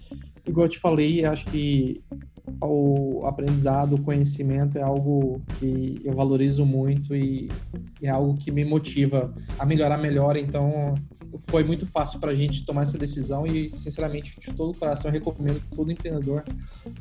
igual 0.47 0.67
eu 0.67 0.71
te 0.71 0.79
falei, 0.79 1.25
acho 1.25 1.47
que 1.47 2.03
o 2.63 3.27
aprendizado, 3.27 3.95
o 3.95 4.03
conhecimento 4.03 4.77
é 4.77 4.83
algo 4.83 5.41
que 5.59 6.01
eu 6.05 6.13
valorizo 6.13 6.65
muito 6.65 7.15
e 7.15 7.49
é 8.03 8.11
algo 8.11 8.35
que 8.35 8.51
me 8.51 8.65
motiva 8.65 9.33
a 9.59 9.65
melhorar 9.65 9.97
melhor. 9.97 10.37
Então, 10.37 10.95
foi 11.49 11.65
muito 11.65 11.87
fácil 11.87 12.21
para 12.21 12.33
a 12.33 12.35
gente 12.35 12.65
tomar 12.65 12.83
essa 12.83 12.99
decisão 12.99 13.47
e, 13.47 13.71
sinceramente, 13.71 14.39
de 14.39 14.53
todo 14.53 14.73
o 14.73 14.79
coração, 14.79 15.11
eu 15.11 15.15
recomendo 15.15 15.63
todo 15.75 15.91
empreendedor 15.91 16.45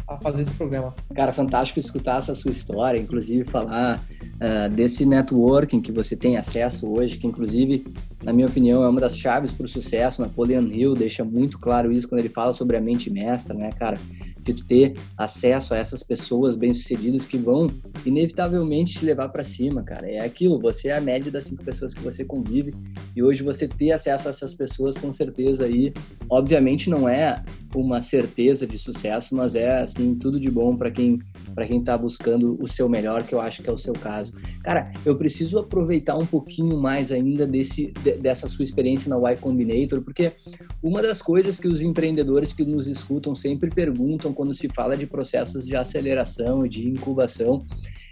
a 0.07 0.17
fazer 0.17 0.43
esse 0.43 0.53
programa. 0.53 0.95
Cara, 1.13 1.33
fantástico 1.33 1.79
escutar 1.79 2.17
essa 2.17 2.33
sua 2.33 2.51
história, 2.51 2.99
inclusive 2.99 3.43
falar 3.43 4.01
uh, 4.43 4.69
desse 4.69 5.05
networking 5.05 5.81
que 5.81 5.91
você 5.91 6.15
tem 6.15 6.35
acesso 6.35 6.87
hoje, 6.91 7.17
que, 7.17 7.25
inclusive, 7.25 7.85
na 8.23 8.33
minha 8.33 8.47
opinião, 8.47 8.83
é 8.83 8.89
uma 8.89 8.99
das 8.99 9.17
chaves 9.17 9.53
para 9.53 9.65
o 9.65 9.69
sucesso. 9.69 10.21
Napoleon 10.21 10.67
Hill 10.67 10.93
deixa 10.93 11.23
muito 11.23 11.57
claro 11.57 11.91
isso 11.91 12.07
quando 12.09 12.19
ele 12.19 12.29
fala 12.29 12.53
sobre 12.53 12.75
a 12.75 12.81
mente 12.81 13.09
mestra, 13.09 13.53
né, 13.53 13.71
cara? 13.71 13.97
de 14.43 14.53
ter 14.63 14.95
acesso 15.17 15.73
a 15.73 15.77
essas 15.77 16.03
pessoas 16.03 16.55
bem-sucedidas 16.55 17.25
que 17.25 17.37
vão 17.37 17.71
inevitavelmente 18.05 18.99
te 18.99 19.05
levar 19.05 19.29
para 19.29 19.43
cima, 19.43 19.83
cara. 19.83 20.09
É 20.09 20.19
aquilo, 20.19 20.59
você 20.59 20.89
é 20.89 20.97
a 20.97 21.01
média 21.01 21.31
das 21.31 21.45
cinco 21.45 21.63
pessoas 21.63 21.93
que 21.93 22.01
você 22.01 22.25
convive 22.25 22.73
e 23.15 23.23
hoje 23.23 23.41
você 23.41 23.67
ter 23.67 23.91
acesso 23.91 24.27
a 24.27 24.31
essas 24.31 24.53
pessoas 24.53 24.97
com 24.97 25.11
certeza 25.11 25.65
aí, 25.65 25.93
obviamente 26.29 26.89
não 26.89 27.07
é 27.07 27.41
uma 27.73 28.01
certeza 28.01 28.67
de 28.67 28.77
sucesso, 28.77 29.35
mas 29.35 29.55
é 29.55 29.79
assim 29.79 30.15
tudo 30.15 30.39
de 30.39 30.51
bom 30.51 30.75
para 30.75 30.91
quem 30.91 31.19
para 31.53 31.67
quem 31.67 31.79
está 31.79 31.97
buscando 31.97 32.57
o 32.61 32.67
seu 32.67 32.89
melhor, 32.89 33.23
que 33.23 33.33
eu 33.33 33.41
acho 33.41 33.61
que 33.61 33.69
é 33.69 33.73
o 33.73 33.77
seu 33.77 33.93
caso. 33.93 34.33
Cara, 34.63 34.91
eu 35.05 35.17
preciso 35.17 35.59
aproveitar 35.59 36.17
um 36.17 36.25
pouquinho 36.25 36.77
mais 36.77 37.11
ainda 37.11 37.45
desse 37.45 37.93
dessa 38.21 38.47
sua 38.47 38.63
experiência 38.63 39.09
na 39.09 39.17
Y 39.31 39.37
Combinator, 39.39 40.01
porque 40.01 40.33
uma 40.81 41.01
das 41.01 41.21
coisas 41.21 41.59
que 41.59 41.67
os 41.67 41.81
empreendedores 41.81 42.53
que 42.53 42.63
nos 42.63 42.87
escutam 42.87 43.35
sempre 43.35 43.69
perguntam 43.69 44.33
quando 44.33 44.53
se 44.53 44.69
fala 44.69 44.97
de 44.97 45.05
processos 45.05 45.65
de 45.65 45.75
aceleração 45.75 46.65
e 46.65 46.69
de 46.69 46.87
incubação 46.87 47.65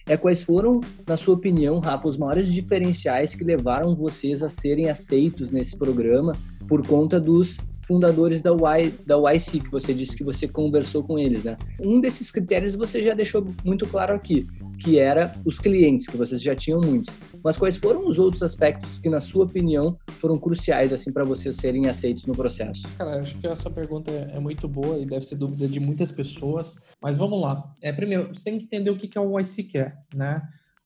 é 0.06 0.18
quais 0.18 0.44
foram, 0.44 0.82
na 1.08 1.16
sua 1.16 1.36
opinião, 1.36 1.80
Rafa, 1.80 2.08
os 2.08 2.18
maiores 2.18 2.52
diferenciais 2.52 3.36
que 3.36 3.44
levaram 3.44 3.96
vocês 3.96 4.42
a 4.42 4.50
serem 4.50 4.90
aceitos 4.90 5.52
nesse 5.52 5.78
programa 5.78 6.36
por 6.68 6.86
conta 6.86 7.20
dos 7.20 7.58
fundadores 7.86 8.42
da, 8.42 8.52
y, 8.52 8.92
da 9.06 9.18
YC, 9.34 9.62
que 9.62 9.72
você 9.72 9.94
disse 9.94 10.16
que 10.16 10.24
você 10.24 10.48
conversou 10.48 11.04
com 11.04 11.18
eles, 11.18 11.46
né? 11.46 11.58
Um 11.80 12.00
desses 12.00 12.32
critérios 12.32 12.76
você 12.76 13.04
já 13.04 13.14
deixou 13.14 13.46
muito 13.64 13.88
claro 13.88 14.14
aqui, 14.14 14.48
que 14.80 14.98
era 14.98 15.34
os 15.46 15.60
clientes, 15.60 16.08
que 16.08 16.18
vocês 16.18 16.42
já 16.42 16.56
tinham 16.56 16.80
muitos. 16.82 17.14
Mas 17.44 17.58
quais 17.58 17.78
foram 17.78 18.08
os 18.08 18.20
outros 18.20 18.44
aspectos 18.44 19.00
que, 19.00 19.10
na 19.10 19.20
sua 19.20 19.46
opinião, 19.46 19.98
foram 20.18 20.38
cruciais 20.38 20.94
assim 20.94 21.12
para 21.12 21.24
vocês 21.24 21.56
serem 21.56 21.88
aceitos 21.88 22.26
no 22.26 22.36
processo? 22.36 22.88
Cara, 22.98 23.22
acho 23.22 23.38
que 23.38 23.48
essa 23.48 23.70
pergunta 23.70 24.12
é 24.12 24.40
muito 24.40 24.68
boa 24.68 24.98
e 25.00 25.06
deve 25.06 25.26
ser 25.26 25.36
dúvida 25.36 25.68
de 25.68 25.80
muitas 25.80 26.12
pessoas. 26.12 26.76
Mas 27.02 27.18
vamos 27.18 27.42
lá. 27.42 27.62
É, 27.82 27.92
primeiro, 27.92 28.30
você 28.34 28.46
tem 28.46 28.58
que 28.58 28.66
entender 28.66 28.90
o 28.90 28.96
que, 28.96 29.10
a 29.18 29.22
YC 29.22 29.64
quer, 29.64 29.98
né? 30.16 30.42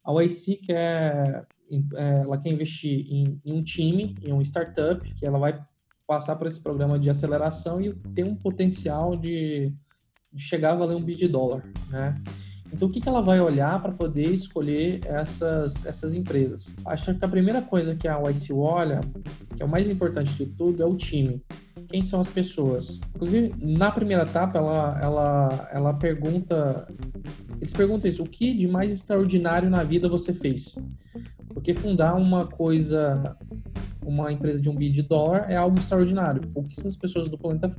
A 0.05 0.21
YC 0.21 0.57
quer, 0.57 1.45
é, 1.95 2.21
ela 2.25 2.37
quer 2.37 2.49
investir 2.49 3.05
em, 3.09 3.39
em 3.45 3.53
um 3.53 3.63
time, 3.63 4.15
em 4.23 4.31
um 4.31 4.41
startup, 4.41 5.01
que 5.13 5.25
ela 5.25 5.39
vai 5.39 5.59
passar 6.07 6.35
por 6.35 6.47
esse 6.47 6.59
programa 6.59 6.99
de 6.99 7.09
aceleração 7.09 7.81
e 7.81 7.93
ter 7.93 8.23
um 8.23 8.35
potencial 8.35 9.15
de, 9.15 9.73
de 10.31 10.41
chegar 10.41 10.73
a 10.73 10.75
valer 10.75 10.95
um 10.95 11.01
bi 11.01 11.15
de 11.15 11.27
dólar, 11.27 11.63
né? 11.89 12.21
Então, 12.73 12.87
o 12.87 12.91
que, 12.91 12.99
que 12.99 13.07
ela 13.07 13.21
vai 13.21 13.39
olhar 13.39 13.81
para 13.81 13.91
poder 13.91 14.33
escolher 14.33 14.99
essas, 15.05 15.85
essas 15.85 16.13
empresas? 16.13 16.75
Acho 16.85 17.15
que 17.15 17.23
a 17.23 17.27
primeira 17.27 17.61
coisa 17.61 17.95
que 17.95 18.07
a 18.07 18.19
YC 18.19 18.51
olha, 18.51 19.01
que 19.55 19.61
é 19.61 19.65
o 19.65 19.69
mais 19.69 19.89
importante 19.89 20.33
de 20.33 20.45
tudo, 20.47 20.83
é 20.83 20.85
o 20.85 20.95
time. 20.95 21.41
Quem 21.87 22.03
são 22.03 22.19
as 22.19 22.29
pessoas? 22.29 22.99
Inclusive, 23.15 23.53
na 23.61 23.91
primeira 23.91 24.23
etapa, 24.23 24.57
ela, 24.57 24.99
ela, 25.01 25.69
ela 25.71 25.93
pergunta. 25.93 26.87
Eles 27.61 27.71
perguntam 27.71 28.09
isso: 28.09 28.23
o 28.23 28.29
que 28.29 28.53
de 28.53 28.67
mais 28.67 28.91
extraordinário 28.91 29.69
na 29.69 29.83
vida 29.83 30.09
você 30.09 30.33
fez? 30.33 30.75
Porque 31.53 31.73
fundar 31.73 32.15
uma 32.15 32.45
coisa 32.45 33.37
uma 34.05 34.31
empresa 34.31 34.61
de 34.61 34.69
um 34.69 34.75
bi 34.75 34.89
de 34.89 35.01
dólar 35.01 35.47
é 35.49 35.55
algo 35.55 35.79
extraordinário. 35.79 36.41
Pouquíssimas 36.53 36.95
pessoas 36.95 37.27
do 37.27 37.37
planeta 37.37 37.71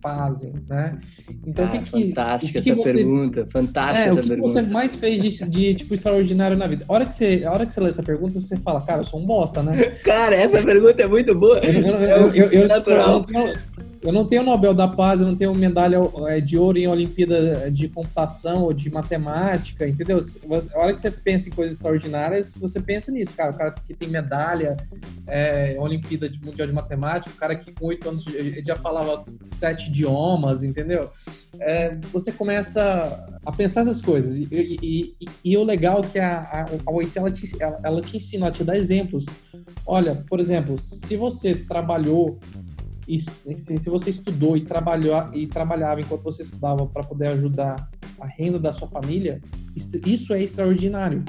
fazem, 0.00 0.54
né? 0.68 0.98
Então, 1.46 1.64
ah, 1.64 1.68
que 1.68 1.90
fantástica 1.90 2.52
que, 2.52 2.58
essa 2.58 2.70
que 2.70 2.74
você, 2.76 2.92
pergunta, 2.92 3.46
fantástica 3.50 3.98
é, 3.98 4.08
essa 4.08 4.20
o 4.20 4.22
que 4.22 4.28
pergunta. 4.28 4.52
você 4.52 4.62
mais 4.62 4.94
fez 4.94 5.22
de, 5.22 5.50
de, 5.50 5.74
tipo 5.74 5.94
extraordinário 5.94 6.56
na 6.56 6.66
vida? 6.66 6.84
A 6.88 6.92
hora 6.92 7.06
que 7.06 7.14
você, 7.14 7.44
a 7.44 7.52
hora 7.52 7.66
que 7.66 7.74
você 7.74 7.80
lê 7.80 7.88
essa 7.88 8.02
pergunta, 8.02 8.38
você 8.38 8.58
fala, 8.58 8.80
cara, 8.80 9.00
eu 9.00 9.04
sou 9.04 9.20
um 9.20 9.26
bosta, 9.26 9.62
né? 9.62 9.76
cara, 10.04 10.36
essa 10.36 10.62
pergunta 10.62 11.02
é 11.02 11.06
muito 11.06 11.34
boa. 11.34 11.58
Eu, 11.58 11.72
eu, 11.72 11.96
eu, 11.96 12.30
eu, 12.30 12.52
eu, 12.52 12.68
natural. 12.68 13.26
eu, 13.28 13.48
eu 13.48 13.54
não 14.10 14.26
tenho 14.26 14.42
Nobel 14.42 14.74
da 14.74 14.88
Paz, 14.88 15.20
eu 15.20 15.26
não 15.28 15.36
tenho 15.36 15.54
medalha 15.54 15.98
é, 16.26 16.40
de 16.40 16.58
ouro 16.58 16.76
em 16.76 16.88
Olimpíada 16.88 17.70
de 17.70 17.88
computação 17.88 18.62
ou 18.62 18.72
de 18.72 18.90
matemática, 18.90 19.86
entendeu? 19.86 20.18
A 20.74 20.78
hora 20.78 20.92
que 20.92 21.00
você 21.00 21.10
pensa 21.10 21.48
em 21.48 21.52
coisas 21.52 21.76
extraordinárias, 21.76 22.56
você 22.56 22.80
pensa 22.80 23.12
nisso, 23.12 23.32
cara. 23.34 23.52
O 23.52 23.56
cara 23.56 23.70
que 23.70 23.94
tem 23.94 24.08
medalha, 24.08 24.76
é, 25.26 25.76
Olimpíada 25.78 26.28
de 26.28 26.44
Mundial 26.44 26.66
de 26.66 26.74
Matemática, 26.74 27.32
o 27.32 27.38
cara 27.38 27.54
que 27.54 27.70
com 27.70 27.86
oito 27.86 28.08
anos 28.08 28.24
já 28.66 28.76
falava 28.76 29.24
sete 29.44 29.88
idiomas, 29.88 30.64
entendeu? 30.64 31.08
É, 31.60 31.94
você 32.12 32.32
começa 32.32 33.24
a 33.44 33.52
pensar 33.52 33.82
essas 33.82 34.00
coisas. 34.00 34.36
E, 34.36 34.48
e, 34.50 35.14
e, 35.20 35.28
e 35.44 35.56
o 35.56 35.62
legal 35.62 36.00
é 36.00 36.08
que 36.08 36.18
a, 36.18 36.40
a, 36.40 36.66
a 36.86 36.92
OIC, 36.92 37.18
ela 37.18 37.30
te, 37.30 37.62
ela, 37.62 37.78
ela 37.84 38.00
te 38.00 38.16
ensina, 38.16 38.46
ela 38.46 38.52
te 38.52 38.64
dá 38.64 38.76
exemplos. 38.76 39.26
Olha, 39.86 40.24
por 40.28 40.40
exemplo, 40.40 40.76
se 40.78 41.16
você 41.16 41.54
trabalhou 41.54 42.40
se, 43.18 43.78
se 43.78 43.90
você 43.90 44.10
estudou 44.10 44.56
e, 44.56 44.62
trabalhou, 44.64 45.32
e 45.32 45.46
trabalhava 45.46 46.00
enquanto 46.00 46.22
você 46.22 46.42
estudava 46.42 46.86
para 46.86 47.02
poder 47.02 47.28
ajudar 47.28 47.90
a 48.18 48.26
renda 48.26 48.58
da 48.58 48.72
sua 48.72 48.88
família, 48.88 49.40
isso 50.06 50.32
é 50.32 50.42
extraordinário. 50.42 51.24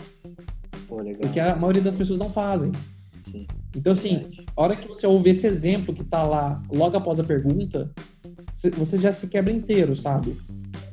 Pô, 0.87 0.97
porque 1.19 1.39
a 1.39 1.55
maioria 1.55 1.81
das 1.81 1.95
pessoas 1.95 2.19
não 2.19 2.29
fazem. 2.29 2.71
Sim, 3.21 3.47
então, 3.75 3.93
assim, 3.93 4.19
verdade. 4.19 4.45
a 4.55 4.61
hora 4.61 4.75
que 4.75 4.87
você 4.87 5.07
ouve 5.07 5.29
esse 5.29 5.47
exemplo 5.47 5.93
que 5.93 6.01
está 6.01 6.23
lá 6.23 6.61
logo 6.71 6.97
após 6.97 7.19
a 7.19 7.23
pergunta, 7.23 7.91
você 8.77 8.97
já 8.97 9.11
se 9.11 9.27
quebra 9.27 9.51
inteiro, 9.51 9.95
sabe? 9.95 10.37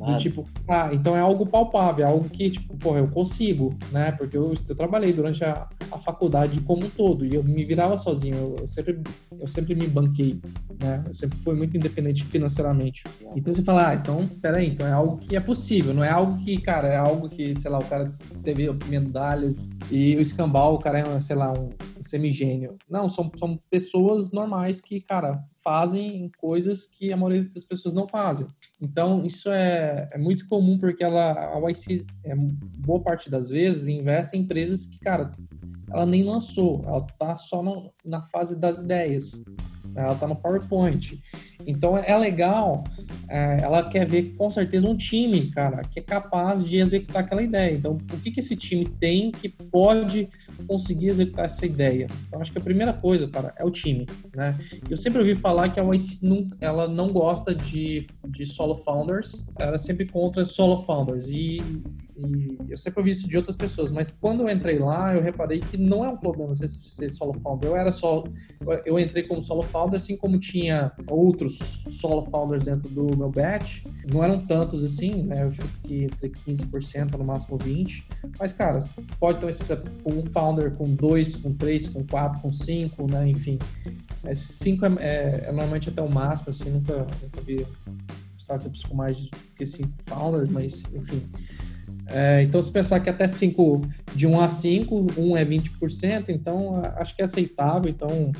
Do 0.00 0.16
tipo, 0.16 0.48
ah, 0.66 0.88
então 0.92 1.14
é 1.14 1.20
algo 1.20 1.44
palpável, 1.44 2.06
é 2.06 2.08
algo 2.08 2.26
que, 2.28 2.50
tipo, 2.50 2.74
porra, 2.78 3.00
eu 3.00 3.08
consigo, 3.08 3.74
né? 3.92 4.10
Porque 4.12 4.34
eu, 4.34 4.54
eu 4.66 4.74
trabalhei 4.74 5.12
durante 5.12 5.44
a, 5.44 5.68
a 5.90 5.98
faculdade 5.98 6.58
como 6.62 6.86
um 6.86 6.88
todo 6.88 7.26
e 7.26 7.34
eu 7.34 7.44
me 7.44 7.64
virava 7.66 7.98
sozinho, 7.98 8.34
eu, 8.34 8.56
eu, 8.60 8.66
sempre, 8.66 8.98
eu 9.38 9.46
sempre 9.46 9.74
me 9.74 9.86
banquei, 9.86 10.40
né? 10.80 11.04
Eu 11.06 11.14
sempre 11.14 11.38
fui 11.40 11.54
muito 11.54 11.76
independente 11.76 12.24
financeiramente. 12.24 13.04
Então 13.36 13.52
você 13.52 13.62
fala, 13.62 13.88
ah, 13.88 13.94
então, 13.94 14.26
peraí, 14.40 14.68
então 14.68 14.86
é 14.86 14.92
algo 14.92 15.18
que 15.18 15.36
é 15.36 15.40
possível, 15.40 15.92
não 15.92 16.02
é 16.02 16.08
algo 16.08 16.42
que, 16.42 16.56
cara, 16.58 16.88
é 16.88 16.96
algo 16.96 17.28
que, 17.28 17.54
sei 17.58 17.70
lá, 17.70 17.78
o 17.78 17.84
cara 17.84 18.10
teve 18.42 18.72
medalha 18.86 19.54
e 19.90 20.16
o 20.16 20.20
escambau, 20.20 20.76
o 20.76 20.78
cara 20.78 21.00
é, 21.00 21.20
sei 21.20 21.36
lá, 21.36 21.52
um 21.52 21.68
semigênio. 22.02 22.76
Não, 22.88 23.08
são, 23.08 23.30
são 23.38 23.58
pessoas 23.70 24.30
normais 24.30 24.80
que, 24.80 25.00
cara, 25.00 25.44
fazem 25.62 26.30
coisas 26.38 26.86
que 26.86 27.12
a 27.12 27.16
maioria 27.16 27.48
das 27.52 27.64
pessoas 27.64 27.94
não 27.94 28.08
fazem. 28.08 28.46
Então, 28.80 29.24
isso 29.24 29.50
é, 29.50 30.08
é 30.12 30.18
muito 30.18 30.46
comum 30.46 30.78
porque 30.78 31.04
ela, 31.04 31.32
a 31.32 31.70
YC, 31.70 32.04
é, 32.24 32.34
boa 32.78 33.02
parte 33.02 33.30
das 33.30 33.48
vezes, 33.48 33.86
investe 33.86 34.36
em 34.36 34.40
empresas 34.40 34.86
que, 34.86 34.98
cara, 34.98 35.30
ela 35.92 36.06
nem 36.06 36.22
lançou, 36.22 36.82
ela 36.84 37.00
tá 37.18 37.36
só 37.36 37.62
no, 37.62 37.92
na 38.04 38.20
fase 38.20 38.56
das 38.56 38.78
ideias. 38.78 39.42
Ela 39.94 40.14
tá 40.14 40.26
no 40.26 40.36
PowerPoint. 40.36 41.20
Então 41.66 41.96
é 41.98 42.16
legal, 42.16 42.84
é, 43.28 43.60
ela 43.62 43.88
quer 43.88 44.06
ver 44.06 44.34
com 44.36 44.50
certeza 44.50 44.88
um 44.88 44.96
time, 44.96 45.50
cara, 45.50 45.82
que 45.82 45.98
é 45.98 46.02
capaz 46.02 46.64
de 46.64 46.76
executar 46.76 47.22
aquela 47.22 47.42
ideia. 47.42 47.74
Então, 47.76 47.92
o 47.92 48.16
que, 48.18 48.30
que 48.30 48.40
esse 48.40 48.56
time 48.56 48.84
tem 48.84 49.30
que 49.30 49.48
pode 49.48 50.28
conseguir 50.66 51.09
executar 51.09 51.46
essa 51.46 51.66
ideia? 51.66 52.07
Então, 52.29 52.40
acho 52.40 52.53
que 52.53 52.59
a 52.59 52.62
primeira 52.62 52.92
coisa, 52.92 53.29
cara, 53.29 53.55
é 53.57 53.64
o 53.64 53.70
time, 53.70 54.07
né? 54.35 54.59
Eu 54.88 54.96
sempre 54.96 55.20
ouvi 55.20 55.35
falar 55.35 55.68
que 55.68 55.81
a 55.81 55.85
YC 55.85 56.18
não, 56.23 56.49
ela 56.61 56.88
não 56.88 57.12
gosta 57.12 57.55
de, 57.55 58.07
de 58.29 58.46
solo 58.46 58.77
founders, 58.77 59.46
ela 59.59 59.75
é 59.75 59.79
sempre 59.79 60.07
contra 60.07 60.44
solo 60.44 60.79
founders. 60.79 61.29
E 61.29 61.61
e 62.29 62.57
eu 62.68 62.77
sempre 62.77 63.01
ouvi 63.01 63.11
isso 63.11 63.29
de 63.29 63.37
outras 63.37 63.57
pessoas, 63.57 63.90
mas 63.90 64.12
quando 64.12 64.42
eu 64.42 64.51
entrei 64.51 64.79
lá, 64.79 65.14
eu 65.14 65.23
reparei 65.23 65.61
que 65.61 65.77
não 65.77 66.05
é 66.05 66.09
um 66.09 66.16
problema 66.16 66.55
ser, 66.55 66.68
ser 66.68 67.09
solo 67.11 67.33
founder. 67.40 67.70
Eu 67.70 67.77
era 67.77 67.90
só. 67.90 68.25
Eu 68.85 68.99
entrei 68.99 69.23
como 69.23 69.42
solo 69.42 69.62
founder, 69.62 69.96
assim 69.96 70.16
como 70.16 70.38
tinha 70.38 70.92
outros 71.09 71.85
solo 71.90 72.23
founders 72.23 72.62
dentro 72.62 72.88
do 72.88 73.16
meu 73.16 73.31
batch. 73.31 73.85
Não 74.11 74.23
eram 74.23 74.44
tantos 74.44 74.85
assim, 74.85 75.23
né? 75.23 75.44
Eu 75.44 75.53
chuto 75.53 75.81
que 75.83 76.05
entre 76.05 76.29
15%, 76.29 77.12
no 77.12 77.25
máximo 77.25 77.59
20%. 77.59 78.03
Mas, 78.38 78.53
cara, 78.53 78.79
pode 79.18 79.38
ter 79.38 79.83
um, 80.05 80.18
um 80.20 80.25
founder 80.50 80.70
com 80.72 80.88
dois, 80.88 81.36
com 81.36 81.52
três, 81.52 81.88
com 81.88 82.04
quatro, 82.04 82.40
com 82.40 82.52
cinco, 82.52 83.10
né? 83.10 83.28
Enfim. 83.28 83.58
É, 84.24 84.34
cinco 84.34 84.84
é, 84.84 84.88
é, 84.98 85.44
é 85.44 85.52
normalmente 85.52 85.88
até 85.88 86.02
o 86.02 86.10
máximo, 86.10 86.50
assim, 86.50 86.70
nunca, 86.70 87.06
nunca 87.22 87.40
vi 87.40 87.66
startups 88.38 88.82
com 88.82 88.94
mais 88.94 89.28
que 89.56 89.64
cinco 89.64 89.92
founders, 90.02 90.48
mas 90.48 90.82
enfim. 90.92 91.22
É, 92.06 92.42
então, 92.42 92.60
se 92.60 92.72
pensar 92.72 92.98
que 92.98 93.08
até 93.08 93.28
5, 93.28 93.82
de 94.16 94.26
1 94.26 94.40
a 94.40 94.48
5, 94.48 95.06
1 95.16 95.36
é 95.36 95.44
20%, 95.44 96.28
então 96.30 96.82
acho 96.96 97.14
que 97.14 97.22
é 97.22 97.24
aceitável. 97.24 97.88
Então, 97.88 98.32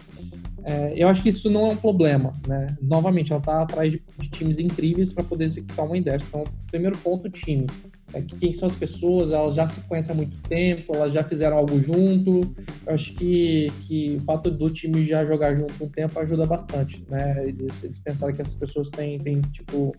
é, 0.65 0.93
eu 0.97 1.09
acho 1.09 1.23
que 1.23 1.29
isso 1.29 1.49
não 1.49 1.67
é 1.67 1.69
um 1.71 1.77
problema, 1.77 2.33
né? 2.47 2.77
Novamente, 2.83 3.33
ela 3.33 3.41
está 3.41 3.63
atrás 3.63 3.93
de, 3.93 4.03
de, 4.19 4.29
times 4.29 4.59
incríveis 4.59 5.13
para 5.13 5.23
poder 5.23 5.45
executar 5.45 5.87
uma 5.87 5.97
ideia. 5.97 6.19
Então, 6.29 6.45
primeiro 6.69 6.99
ponto, 6.99 7.31
time 7.31 7.67
é 8.13 8.21
que 8.21 8.37
quem 8.37 8.53
são 8.53 8.69
as 8.69 8.75
pessoas, 8.75 9.33
elas 9.33 9.55
já 9.55 9.67
se 9.67 9.81
conhecem 9.83 10.13
há 10.13 10.17
muito 10.17 10.37
tempo, 10.49 10.95
elas 10.95 11.13
já 11.13 11.23
fizeram 11.23 11.57
algo 11.57 11.81
junto. 11.81 12.55
Eu 12.87 12.95
acho 12.95 13.15
que, 13.15 13.73
que 13.83 14.17
o 14.17 14.21
fato 14.21 14.51
do 14.51 14.69
time 14.69 15.07
já 15.07 15.25
jogar 15.25 15.55
junto 15.55 15.85
um 15.85 15.89
tempo 15.89 16.19
ajuda 16.19 16.45
bastante, 16.45 17.05
né? 17.09 17.47
Eles, 17.47 17.83
eles 17.85 17.99
pensaram 17.99 18.35
que 18.35 18.41
essas 18.41 18.57
pessoas 18.57 18.91
têm, 18.91 19.19
têm, 19.19 19.41
tipo, 19.53 19.95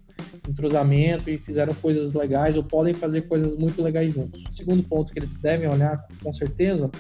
entrosamento 0.47 1.29
e 1.29 1.37
fizeram 1.37 1.73
coisas 1.75 2.13
legais 2.13 2.57
ou 2.57 2.63
podem 2.63 2.93
fazer 2.93 3.21
coisas 3.21 3.55
muito 3.55 3.81
legais 3.81 4.13
juntos. 4.13 4.43
O 4.47 4.51
segundo 4.51 4.83
ponto 4.83 5.13
que 5.13 5.19
eles 5.19 5.33
devem 5.35 5.69
olhar, 5.69 6.05
com 6.21 6.33
certeza, 6.33 6.91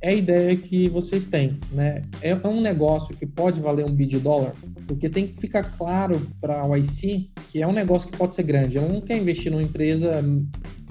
é 0.00 0.10
a 0.10 0.14
ideia 0.14 0.56
que 0.56 0.88
vocês 0.88 1.26
têm, 1.26 1.58
né? 1.72 2.04
É 2.22 2.34
um 2.46 2.60
negócio 2.60 3.16
que 3.16 3.26
pode 3.26 3.60
valer 3.60 3.84
um 3.84 3.92
bid 3.92 4.18
dólar, 4.20 4.54
porque 4.86 5.08
tem 5.08 5.26
que 5.26 5.40
ficar 5.40 5.64
claro 5.76 6.20
para 6.40 6.62
a 6.62 6.76
YC 6.76 7.30
que 7.54 7.62
é 7.62 7.66
um 7.68 7.72
negócio 7.72 8.10
que 8.10 8.18
pode 8.18 8.34
ser 8.34 8.42
grande. 8.42 8.76
Ela 8.76 8.88
não 8.88 9.00
quer 9.00 9.16
investir 9.16 9.48
numa 9.48 9.62
empresa 9.62 10.20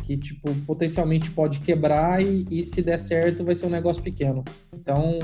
que 0.05 0.15
tipo 0.15 0.49
potencialmente 0.65 1.29
pode 1.29 1.59
quebrar 1.59 2.23
e, 2.23 2.45
e 2.49 2.63
se 2.63 2.81
der 2.81 2.97
certo 2.97 3.43
vai 3.43 3.53
ser 3.53 3.65
um 3.65 3.69
negócio 3.69 4.01
pequeno. 4.01 4.45
Então, 4.73 5.19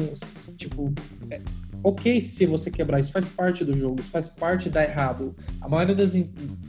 tipo, 0.58 0.94
é, 1.32 1.40
ok 1.82 2.20
se 2.20 2.46
você 2.46 2.70
quebrar, 2.70 3.00
isso 3.00 3.14
faz 3.14 3.30
parte 3.30 3.64
do 3.64 3.74
jogo, 3.78 4.02
isso 4.02 4.12
faz 4.12 4.28
parte 4.28 4.70
dar 4.70 4.84
errado. 4.84 5.34
A 5.62 5.70
maioria 5.70 5.96
das, 5.96 6.12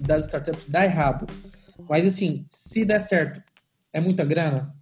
das 0.01 0.27
startups 0.27 0.69
dá 0.69 0.85
errado. 0.85 1.27
Mas 1.89 2.07
assim, 2.07 2.47
se 2.49 2.85
der 2.85 3.01
certo, 3.01 3.43
é 3.93 4.01
muita 4.01 4.25
grana? 4.25 4.73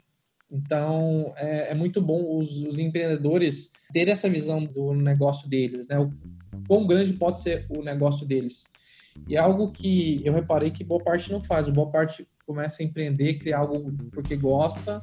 Então, 0.53 1.33
é, 1.38 1.70
é 1.70 1.74
muito 1.74 2.03
bom 2.03 2.37
os, 2.37 2.61
os, 2.61 2.79
empreendedores 2.79 3.72
terem 3.90 4.12
essa 4.12 4.29
visão 4.29 4.62
do 4.62 4.92
negócio 4.92 5.48
deles, 5.48 5.88
né? 5.88 5.98
O 5.98 6.12
quão 6.66 6.87
grande 6.87 7.14
pode 7.14 7.40
ser 7.40 7.64
o 7.70 7.83
negócio 7.83 8.27
deles. 8.27 8.66
E 9.26 9.37
é 9.37 9.38
algo 9.38 9.70
que 9.70 10.20
eu 10.24 10.33
reparei 10.33 10.70
que 10.70 10.85
boa 10.85 11.02
parte 11.02 11.33
não 11.33 11.40
faz. 11.40 11.68
Boa 11.68 11.90
parte 11.90 12.26
começa 12.46 12.83
a 12.83 12.87
empreender, 12.87 13.35
criar 13.35 13.59
algo 13.59 13.92
porque 14.12 14.37
gosta 14.37 15.02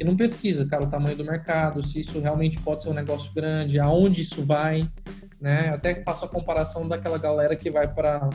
e 0.00 0.04
não 0.04 0.16
pesquisa, 0.16 0.66
cara, 0.66 0.84
o 0.84 0.88
tamanho 0.88 1.14
do 1.14 1.22
mercado, 1.22 1.82
se 1.82 2.00
isso 2.00 2.18
realmente 2.20 2.58
pode 2.60 2.80
ser 2.80 2.88
um 2.88 2.94
negócio 2.94 3.34
grande, 3.34 3.78
aonde 3.78 4.22
isso 4.22 4.42
vai, 4.46 4.90
né? 5.40 5.70
Até 5.70 5.94
faço 6.02 6.24
a 6.24 6.28
comparação 6.28 6.86
daquela 6.86 7.18
galera 7.18 7.56
que 7.56 7.70
vai 7.70 7.92
para 7.92 8.28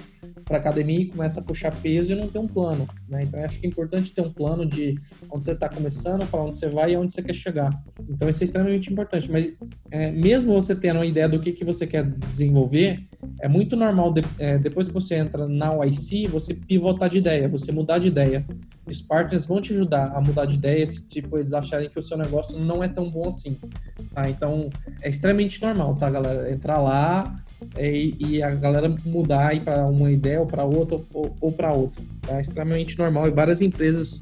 para 0.43 0.57
academia 0.57 0.99
e 0.99 1.05
começa 1.05 1.39
a 1.39 1.43
puxar 1.43 1.71
peso 1.71 2.11
e 2.11 2.15
não 2.15 2.27
tem 2.27 2.39
um 2.39 2.47
plano, 2.47 2.87
né? 3.07 3.23
Então 3.23 3.43
acho 3.43 3.59
que 3.59 3.65
é 3.65 3.69
importante 3.69 4.13
ter 4.13 4.21
um 4.21 4.31
plano 4.31 4.65
de 4.65 4.95
onde 5.31 5.43
você 5.43 5.51
está 5.51 5.67
começando, 5.67 6.25
para 6.29 6.41
onde 6.41 6.55
você 6.55 6.69
vai 6.69 6.93
e 6.93 6.97
onde 6.97 7.11
você 7.11 7.21
quer 7.21 7.33
chegar. 7.33 7.71
Então 8.09 8.29
isso 8.29 8.43
é 8.43 8.45
extremamente 8.45 8.91
importante. 8.91 9.31
Mas 9.31 9.53
é, 9.89 10.11
mesmo 10.11 10.53
você 10.53 10.75
tendo 10.75 10.97
uma 10.97 11.05
ideia 11.05 11.27
do 11.27 11.39
que, 11.39 11.51
que 11.51 11.65
você 11.65 11.87
quer 11.87 12.03
desenvolver, 12.03 13.07
é 13.41 13.47
muito 13.47 13.75
normal 13.75 14.13
de, 14.13 14.21
é, 14.37 14.57
depois 14.57 14.87
que 14.87 14.93
você 14.93 15.15
entra 15.15 15.47
na 15.47 15.73
YC, 15.85 16.27
você 16.27 16.53
pivotar 16.53 17.09
de 17.09 17.17
ideia, 17.17 17.47
você 17.47 17.71
mudar 17.71 17.97
de 17.97 18.07
ideia. 18.07 18.45
Os 18.85 19.01
partners 19.01 19.45
vão 19.45 19.59
te 19.59 19.73
ajudar 19.73 20.11
a 20.15 20.21
mudar 20.21 20.45
de 20.45 20.55
ideia 20.55 20.85
se 20.85 21.05
tipo 21.07 21.37
eles 21.37 21.53
acharem 21.53 21.89
que 21.89 21.97
o 21.97 22.03
seu 22.03 22.17
negócio 22.17 22.57
não 22.59 22.83
é 22.83 22.87
tão 22.87 23.09
bom 23.09 23.27
assim. 23.27 23.57
Tá? 24.13 24.29
Então 24.29 24.69
é 25.01 25.09
extremamente 25.09 25.61
normal, 25.61 25.95
tá, 25.95 26.09
galera? 26.09 26.51
Entrar 26.51 26.79
lá, 26.79 27.35
e, 27.77 28.15
e, 28.19 28.43
a 28.43 28.53
galera 28.53 28.93
mudar 29.05 29.59
para 29.61 29.85
uma 29.87 30.11
ideia 30.11 30.39
ou 30.39 30.45
para 30.45 30.63
outra 30.63 30.99
ou, 31.13 31.35
ou 31.39 31.51
para 31.51 31.71
outra. 31.71 32.01
É 32.27 32.41
extremamente 32.41 32.97
normal 32.97 33.27
e 33.27 33.31
várias 33.31 33.61
empresas 33.61 34.21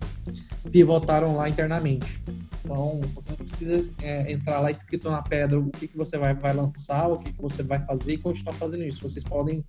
pivotaram 0.71 1.36
lá 1.36 1.49
internamente. 1.49 2.21
Então, 2.63 3.02
você 3.13 3.30
não 3.32 3.38
precisa 3.38 3.91
é, 4.02 4.32
entrar 4.32 4.60
lá 4.62 4.71
escrito 4.71 5.10
na 5.10 5.21
pedra 5.21 5.60
o 5.60 5.69
que, 5.69 5.88
que 5.88 5.97
você 5.97 6.17
vai, 6.17 6.34
vai 6.34 6.54
lançar, 6.54 7.08
o 7.08 7.17
que, 7.17 7.34
que 7.34 7.41
você 7.41 7.62
vai 7.62 7.80
fazer 7.86 8.13
e 8.13 8.17
continuar 8.17 8.54
fazendo 8.54 8.84
isso. 8.84 9.02
Vocês 9.02 9.23
podem 9.23 9.65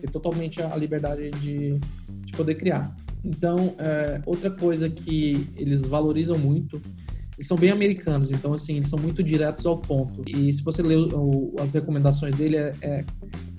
ter 0.00 0.10
totalmente 0.10 0.62
a 0.62 0.76
liberdade 0.76 1.30
de, 1.30 1.78
de 2.24 2.32
poder 2.32 2.54
criar. 2.54 2.94
Então, 3.26 3.74
é, 3.78 4.20
outra 4.24 4.50
coisa 4.50 4.88
que 4.88 5.48
eles 5.56 5.82
valorizam 5.82 6.38
muito 6.38 6.80
eles 7.36 7.46
são 7.46 7.56
bem 7.56 7.70
americanos, 7.70 8.32
então 8.32 8.54
assim, 8.54 8.76
eles 8.76 8.88
são 8.88 8.98
muito 8.98 9.22
diretos 9.22 9.66
ao 9.66 9.76
ponto. 9.76 10.22
E 10.26 10.52
se 10.52 10.62
você 10.62 10.82
ler 10.82 10.96
o, 10.96 11.54
as 11.60 11.74
recomendações 11.74 12.34
dele, 12.34 12.56
é, 12.56 12.74
é, 12.80 13.04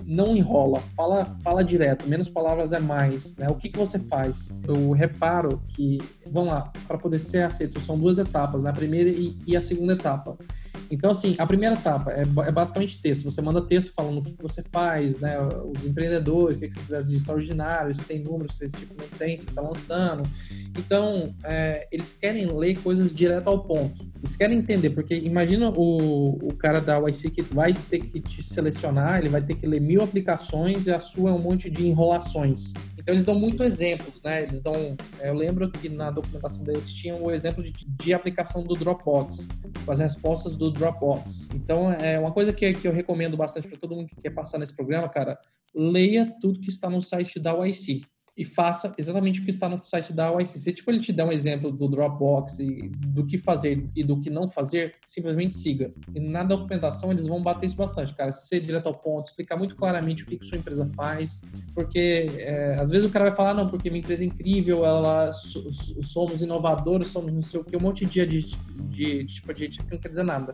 não 0.04 0.36
enrola, 0.36 0.80
fala, 0.96 1.26
fala 1.44 1.62
direto, 1.62 2.08
menos 2.08 2.28
palavras 2.28 2.72
é 2.72 2.80
mais, 2.80 3.36
né? 3.36 3.48
O 3.48 3.54
que, 3.54 3.68
que 3.68 3.78
você 3.78 3.98
faz? 3.98 4.52
Eu 4.66 4.90
reparo 4.90 5.62
que, 5.68 5.98
vamos 6.26 6.54
lá, 6.54 6.72
para 6.88 6.98
poder 6.98 7.20
ser 7.20 7.42
aceito, 7.42 7.78
são 7.78 7.96
duas 7.96 8.18
etapas, 8.18 8.64
né? 8.64 8.70
A 8.70 8.72
primeira 8.72 9.10
e, 9.10 9.36
e 9.46 9.56
a 9.56 9.60
segunda 9.60 9.92
etapa. 9.92 10.36
Então, 10.90 11.10
assim, 11.10 11.34
a 11.38 11.46
primeira 11.46 11.74
etapa 11.74 12.10
é, 12.12 12.22
é, 12.22 12.52
basicamente 12.52 13.00
texto. 13.00 13.24
Você 13.24 13.40
manda 13.42 13.60
texto 13.60 13.92
falando 13.92 14.18
o 14.18 14.22
que 14.22 14.34
você 14.40 14.62
faz, 14.62 15.18
né? 15.18 15.38
Os 15.40 15.84
empreendedores, 15.84 16.56
o 16.56 16.60
que 16.60 16.70
vocês 16.70 16.84
fizeram 16.84 17.04
de 17.04 17.16
extraordinário, 17.16 17.94
se 17.94 18.02
tem 18.02 18.22
números, 18.22 18.56
se 18.56 18.64
esse 18.64 18.76
tipo 18.76 18.94
não 18.98 19.08
tem, 19.18 19.36
se 19.36 19.48
está 19.48 19.60
lançando. 19.60 20.22
Então, 20.76 21.34
é, 21.44 21.86
eles 21.90 22.12
querem 22.12 22.46
ler 22.46 22.78
coisas 22.80 23.12
direto 23.12 23.48
ao 23.48 23.64
ponto. 23.64 24.08
Eles 24.20 24.36
querem 24.36 24.58
entender, 24.58 24.90
porque 24.90 25.14
imagina 25.14 25.70
o, 25.70 26.48
o 26.48 26.54
cara 26.54 26.80
da 26.80 26.98
YC 26.98 27.30
que 27.30 27.42
vai 27.42 27.72
ter 27.72 28.00
que 28.00 28.20
te 28.20 28.42
selecionar, 28.42 29.18
ele 29.18 29.28
vai 29.28 29.42
ter 29.42 29.54
que 29.54 29.66
ler 29.66 29.80
mil 29.80 30.02
aplicações 30.02 30.86
e 30.86 30.92
a 30.92 30.98
sua 30.98 31.30
é 31.30 31.32
um 31.32 31.38
monte 31.38 31.70
de 31.70 31.86
enrolações. 31.86 32.72
Então 33.08 33.14
eles 33.14 33.24
dão 33.24 33.38
muito 33.38 33.64
exemplos, 33.64 34.20
né? 34.22 34.42
Eles 34.42 34.60
dão. 34.60 34.94
Eu 35.20 35.32
lembro 35.32 35.70
que 35.70 35.88
na 35.88 36.10
documentação 36.10 36.62
deles 36.62 36.92
tinham 36.92 37.22
o 37.22 37.30
exemplo 37.30 37.62
de, 37.62 37.72
de 37.72 38.12
aplicação 38.12 38.62
do 38.62 38.74
Dropbox, 38.74 39.48
com 39.82 39.90
as 39.90 39.98
respostas 39.98 40.58
do 40.58 40.70
Dropbox. 40.70 41.48
Então 41.54 41.90
é 41.90 42.18
uma 42.18 42.32
coisa 42.32 42.52
que, 42.52 42.70
que 42.74 42.86
eu 42.86 42.92
recomendo 42.92 43.34
bastante 43.34 43.66
para 43.66 43.78
todo 43.78 43.94
mundo 43.94 44.08
que 44.08 44.20
quer 44.20 44.28
passar 44.28 44.58
nesse 44.58 44.76
programa, 44.76 45.08
cara. 45.08 45.38
Leia 45.74 46.26
tudo 46.38 46.60
que 46.60 46.68
está 46.68 46.90
no 46.90 47.00
site 47.00 47.40
da 47.40 47.52
YC. 47.66 48.02
E 48.38 48.44
faça 48.44 48.94
exatamente 48.96 49.40
o 49.40 49.44
que 49.44 49.50
está 49.50 49.68
no 49.68 49.82
site 49.82 50.12
da 50.12 50.30
YC. 50.30 50.58
Se 50.58 50.72
tipo, 50.72 50.88
ele 50.92 51.00
te 51.00 51.12
der 51.12 51.24
um 51.24 51.32
exemplo 51.32 51.72
do 51.72 51.88
Dropbox 51.88 52.60
e 52.60 52.88
do 52.88 53.26
que 53.26 53.36
fazer 53.36 53.84
e 53.96 54.04
do 54.04 54.20
que 54.20 54.30
não 54.30 54.46
fazer, 54.46 54.94
simplesmente 55.04 55.56
siga. 55.56 55.90
E 56.14 56.20
na 56.20 56.44
documentação 56.44 57.10
eles 57.10 57.26
vão 57.26 57.42
bater 57.42 57.66
isso 57.66 57.76
bastante, 57.76 58.14
cara. 58.14 58.30
Ser 58.30 58.60
direto 58.60 58.86
ao 58.86 58.94
ponto, 58.94 59.24
explicar 59.24 59.56
muito 59.56 59.74
claramente 59.74 60.22
o 60.22 60.26
que, 60.26 60.36
que 60.36 60.46
sua 60.46 60.56
empresa 60.56 60.86
faz, 60.86 61.42
porque 61.74 62.30
é, 62.38 62.76
às 62.78 62.90
vezes 62.90 63.08
o 63.08 63.10
cara 63.10 63.24
vai 63.24 63.34
falar, 63.34 63.54
não, 63.54 63.66
porque 63.66 63.90
minha 63.90 64.00
empresa 64.00 64.22
é 64.22 64.26
incrível, 64.26 64.86
ela 64.86 65.32
somos 65.32 66.40
inovadores, 66.40 67.08
somos 67.08 67.32
não 67.32 67.42
sei 67.42 67.58
o 67.58 67.64
que, 67.64 67.76
um 67.76 67.80
monte 67.80 68.06
de, 68.06 68.24
de, 68.24 68.38
de, 68.38 69.24
de 69.24 69.24
tipo 69.24 69.50
adjetivo 69.50 69.88
que 69.88 69.94
não 69.94 70.00
quer 70.00 70.10
dizer 70.10 70.22
nada. 70.22 70.52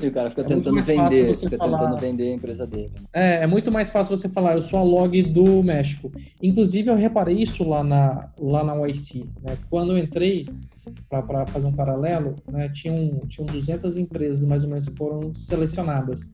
E 0.00 0.08
o 0.08 0.12
cara 0.12 0.30
fica 0.30 0.42
é 0.42 0.44
tentando 0.44 0.82
vender, 0.82 1.34
fica 1.34 1.56
falar... 1.56 1.78
tentando 1.78 2.00
vender 2.00 2.32
a 2.32 2.34
empresa 2.34 2.66
dele. 2.66 2.92
É, 3.12 3.44
é 3.44 3.46
muito 3.46 3.70
mais 3.70 3.88
fácil 3.88 4.16
você 4.16 4.28
falar, 4.28 4.56
eu 4.56 4.62
sou 4.62 4.78
a 4.78 4.82
log 4.82 5.22
do 5.22 5.62
México. 5.62 6.10
Inclusive, 6.42 6.90
eu 6.90 6.96
reparei 6.96 7.21
isso 7.30 7.62
lá 7.68 7.84
na, 7.84 8.30
lá 8.38 8.64
na 8.64 8.74
YC. 8.86 9.28
Né? 9.42 9.56
Quando 9.68 9.92
eu 9.92 9.98
entrei, 9.98 10.48
para 11.08 11.46
fazer 11.46 11.66
um 11.66 11.72
paralelo, 11.72 12.34
né, 12.50 12.68
tinham, 12.68 13.20
tinham 13.28 13.46
200 13.46 13.96
empresas 13.96 14.44
mais 14.44 14.64
ou 14.64 14.70
menos 14.70 14.88
que 14.88 14.96
foram 14.96 15.32
selecionadas. 15.32 16.30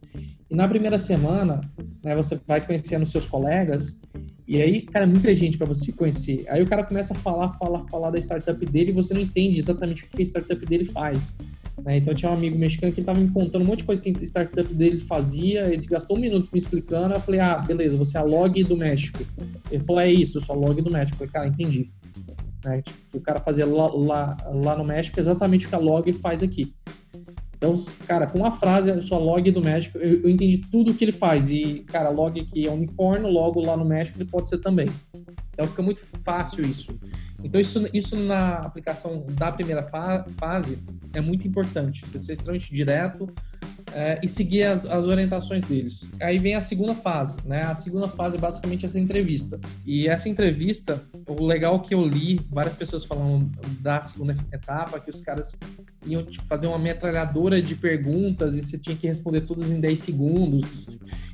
E 0.50 0.54
na 0.54 0.66
primeira 0.66 0.98
semana, 0.98 1.60
né, 2.02 2.16
você 2.16 2.40
vai 2.46 2.64
conhecendo 2.64 3.04
seus 3.04 3.26
colegas, 3.26 4.00
e 4.46 4.62
aí, 4.62 4.80
cara, 4.80 5.06
muita 5.06 5.34
gente 5.36 5.58
para 5.58 5.66
você 5.66 5.92
conhecer. 5.92 6.46
Aí 6.48 6.62
o 6.62 6.66
cara 6.66 6.82
começa 6.82 7.12
a 7.12 7.16
falar, 7.16 7.50
falar, 7.58 7.84
falar 7.88 8.10
da 8.10 8.18
startup 8.18 8.64
dele 8.64 8.90
e 8.90 8.94
você 8.94 9.12
não 9.12 9.20
entende 9.20 9.58
exatamente 9.58 10.04
o 10.04 10.06
que 10.06 10.22
a 10.22 10.24
startup 10.24 10.64
dele 10.64 10.86
faz. 10.86 11.36
Né? 11.84 11.98
Então 11.98 12.14
tinha 12.14 12.30
um 12.30 12.34
amigo 12.34 12.58
mexicano 12.58 12.92
que 12.92 13.00
ele 13.00 13.02
estava 13.02 13.20
me 13.20 13.30
contando 13.30 13.62
um 13.62 13.64
monte 13.64 13.80
de 13.80 13.84
coisa 13.84 14.02
que 14.02 14.10
a 14.10 14.22
startup 14.22 14.74
dele 14.74 14.98
fazia, 14.98 15.72
ele 15.72 15.86
gastou 15.86 16.16
um 16.16 16.20
minuto 16.20 16.48
me 16.52 16.58
explicando, 16.58 17.14
eu 17.14 17.20
falei, 17.20 17.40
ah, 17.40 17.58
beleza, 17.58 17.96
você 17.96 18.16
é 18.16 18.20
a 18.20 18.24
log 18.24 18.62
do 18.64 18.76
México. 18.76 19.24
Ele 19.70 19.82
falou, 19.82 20.00
é 20.00 20.10
isso, 20.10 20.38
eu 20.38 20.42
sou 20.42 20.54
a 20.54 20.58
log 20.58 20.80
do 20.82 20.90
México. 20.90 21.14
Eu 21.14 21.18
falei, 21.18 21.32
cara, 21.32 21.46
entendi. 21.48 21.90
Né? 22.64 22.82
Tipo, 22.82 23.18
o 23.18 23.20
cara 23.20 23.40
fazia 23.40 23.66
lá, 23.66 23.86
lá, 23.88 24.36
lá 24.52 24.76
no 24.76 24.84
México 24.84 25.18
exatamente 25.18 25.66
o 25.66 25.68
que 25.68 25.74
a 25.74 25.78
log 25.78 26.12
faz 26.12 26.42
aqui. 26.42 26.74
Então, 27.56 27.74
cara, 28.06 28.26
com 28.26 28.44
a 28.44 28.52
frase, 28.52 28.88
eu 28.88 29.02
sou 29.02 29.18
a 29.18 29.20
log 29.20 29.50
do 29.50 29.60
México, 29.60 29.98
eu, 29.98 30.22
eu 30.22 30.30
entendi 30.30 30.58
tudo 30.58 30.92
o 30.92 30.94
que 30.94 31.04
ele 31.04 31.12
faz. 31.12 31.50
E, 31.50 31.84
cara, 31.88 32.08
log 32.08 32.40
aqui 32.40 32.66
é 32.66 32.70
unicórnio, 32.70 33.28
logo 33.28 33.60
lá 33.60 33.76
no 33.76 33.84
México 33.84 34.16
ele 34.18 34.28
pode 34.28 34.48
ser 34.48 34.58
também. 34.58 34.88
Então 35.52 35.66
fica 35.66 35.82
muito 35.82 36.00
fácil 36.20 36.64
isso. 36.64 36.96
Então 37.42 37.60
isso, 37.60 37.88
isso 37.92 38.16
na 38.16 38.54
aplicação 38.54 39.24
da 39.30 39.52
primeira 39.52 39.82
fa 39.82 40.24
fase 40.36 40.78
é 41.12 41.20
muito 41.20 41.46
importante. 41.46 42.00
Você 42.06 42.18
ser 42.18 42.32
extremamente 42.32 42.72
direto, 42.72 43.32
é, 43.94 44.20
e 44.22 44.28
seguir 44.28 44.64
as, 44.64 44.84
as, 44.86 45.04
orientações 45.06 45.64
deles. 45.64 46.10
Aí 46.20 46.38
vem 46.38 46.54
a 46.54 46.60
segunda 46.60 46.94
fase, 46.94 47.38
né? 47.44 47.62
A 47.62 47.74
segunda 47.74 48.08
fase 48.08 48.36
é 48.36 48.40
basicamente 48.40 48.86
essa 48.86 48.98
entrevista. 48.98 49.60
E 49.86 50.08
essa 50.08 50.28
entrevista, 50.28 51.02
o 51.26 51.44
legal 51.44 51.80
que 51.80 51.94
eu 51.94 52.02
li, 52.02 52.40
várias 52.50 52.76
pessoas 52.76 53.04
falando 53.04 53.50
da 53.80 54.00
segunda 54.00 54.32
etapa, 54.52 55.00
que 55.00 55.10
os 55.10 55.20
caras 55.20 55.56
iam 56.06 56.24
fazer 56.48 56.66
uma 56.66 56.78
metralhadora 56.78 57.60
de 57.60 57.74
perguntas 57.74 58.56
e 58.56 58.62
você 58.62 58.78
tinha 58.78 58.96
que 58.96 59.06
responder 59.06 59.42
todas 59.42 59.70
em 59.70 59.80
10 59.80 60.00
segundos. 60.00 60.88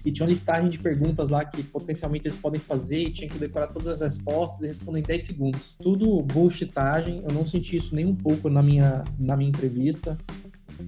E 0.04 0.10
tinha 0.10 0.24
uma 0.24 0.30
listagem 0.30 0.68
de 0.68 0.78
perguntas 0.78 1.28
lá 1.28 1.44
que 1.44 1.62
potencialmente 1.62 2.26
eles 2.26 2.36
podem 2.36 2.60
fazer 2.60 2.98
e 2.98 3.12
tinha 3.12 3.28
que 3.28 3.38
decorar 3.38 3.68
todas 3.68 3.88
as 3.88 4.00
respostas 4.00 4.62
e 4.62 4.66
responder 4.66 5.00
em 5.00 5.02
10 5.02 5.22
segundos. 5.22 5.76
Tudo 5.82 6.20
bullshitagem, 6.22 7.22
eu 7.26 7.32
não 7.32 7.44
senti 7.44 7.76
isso 7.76 7.94
nem 7.94 8.06
um 8.06 8.14
pouco 8.14 8.48
na 8.48 8.62
minha, 8.62 9.04
na 9.18 9.36
minha 9.36 9.48
entrevista 9.48 10.18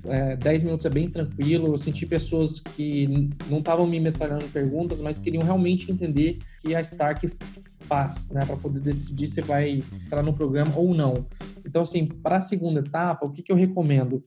é, 0.06 0.36
10 0.36 0.62
minutos 0.64 0.86
é 0.86 0.90
bem 0.90 1.08
tranquilo. 1.08 1.68
Eu 1.68 1.78
senti 1.78 2.06
pessoas 2.06 2.60
que 2.60 3.30
não 3.48 3.58
estavam 3.58 3.86
me 3.86 3.98
metralhando 4.00 4.44
perguntas, 4.48 5.00
mas 5.00 5.18
queriam 5.18 5.42
realmente 5.42 5.90
entender 5.90 6.38
que 6.60 6.74
a 6.74 6.80
Stark 6.80 7.26
faz, 7.80 8.28
né, 8.30 8.44
para 8.44 8.56
poder 8.56 8.80
decidir 8.80 9.28
se 9.28 9.40
vai 9.40 9.82
entrar 10.04 10.22
no 10.22 10.32
programa 10.32 10.76
ou 10.76 10.94
não. 10.94 11.26
Então, 11.64 11.82
assim, 11.82 12.06
para 12.06 12.38
a 12.38 12.40
segunda 12.40 12.80
etapa, 12.80 13.26
o 13.26 13.32
que, 13.32 13.42
que 13.42 13.52
eu 13.52 13.56
recomendo? 13.56 14.22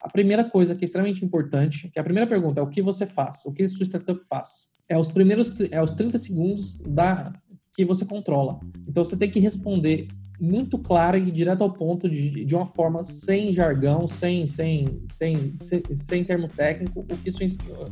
A 0.00 0.08
primeira 0.08 0.44
coisa 0.44 0.74
que 0.74 0.84
é 0.84 0.86
extremamente 0.86 1.24
importante, 1.24 1.90
que 1.90 1.98
a 1.98 2.04
primeira 2.04 2.26
pergunta 2.26 2.60
é 2.60 2.62
o 2.62 2.68
que 2.68 2.80
você 2.80 3.06
faz, 3.06 3.44
o 3.44 3.52
que 3.52 3.62
a 3.62 3.68
sua 3.68 3.84
startup 3.84 4.20
faz. 4.26 4.70
É 4.88 4.96
os 4.96 5.10
primeiros, 5.10 5.52
é 5.70 5.82
os 5.82 5.92
30 5.92 6.18
segundos 6.18 6.78
da 6.78 7.32
que 7.74 7.84
você 7.84 8.04
controla. 8.04 8.58
Então 8.88 9.04
você 9.04 9.16
tem 9.16 9.30
que 9.30 9.38
responder 9.38 10.08
muito 10.40 10.78
clara 10.78 11.18
e 11.18 11.30
direto 11.30 11.62
ao 11.62 11.70
ponto 11.70 12.08
de, 12.08 12.44
de 12.44 12.54
uma 12.54 12.66
forma 12.66 13.04
sem 13.04 13.52
jargão, 13.52 14.08
sem, 14.08 14.46
sem, 14.46 15.02
sem, 15.06 15.54
sem, 15.54 15.82
sem 15.94 16.24
termo 16.24 16.48
técnico, 16.48 17.00
o 17.00 17.16
que, 17.18 17.30
sua, 17.30 17.46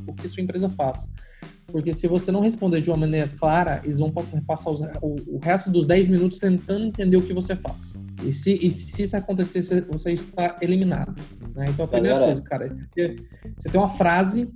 o 0.06 0.14
que 0.14 0.26
sua 0.26 0.42
empresa 0.42 0.68
faz. 0.68 1.08
Porque 1.66 1.92
se 1.92 2.08
você 2.08 2.32
não 2.32 2.40
responder 2.40 2.80
de 2.80 2.88
uma 2.88 2.96
maneira 2.96 3.30
clara, 3.38 3.82
eles 3.84 3.98
vão 3.98 4.10
passar 4.46 4.70
os, 4.70 4.80
o, 5.02 5.16
o, 5.36 5.38
resto 5.38 5.70
dos 5.70 5.86
10 5.86 6.08
minutos 6.08 6.38
tentando 6.38 6.86
entender 6.86 7.18
o 7.18 7.22
que 7.22 7.34
você 7.34 7.54
faz. 7.54 7.92
E 8.24 8.32
se, 8.32 8.58
e 8.62 8.70
se 8.70 9.02
isso 9.02 9.16
acontecer, 9.16 9.84
você 9.86 10.12
está 10.12 10.56
eliminado. 10.62 11.14
Né? 11.54 11.66
Então 11.68 11.84
a 11.84 11.88
primeira 11.88 12.18
coisa, 12.18 12.42
cara, 12.42 12.66
é 12.96 13.16
você 13.56 13.68
tem 13.68 13.80
uma 13.80 13.88
frase 13.88 14.48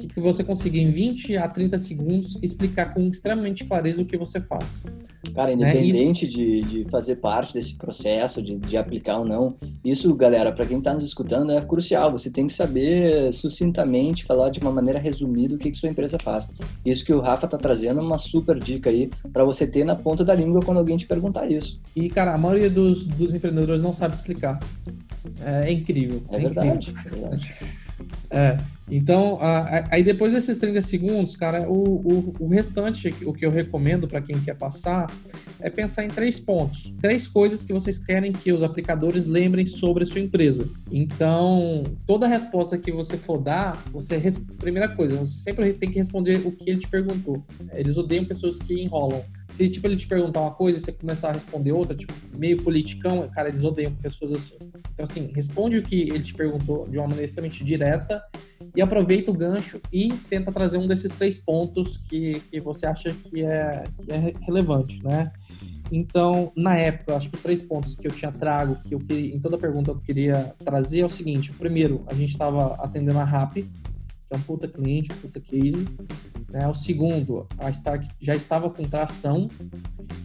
que, 0.00 0.08
que 0.08 0.20
você 0.20 0.42
consiga 0.42 0.78
em 0.78 0.90
20 0.90 1.36
a 1.36 1.48
30 1.48 1.78
segundos 1.78 2.38
explicar 2.42 2.94
com 2.94 3.06
extremamente 3.08 3.64
clareza 3.64 4.02
o 4.02 4.06
que 4.06 4.16
você 4.16 4.40
faz. 4.40 4.82
Cara, 5.34 5.54
né? 5.54 5.54
independente 5.54 6.24
né? 6.24 6.30
de, 6.30 6.60
de 6.62 6.90
fazer 6.90 7.16
parte 7.16 7.52
desse 7.54 7.74
processo, 7.74 8.42
de, 8.42 8.56
de 8.58 8.76
aplicar 8.76 9.18
ou 9.18 9.24
não, 9.24 9.54
isso, 9.84 10.12
galera, 10.14 10.52
para 10.52 10.66
quem 10.66 10.78
está 10.78 10.94
nos 10.94 11.04
escutando, 11.04 11.52
é 11.52 11.60
crucial. 11.60 12.10
Você 12.12 12.30
tem 12.30 12.46
que 12.46 12.52
saber 12.52 13.32
sucintamente, 13.32 14.24
falar 14.24 14.50
de 14.50 14.58
uma 14.60 14.72
maneira 14.72 14.98
resumida 14.98 15.54
o 15.54 15.58
que, 15.58 15.70
que 15.70 15.76
sua 15.76 15.90
empresa 15.90 16.16
faz. 16.20 16.48
Isso 16.84 17.04
que 17.04 17.12
o 17.12 17.20
Rafa 17.20 17.46
está 17.46 17.58
trazendo 17.58 18.00
é 18.00 18.02
uma 18.02 18.18
super 18.18 18.58
dica 18.58 18.90
aí 18.90 19.10
para 19.32 19.44
você 19.44 19.66
ter 19.66 19.84
na 19.84 19.94
ponta 19.94 20.24
da 20.24 20.34
língua 20.34 20.62
quando 20.62 20.78
alguém 20.78 20.96
te 20.96 21.06
perguntar 21.06 21.50
isso. 21.50 21.80
E, 21.94 22.08
cara, 22.08 22.34
a 22.34 22.38
maioria 22.38 22.70
dos, 22.70 23.06
dos 23.06 23.34
empreendedores 23.34 23.82
não 23.82 23.94
sabe 23.94 24.14
explicar. 24.14 24.58
É, 25.42 25.68
é 25.68 25.72
incrível. 25.72 26.22
É, 26.30 26.36
é 26.36 26.38
verdade, 26.40 26.90
incrível. 26.90 27.26
é 27.26 27.30
verdade. 27.30 27.56
É, 28.30 28.58
então, 28.90 29.38
aí 29.90 30.02
depois 30.02 30.32
desses 30.32 30.58
30 30.58 30.82
segundos, 30.82 31.36
cara, 31.36 31.70
o, 31.70 31.74
o, 31.74 32.34
o 32.40 32.48
restante, 32.48 33.14
o 33.24 33.32
que 33.32 33.46
eu 33.46 33.50
recomendo 33.50 34.08
para 34.08 34.20
quem 34.20 34.40
quer 34.40 34.56
passar, 34.56 35.06
é 35.60 35.70
pensar 35.70 36.04
em 36.04 36.08
três 36.08 36.40
pontos. 36.40 36.92
Três 37.00 37.28
coisas 37.28 37.62
que 37.62 37.72
vocês 37.72 37.98
querem 37.98 38.32
que 38.32 38.52
os 38.52 38.62
aplicadores 38.62 39.26
lembrem 39.26 39.66
sobre 39.66 40.02
a 40.02 40.06
sua 40.06 40.20
empresa. 40.20 40.68
Então, 40.90 41.84
toda 42.06 42.26
resposta 42.26 42.76
que 42.76 42.90
você 42.90 43.16
for 43.16 43.38
dar, 43.38 43.82
você, 43.92 44.20
primeira 44.58 44.88
coisa, 44.88 45.16
você 45.16 45.38
sempre 45.38 45.72
tem 45.72 45.90
que 45.90 45.98
responder 45.98 46.44
o 46.44 46.50
que 46.50 46.68
ele 46.68 46.80
te 46.80 46.88
perguntou. 46.88 47.44
Eles 47.72 47.96
odeiam 47.96 48.24
pessoas 48.24 48.58
que 48.58 48.74
enrolam. 48.74 49.22
Se, 49.46 49.68
tipo, 49.68 49.86
ele 49.86 49.96
te 49.96 50.08
perguntar 50.08 50.40
uma 50.40 50.52
coisa 50.52 50.78
e 50.78 50.82
você 50.82 50.92
começar 50.92 51.30
a 51.30 51.32
responder 51.32 51.72
outra, 51.72 51.94
tipo, 51.94 52.12
meio 52.36 52.62
politicão, 52.62 53.28
cara, 53.32 53.48
eles 53.48 53.62
odeiam 53.62 53.94
pessoas 53.94 54.32
assim. 54.32 54.56
Então, 54.94 55.04
assim, 55.04 55.30
responde 55.34 55.78
o 55.78 55.82
que 55.82 56.00
ele 56.00 56.20
te 56.20 56.34
perguntou 56.34 56.88
de 56.88 56.98
uma 56.98 57.06
maneira 57.06 57.26
extremamente 57.26 57.64
direta 57.64 58.22
e 58.74 58.82
aproveita 58.82 59.30
o 59.30 59.34
gancho 59.34 59.80
e 59.92 60.12
tenta 60.28 60.52
trazer 60.52 60.78
um 60.78 60.86
desses 60.86 61.12
três 61.12 61.38
pontos 61.38 61.96
que, 61.96 62.40
que 62.50 62.60
você 62.60 62.86
acha 62.86 63.12
que 63.12 63.42
é, 63.44 63.84
que 64.04 64.12
é 64.12 64.34
relevante, 64.40 65.02
né? 65.02 65.32
Então, 65.92 66.52
na 66.56 66.76
época, 66.76 67.16
acho 67.16 67.28
que 67.28 67.34
os 67.34 67.42
três 67.42 67.62
pontos 67.62 67.94
que 67.94 68.06
eu 68.06 68.12
tinha 68.12 68.30
trago, 68.30 68.76
que 68.84 68.94
eu 68.94 69.00
queria, 69.00 69.34
em 69.34 69.40
toda 69.40 69.58
pergunta 69.58 69.90
eu 69.90 69.98
queria 69.98 70.54
trazer 70.64 71.00
é 71.00 71.04
o 71.04 71.08
seguinte: 71.08 71.52
primeiro, 71.52 72.04
a 72.06 72.14
gente 72.14 72.30
estava 72.30 72.74
atendendo 72.74 73.18
a 73.18 73.24
RAP, 73.24 73.64
que 74.30 74.36
é 74.36 74.38
um 74.38 74.42
puta 74.42 74.68
cliente, 74.68 75.12
um 75.12 75.16
puta 75.16 75.40
case. 75.40 75.88
Né? 76.48 76.66
O 76.68 76.74
segundo, 76.74 77.48
a 77.58 77.68
Stark 77.70 78.08
já 78.20 78.36
estava 78.36 78.70
com 78.70 78.84
tração, 78.84 79.50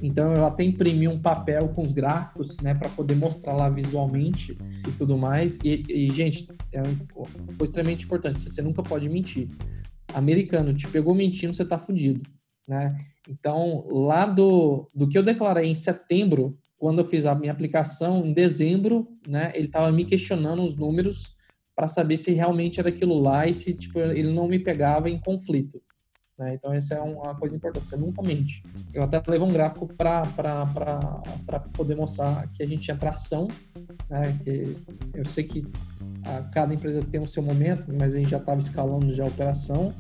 então 0.02 0.32
eu 0.34 0.46
até 0.46 0.64
imprimi 0.64 1.08
um 1.08 1.20
papel 1.20 1.70
com 1.70 1.84
os 1.84 1.92
gráficos, 1.92 2.56
né, 2.58 2.76
para 2.76 2.90
poder 2.90 3.16
mostrar 3.16 3.54
lá 3.54 3.68
visualmente 3.68 4.56
e 4.88 4.92
tudo 4.92 5.18
mais. 5.18 5.58
E, 5.64 5.84
e 5.90 6.14
gente, 6.14 6.48
é 6.72 6.82
uma 6.82 7.48
coisa 7.48 7.64
extremamente 7.64 8.06
importante. 8.06 8.40
Você 8.40 8.62
nunca 8.62 8.84
pode 8.84 9.10
mentir. 9.10 9.50
Americano 10.14 10.74
te 10.74 10.88
pegou 10.88 11.16
mentindo, 11.16 11.54
você 11.54 11.66
tá 11.66 11.78
fudido, 11.78 12.22
né? 12.68 12.96
Então, 13.28 13.86
lá 13.90 14.26
do, 14.26 14.88
do 14.94 15.10
que 15.10 15.18
eu 15.18 15.24
declarei 15.24 15.68
em 15.68 15.76
setembro, 15.76 16.52
quando 16.78 17.00
eu 17.00 17.06
fiz 17.06 17.26
a 17.26 17.34
minha 17.34 17.52
aplicação, 17.52 18.24
em 18.24 18.32
dezembro, 18.32 19.02
né, 19.28 19.52
ele 19.56 19.68
tava 19.68 19.92
me 19.92 20.06
questionando 20.06 20.62
os 20.62 20.76
números 20.76 21.35
para 21.76 21.88
saber 21.88 22.18
se 22.18 22.32
realmente 22.32 22.80
era 22.80 22.90
aquilo 22.90 23.20
lá 23.20 23.46
e 23.46 23.54
se 23.54 23.74
tipo, 23.74 24.00
ele 24.00 24.32
não 24.32 24.48
me 24.48 24.58
pegava 24.58 25.10
em 25.10 25.20
conflito. 25.20 25.82
Né? 26.38 26.54
Então, 26.54 26.74
essa 26.74 26.96
é 26.96 27.02
uma 27.02 27.36
coisa 27.36 27.56
importante, 27.56 27.88
você 27.88 27.96
nunca 27.96 28.22
mente. 28.22 28.62
Eu 28.94 29.04
até 29.04 29.22
levei 29.28 29.48
um 29.48 29.52
gráfico 29.52 29.88
para 29.88 30.24
poder 31.74 31.96
mostrar 31.96 32.48
que 32.54 32.62
a 32.62 32.68
gente 32.68 32.84
tinha 32.84 32.98
tração, 32.98 33.48
né? 34.10 34.38
que 34.44 34.76
eu 35.14 35.26
sei 35.26 35.46
que 35.46 35.66
a, 36.24 36.42
cada 36.54 36.74
empresa 36.74 37.06
tem 37.10 37.22
o 37.22 37.28
seu 37.28 37.42
momento, 37.42 37.86
mas 37.94 38.16
a 38.16 38.20
gente 38.20 38.32
já 38.32 38.38
estava 38.38 38.60
escalando 38.60 39.14
já 39.14 39.24
a 39.24 39.28
operação. 39.28 39.94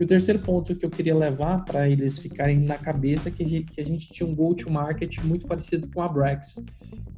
E 0.00 0.04
o 0.04 0.06
terceiro 0.06 0.38
ponto 0.40 0.76
que 0.76 0.86
eu 0.86 0.90
queria 0.90 1.16
levar 1.16 1.64
para 1.64 1.88
eles 1.88 2.18
ficarem 2.18 2.58
na 2.58 2.78
cabeça 2.78 3.28
é 3.28 3.32
que, 3.32 3.64
que 3.64 3.80
a 3.80 3.84
gente 3.84 4.08
tinha 4.12 4.28
um 4.28 4.34
go-to-market 4.34 5.18
muito 5.24 5.46
parecido 5.46 5.88
com 5.92 6.00
a 6.00 6.08
Brex. 6.08 6.62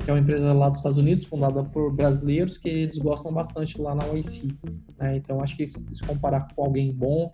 Que 0.04 0.10
é 0.10 0.14
uma 0.14 0.20
empresa 0.20 0.52
lá 0.52 0.68
dos 0.68 0.78
Estados 0.78 0.98
Unidos, 0.98 1.24
fundada 1.24 1.62
por 1.62 1.92
brasileiros, 1.92 2.58
que 2.58 2.68
eles 2.68 2.98
gostam 2.98 3.32
bastante 3.32 3.80
lá 3.80 3.94
na 3.94 4.04
OIC. 4.06 4.52
Né? 4.98 5.16
Então, 5.16 5.42
acho 5.42 5.56
que 5.56 5.68
se 5.68 6.02
comparar 6.06 6.48
com 6.54 6.64
alguém 6.64 6.92
bom 6.92 7.32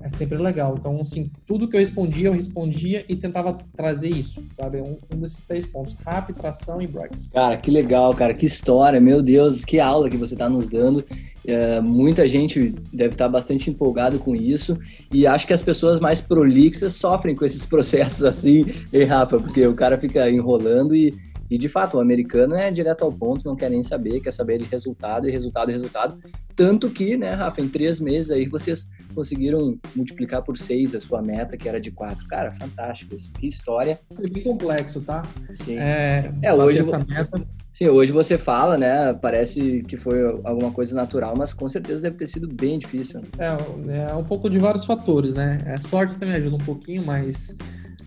é 0.00 0.08
sempre 0.08 0.38
legal. 0.38 0.76
Então, 0.78 1.00
assim, 1.00 1.30
tudo 1.46 1.68
que 1.68 1.76
eu 1.76 1.80
respondia, 1.80 2.28
eu 2.28 2.32
respondia 2.32 3.04
e 3.08 3.16
tentava 3.16 3.56
trazer 3.76 4.08
isso, 4.08 4.42
sabe? 4.50 4.80
Um, 4.80 4.96
um 5.14 5.20
desses 5.20 5.44
três 5.44 5.66
pontos: 5.66 5.94
RAP, 6.04 6.30
tração 6.32 6.80
e 6.80 6.86
Brex. 6.86 7.30
Cara, 7.32 7.56
que 7.56 7.70
legal, 7.70 8.14
cara, 8.14 8.34
que 8.34 8.46
história, 8.46 9.00
meu 9.00 9.22
Deus, 9.22 9.64
que 9.64 9.80
aula 9.80 10.10
que 10.10 10.16
você 10.16 10.34
está 10.34 10.48
nos 10.48 10.68
dando. 10.68 11.04
É, 11.46 11.80
muita 11.80 12.28
gente 12.28 12.74
deve 12.92 13.14
estar 13.14 13.28
bastante 13.28 13.70
empolgado 13.70 14.18
com 14.18 14.36
isso 14.36 14.78
e 15.10 15.26
acho 15.26 15.46
que 15.46 15.54
as 15.54 15.62
pessoas 15.62 15.98
mais 15.98 16.20
prolixas 16.20 16.92
sofrem 16.92 17.34
com 17.34 17.46
esses 17.46 17.64
processos 17.64 18.24
assim, 18.24 18.66
e 18.92 19.04
Rafa, 19.04 19.40
porque 19.40 19.66
o 19.66 19.74
cara 19.74 19.98
fica 19.98 20.30
enrolando 20.30 20.94
e 20.94 21.14
e 21.50 21.58
de 21.58 21.68
fato, 21.68 21.96
o 21.96 22.00
americano 22.00 22.54
é 22.54 22.70
direto 22.70 23.04
ao 23.04 23.12
ponto, 23.12 23.44
não 23.44 23.56
quer 23.56 23.68
nem 23.68 23.82
saber, 23.82 24.20
quer 24.20 24.30
saber 24.30 24.58
de 24.58 24.64
resultado 24.66 25.28
e 25.28 25.32
resultado 25.32 25.70
e 25.70 25.72
resultado. 25.72 26.16
Tanto 26.54 26.88
que, 26.90 27.16
né, 27.16 27.32
Rafa, 27.32 27.60
em 27.60 27.68
três 27.68 28.00
meses 28.00 28.30
aí 28.30 28.46
vocês 28.46 28.88
conseguiram 29.14 29.76
multiplicar 29.96 30.42
por 30.42 30.56
seis 30.56 30.94
a 30.94 31.00
sua 31.00 31.20
meta, 31.20 31.56
que 31.56 31.68
era 31.68 31.80
de 31.80 31.90
quatro. 31.90 32.26
Cara, 32.28 32.52
fantástico 32.52 33.14
isso. 33.14 33.32
Que 33.32 33.48
história. 33.48 33.98
É 34.10 34.30
bem 34.30 34.44
complexo, 34.44 35.00
tá? 35.00 35.22
Sim. 35.54 35.76
É, 35.76 36.30
é 36.42 36.54
hoje. 36.54 36.80
Essa 36.80 36.98
meta... 36.98 37.44
Sim, 37.72 37.88
hoje 37.88 38.10
você 38.10 38.36
fala, 38.36 38.76
né? 38.76 39.12
Parece 39.14 39.82
que 39.82 39.96
foi 39.96 40.22
alguma 40.44 40.72
coisa 40.72 40.94
natural, 40.94 41.34
mas 41.36 41.54
com 41.54 41.68
certeza 41.68 42.02
deve 42.02 42.16
ter 42.16 42.26
sido 42.26 42.48
bem 42.48 42.78
difícil. 42.78 43.22
É, 43.38 44.10
é 44.10 44.14
um 44.14 44.24
pouco 44.24 44.50
de 44.50 44.58
vários 44.58 44.84
fatores, 44.84 45.34
né? 45.34 45.60
A 45.64 45.70
é, 45.70 45.76
sorte 45.78 46.18
também 46.18 46.34
ajuda 46.34 46.56
um 46.56 46.64
pouquinho, 46.64 47.04
mas 47.04 47.54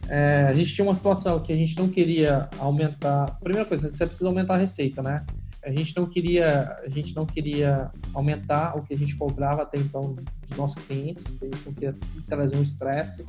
é, 0.09 0.47
a 0.47 0.53
gente 0.53 0.73
tinha 0.73 0.85
uma 0.85 0.93
situação 0.93 1.39
que 1.41 1.51
a 1.51 1.55
gente 1.55 1.77
não 1.77 1.89
queria 1.89 2.49
aumentar. 2.59 3.37
Primeira 3.39 3.67
coisa, 3.67 3.89
você 3.89 4.05
precisa 4.05 4.27
aumentar 4.27 4.55
a 4.55 4.57
receita, 4.57 5.01
né? 5.01 5.25
A 5.63 5.71
gente 5.71 5.95
não 5.95 6.05
queria, 6.05 6.75
a 6.85 6.89
gente 6.89 7.15
não 7.15 7.25
queria 7.25 7.89
aumentar 8.13 8.77
o 8.77 8.83
que 8.83 8.93
a 8.93 8.97
gente 8.97 9.15
cobrava 9.15 9.61
até 9.61 9.77
então 9.77 10.13
dos 10.47 10.57
nossos 10.57 10.83
clientes. 10.83 11.25
A 11.41 11.45
gente 11.45 11.65
não 11.65 11.73
queria 11.73 11.95
trazer 12.27 12.57
um 12.57 12.61
estresse 12.61 13.25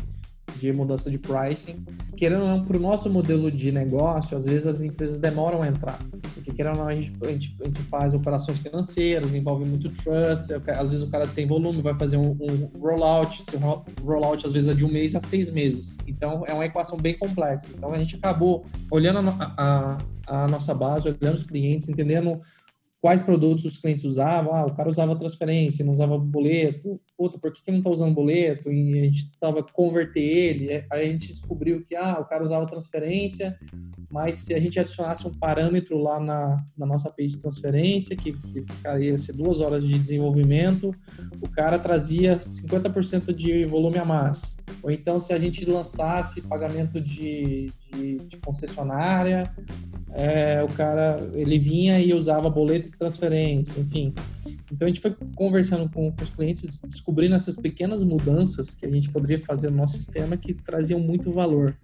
de 0.57 0.72
mudança 0.72 1.11
de 1.11 1.18
pricing. 1.18 1.84
Querendo 2.16 2.42
ou 2.42 2.49
não, 2.49 2.64
para 2.64 2.76
o 2.76 2.80
nosso 2.80 3.11
modelo 3.11 3.51
de 3.51 3.72
negócio, 3.72 4.36
às 4.36 4.45
vezes 4.45 4.66
as 4.66 4.82
empresas 4.82 5.18
demoram 5.18 5.62
a 5.62 5.68
entrar. 5.68 5.99
Porque 6.34 6.53
querendo 6.53 6.78
ou 6.78 6.84
não, 6.84 6.88
a 6.88 6.95
gente, 6.95 7.12
a 7.22 7.28
gente, 7.28 7.57
a 7.61 7.64
gente 7.64 7.82
faz 7.82 8.14
operações 8.14 8.59
financeiras, 8.59 9.34
envolve 9.34 9.64
muito 9.64 9.88
trust, 9.90 10.53
às 10.53 10.88
vezes 10.88 11.03
o 11.03 11.11
cara 11.11 11.26
tem 11.26 11.47
volume, 11.47 11.82
vai 11.82 11.95
fazer 11.95 12.16
um, 12.16 12.36
um 12.40 12.78
rollout, 12.78 13.42
se 13.42 13.57
rollout 14.03 14.47
às 14.47 14.53
vezes 14.53 14.68
é 14.68 14.74
de 14.74 14.84
um 14.84 14.88
mês 14.88 15.14
a 15.14 15.20
seis 15.20 15.51
meses. 15.51 15.97
Então 16.07 16.45
é 16.47 16.53
uma 16.53 16.64
equação 16.64 16.97
bem 16.97 17.18
complexa. 17.18 17.72
Então 17.76 17.92
a 17.92 17.99
gente 17.99 18.16
acabou 18.16 18.64
olhando 18.90 19.28
a, 19.28 19.99
a, 20.26 20.45
a 20.45 20.49
nossa 20.49 20.74
base, 20.74 21.09
olhando 21.09 21.34
os 21.34 21.42
clientes, 21.42 21.88
entendendo 21.88 22.40
quais 23.05 23.22
produtos 23.22 23.66
os 23.66 23.76
clientes 23.76 24.02
usavam. 24.02 24.55
Ah, 24.55 24.64
o 24.64 24.74
cara 24.74 24.88
usava 24.88 25.14
transferência, 25.14 25.84
não 25.84 25.92
usava 25.92 26.16
boleto. 26.16 26.98
Puta, 27.18 27.38
por 27.38 27.52
que, 27.52 27.62
que 27.62 27.70
não 27.70 27.80
está 27.80 27.90
usando 27.90 28.14
boleto? 28.14 28.72
E 28.72 28.98
a 28.98 29.02
gente 29.02 29.30
tentava 29.30 29.62
converter 29.62 30.22
ele. 30.22 30.72
Aí 30.90 31.09
a 31.09 31.12
gente 31.12 31.30
descobriu 31.30 31.84
que 31.86 31.94
ah, 31.94 32.16
o 32.18 32.24
cara 32.24 32.42
usava 32.42 32.66
transferência, 32.66 33.55
mas 34.11 34.36
se 34.36 34.55
a 34.55 34.59
gente 34.59 34.80
adicionasse 34.80 35.28
um 35.28 35.34
parâmetro 35.34 35.98
lá 35.98 36.18
na, 36.18 36.57
na 36.78 36.86
nossa 36.86 37.11
page 37.11 37.34
de 37.34 37.40
transferência, 37.40 38.16
que, 38.16 38.32
que 38.32 38.62
cara, 38.82 38.98
ia 38.98 39.18
ser 39.18 39.34
duas 39.34 39.61
horas 39.61 39.86
de 39.86 39.98
desenvolvimento, 39.98 40.90
o 41.42 41.48
cara 41.50 41.78
trazia 41.78 42.38
50% 42.38 43.34
de 43.34 43.66
volume 43.66 43.98
a 43.98 44.05
mais. 44.07 44.57
Ou 44.82 44.90
então, 44.90 45.20
se 45.20 45.34
a 45.34 45.38
gente 45.38 45.62
lançasse 45.66 46.40
pagamento 46.40 46.98
de, 46.98 47.70
de, 47.92 48.16
de 48.16 48.36
concessionária, 48.38 49.52
é, 50.14 50.62
o 50.62 50.68
cara 50.68 51.28
ele 51.34 51.59
vinha 51.59 52.00
e 52.00 52.14
usava 52.14 52.48
boleto 52.48 52.93
transferência, 52.97 53.80
enfim. 53.80 54.12
Então 54.72 54.86
a 54.86 54.88
gente 54.88 55.01
foi 55.01 55.14
conversando 55.36 55.88
com, 55.88 56.11
com, 56.11 56.24
os 56.24 56.30
clientes, 56.30 56.80
descobrindo 56.80 57.34
essas 57.34 57.57
pequenas 57.57 58.03
mudanças 58.03 58.74
que 58.74 58.86
a 58.86 58.90
gente 58.90 59.09
poderia 59.11 59.38
fazer 59.38 59.70
no 59.70 59.76
nosso 59.76 59.97
sistema 59.97 60.36
que 60.36 60.55
traziam 60.55 60.99
muito 60.99 61.32
valor. 61.32 61.76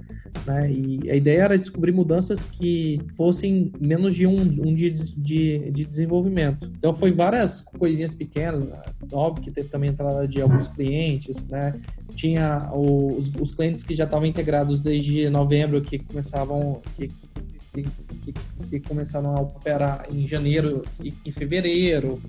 Né? 0.46 0.72
E 0.72 1.10
a 1.10 1.14
ideia 1.14 1.42
era 1.42 1.58
descobrir 1.58 1.92
mudanças 1.92 2.44
que 2.44 3.00
fossem 3.16 3.70
menos 3.80 4.14
de 4.14 4.26
um, 4.26 4.40
um 4.40 4.74
dia 4.74 4.90
de, 4.90 5.14
de, 5.14 5.70
de 5.70 5.84
desenvolvimento. 5.84 6.70
Então 6.78 6.94
foi 6.94 7.12
várias 7.12 7.60
coisinhas 7.60 8.14
pequenas, 8.14 8.68
óbvio 9.12 9.44
que 9.44 9.50
teve 9.50 9.68
também 9.68 9.90
entrada 9.90 10.26
de 10.26 10.40
alguns 10.40 10.66
clientes, 10.66 11.46
né? 11.46 11.78
Tinha 12.14 12.70
os, 12.74 13.30
os 13.40 13.52
clientes 13.52 13.82
que 13.84 13.94
já 13.94 14.04
estavam 14.04 14.26
integrados 14.26 14.80
desde 14.80 15.30
novembro, 15.30 15.80
que 15.80 15.98
começavam, 15.98 16.82
que, 16.96 17.08
que, 17.08 17.28
que, 17.72 18.34
que, 18.68 18.80
começaram 18.80 19.36
a 19.36 19.40
operar 19.40 20.06
em 20.10 20.26
janeiro 20.26 20.82
e 21.02 21.14
em 21.24 21.30
fevereiro, 21.30 22.20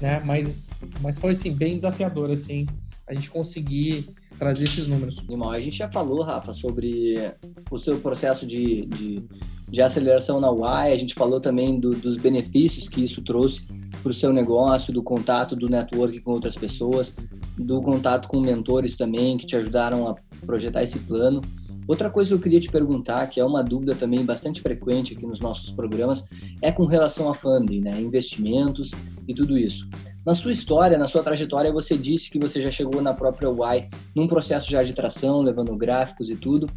né? 0.00 0.20
Mas, 0.24 0.70
mas 1.00 1.18
foi 1.18 1.32
assim 1.32 1.52
bem 1.52 1.76
desafiador 1.76 2.30
assim 2.30 2.66
a 3.08 3.14
gente 3.14 3.30
conseguir 3.30 4.10
trazer 4.38 4.64
esses 4.64 4.86
números. 4.86 5.22
Irmão, 5.28 5.50
a 5.50 5.58
gente 5.58 5.76
já 5.76 5.90
falou, 5.90 6.22
Rafa, 6.22 6.52
sobre 6.52 7.32
o 7.70 7.78
seu 7.78 7.98
processo 7.98 8.46
de, 8.46 8.86
de, 8.86 9.24
de 9.68 9.82
aceleração 9.82 10.38
na 10.40 10.50
UAI, 10.50 10.92
a 10.92 10.96
gente 10.96 11.14
falou 11.14 11.40
também 11.40 11.80
do, 11.80 11.94
dos 11.94 12.16
benefícios 12.16 12.88
que 12.88 13.02
isso 13.02 13.22
trouxe 13.22 13.66
para 14.02 14.10
o 14.10 14.14
seu 14.14 14.32
negócio, 14.32 14.92
do 14.92 15.02
contato, 15.02 15.56
do 15.56 15.68
network 15.68 16.20
com 16.20 16.32
outras 16.32 16.54
pessoas, 16.54 17.16
do 17.56 17.82
contato 17.82 18.28
com 18.28 18.40
mentores 18.40 18.96
também 18.96 19.36
que 19.36 19.46
te 19.46 19.56
ajudaram 19.56 20.08
a 20.08 20.14
projetar 20.46 20.82
esse 20.82 21.00
plano. 21.00 21.42
Outra 21.88 22.10
coisa 22.10 22.28
que 22.28 22.34
eu 22.34 22.40
queria 22.40 22.60
te 22.60 22.70
perguntar, 22.70 23.26
que 23.28 23.40
é 23.40 23.44
uma 23.44 23.64
dúvida 23.64 23.94
também 23.94 24.22
bastante 24.22 24.60
frequente 24.60 25.14
aqui 25.14 25.26
nos 25.26 25.40
nossos 25.40 25.72
programas, 25.72 26.22
é 26.60 26.70
com 26.70 26.84
relação 26.84 27.30
a 27.30 27.34
funding, 27.34 27.80
né? 27.80 27.98
investimentos 27.98 28.92
e 29.26 29.32
tudo 29.32 29.56
isso. 29.56 29.88
Na 30.24 30.34
sua 30.34 30.52
história, 30.52 30.98
na 30.98 31.08
sua 31.08 31.22
trajetória, 31.22 31.72
você 31.72 31.96
disse 31.96 32.30
que 32.30 32.38
você 32.38 32.60
já 32.60 32.70
chegou 32.70 33.00
na 33.00 33.14
própria 33.14 33.48
Y 33.48 33.88
num 34.14 34.28
processo 34.28 34.70
já 34.70 34.82
de 34.82 34.92
tração, 34.92 35.40
levando 35.40 35.74
gráficos 35.74 36.28
e 36.28 36.36
tudo. 36.36 36.68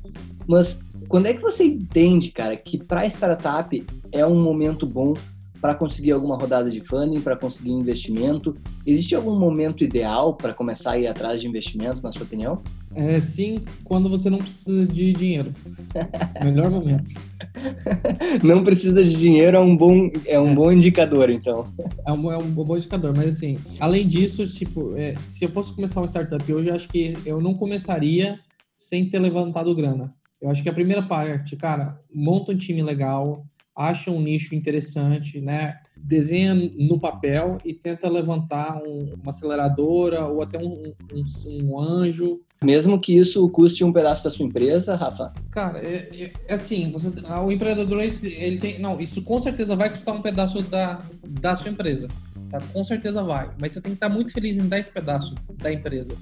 Mas 0.47 0.85
quando 1.09 1.25
é 1.25 1.33
que 1.33 1.41
você 1.41 1.65
entende, 1.65 2.31
cara, 2.31 2.55
que 2.55 2.81
para 2.81 3.05
startup 3.07 3.85
é 4.13 4.25
um 4.25 4.41
momento 4.41 4.87
bom 4.87 5.13
para 5.61 5.75
conseguir 5.75 6.11
alguma 6.11 6.35
rodada 6.35 6.69
de 6.69 6.81
funding, 6.81 7.21
para 7.21 7.37
conseguir 7.37 7.71
investimento? 7.71 8.57
Existe 8.85 9.15
algum 9.15 9.37
momento 9.37 9.83
ideal 9.83 10.33
para 10.33 10.53
começar 10.53 10.93
a 10.93 10.97
ir 10.97 11.07
atrás 11.07 11.39
de 11.39 11.47
investimento, 11.47 12.01
na 12.01 12.11
sua 12.11 12.23
opinião? 12.23 12.63
É, 12.95 13.21
sim, 13.21 13.63
quando 13.83 14.09
você 14.09 14.29
não 14.29 14.39
precisa 14.39 14.85
de 14.85 15.13
dinheiro. 15.13 15.53
Melhor 16.43 16.69
momento. 16.71 17.11
não 18.43 18.63
precisa 18.63 19.03
de 19.03 19.15
dinheiro 19.15 19.55
é 19.55 19.59
um 19.59 19.77
bom, 19.77 20.09
é 20.25 20.39
um 20.39 20.49
é. 20.49 20.55
bom 20.55 20.71
indicador, 20.71 21.29
então. 21.29 21.65
É 22.03 22.11
um, 22.11 22.31
é 22.31 22.37
um 22.37 22.49
bom 22.49 22.75
indicador, 22.75 23.15
mas 23.15 23.37
assim, 23.37 23.59
além 23.79 24.07
disso, 24.07 24.45
tipo, 24.47 24.95
é, 24.97 25.13
se 25.27 25.45
eu 25.45 25.49
fosse 25.49 25.71
começar 25.71 26.01
uma 26.01 26.07
startup 26.07 26.51
hoje, 26.51 26.69
eu 26.69 26.75
acho 26.75 26.89
que 26.89 27.15
eu 27.25 27.39
não 27.39 27.53
começaria 27.53 28.39
sem 28.75 29.07
ter 29.07 29.19
levantado 29.19 29.73
grana. 29.75 30.09
Eu 30.41 30.49
acho 30.49 30.63
que 30.63 30.69
a 30.69 30.73
primeira 30.73 31.03
parte, 31.03 31.55
cara, 31.55 31.99
monta 32.11 32.51
um 32.51 32.57
time 32.57 32.81
legal, 32.81 33.43
acha 33.75 34.11
um 34.11 34.21
nicho 34.21 34.53
interessante, 34.55 35.39
né? 35.39 35.75
Desenha 35.95 36.55
no 36.75 36.99
papel 36.99 37.57
e 37.63 37.73
tenta 37.73 38.09
levantar 38.09 38.81
um, 38.83 39.13
uma 39.21 39.29
aceleradora 39.29 40.25
ou 40.25 40.41
até 40.41 40.57
um, 40.57 40.93
um, 41.13 41.23
um, 41.63 41.79
anjo. 41.79 42.41
Mesmo 42.63 42.99
que 42.99 43.15
isso 43.15 43.47
custe 43.49 43.83
um 43.83 43.93
pedaço 43.93 44.23
da 44.23 44.29
sua 44.29 44.45
empresa, 44.45 44.95
Rafa? 44.95 45.31
Cara, 45.51 45.79
é, 45.79 46.09
é, 46.13 46.33
é 46.47 46.53
assim, 46.53 46.91
você, 46.91 47.09
o 47.43 47.51
empreendedor 47.51 48.01
ele, 48.01 48.59
tem. 48.59 48.79
Não, 48.79 48.99
isso 48.99 49.21
com 49.21 49.39
certeza 49.39 49.75
vai 49.75 49.89
custar 49.89 50.15
um 50.15 50.21
pedaço 50.21 50.61
da, 50.63 51.01
da 51.27 51.55
sua 51.55 51.71
empresa. 51.71 52.07
Tá? 52.49 52.59
Com 52.73 52.83
certeza 52.83 53.23
vai. 53.23 53.49
Mas 53.59 53.71
você 53.71 53.81
tem 53.81 53.91
que 53.91 53.97
estar 53.97 54.09
muito 54.09 54.33
feliz 54.33 54.57
em 54.57 54.67
dar 54.67 54.79
esse 54.79 54.91
pedaço 54.91 55.35
da 55.55 55.71
empresa. 55.71 56.15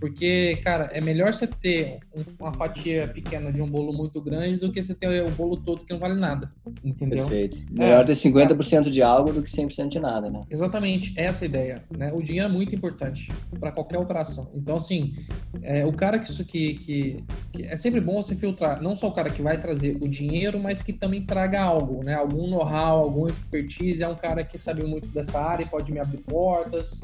Porque, 0.00 0.60
cara, 0.62 0.90
é 0.92 1.00
melhor 1.00 1.32
você 1.32 1.46
ter 1.46 1.98
uma 2.38 2.52
fatia 2.52 3.08
pequena 3.08 3.52
de 3.52 3.60
um 3.60 3.68
bolo 3.68 3.92
muito 3.92 4.20
grande 4.20 4.58
do 4.60 4.70
que 4.70 4.80
você 4.80 4.94
ter 4.94 5.22
o 5.24 5.30
bolo 5.30 5.56
todo 5.56 5.84
que 5.84 5.92
não 5.92 5.98
vale 5.98 6.14
nada. 6.14 6.48
Entendeu? 6.84 7.26
Perfeito. 7.26 7.58
É, 7.76 7.78
melhor 7.78 8.02
é, 8.02 8.06
ter 8.06 8.12
50% 8.12 8.86
é. 8.86 8.90
de 8.90 9.02
algo 9.02 9.32
do 9.32 9.42
que 9.42 9.50
100% 9.50 9.88
de 9.88 9.98
nada, 9.98 10.30
né? 10.30 10.42
Exatamente, 10.48 11.12
essa 11.16 11.44
é 11.44 11.46
a 11.46 11.48
ideia. 11.48 11.84
Né? 11.96 12.12
O 12.12 12.22
dinheiro 12.22 12.48
é 12.48 12.52
muito 12.52 12.74
importante 12.74 13.32
para 13.58 13.72
qualquer 13.72 13.98
operação. 13.98 14.50
Então, 14.54 14.76
assim, 14.76 15.14
é, 15.62 15.84
o 15.84 15.92
cara 15.92 16.18
que 16.18 16.30
isso 16.30 16.44
que, 16.44 16.74
que, 16.74 17.24
que, 17.52 17.64
é 17.64 17.76
sempre 17.76 18.00
bom 18.00 18.22
você 18.22 18.36
filtrar, 18.36 18.80
não 18.80 18.94
só 18.94 19.08
o 19.08 19.12
cara 19.12 19.30
que 19.30 19.42
vai 19.42 19.60
trazer 19.60 19.96
o 20.00 20.08
dinheiro, 20.08 20.60
mas 20.60 20.80
que 20.80 20.92
também 20.92 21.22
traga 21.22 21.60
algo, 21.60 22.04
né? 22.04 22.14
Algum 22.14 22.46
know-how, 22.46 23.02
alguma 23.02 23.30
expertise, 23.30 24.02
é 24.02 24.08
um 24.08 24.14
cara 24.14 24.44
que 24.44 24.58
sabe 24.58 24.84
muito 24.84 25.08
dessa 25.08 25.40
área 25.40 25.64
e 25.64 25.68
pode 25.68 25.90
me 25.90 25.98
abrir 25.98 26.18
portas. 26.18 27.00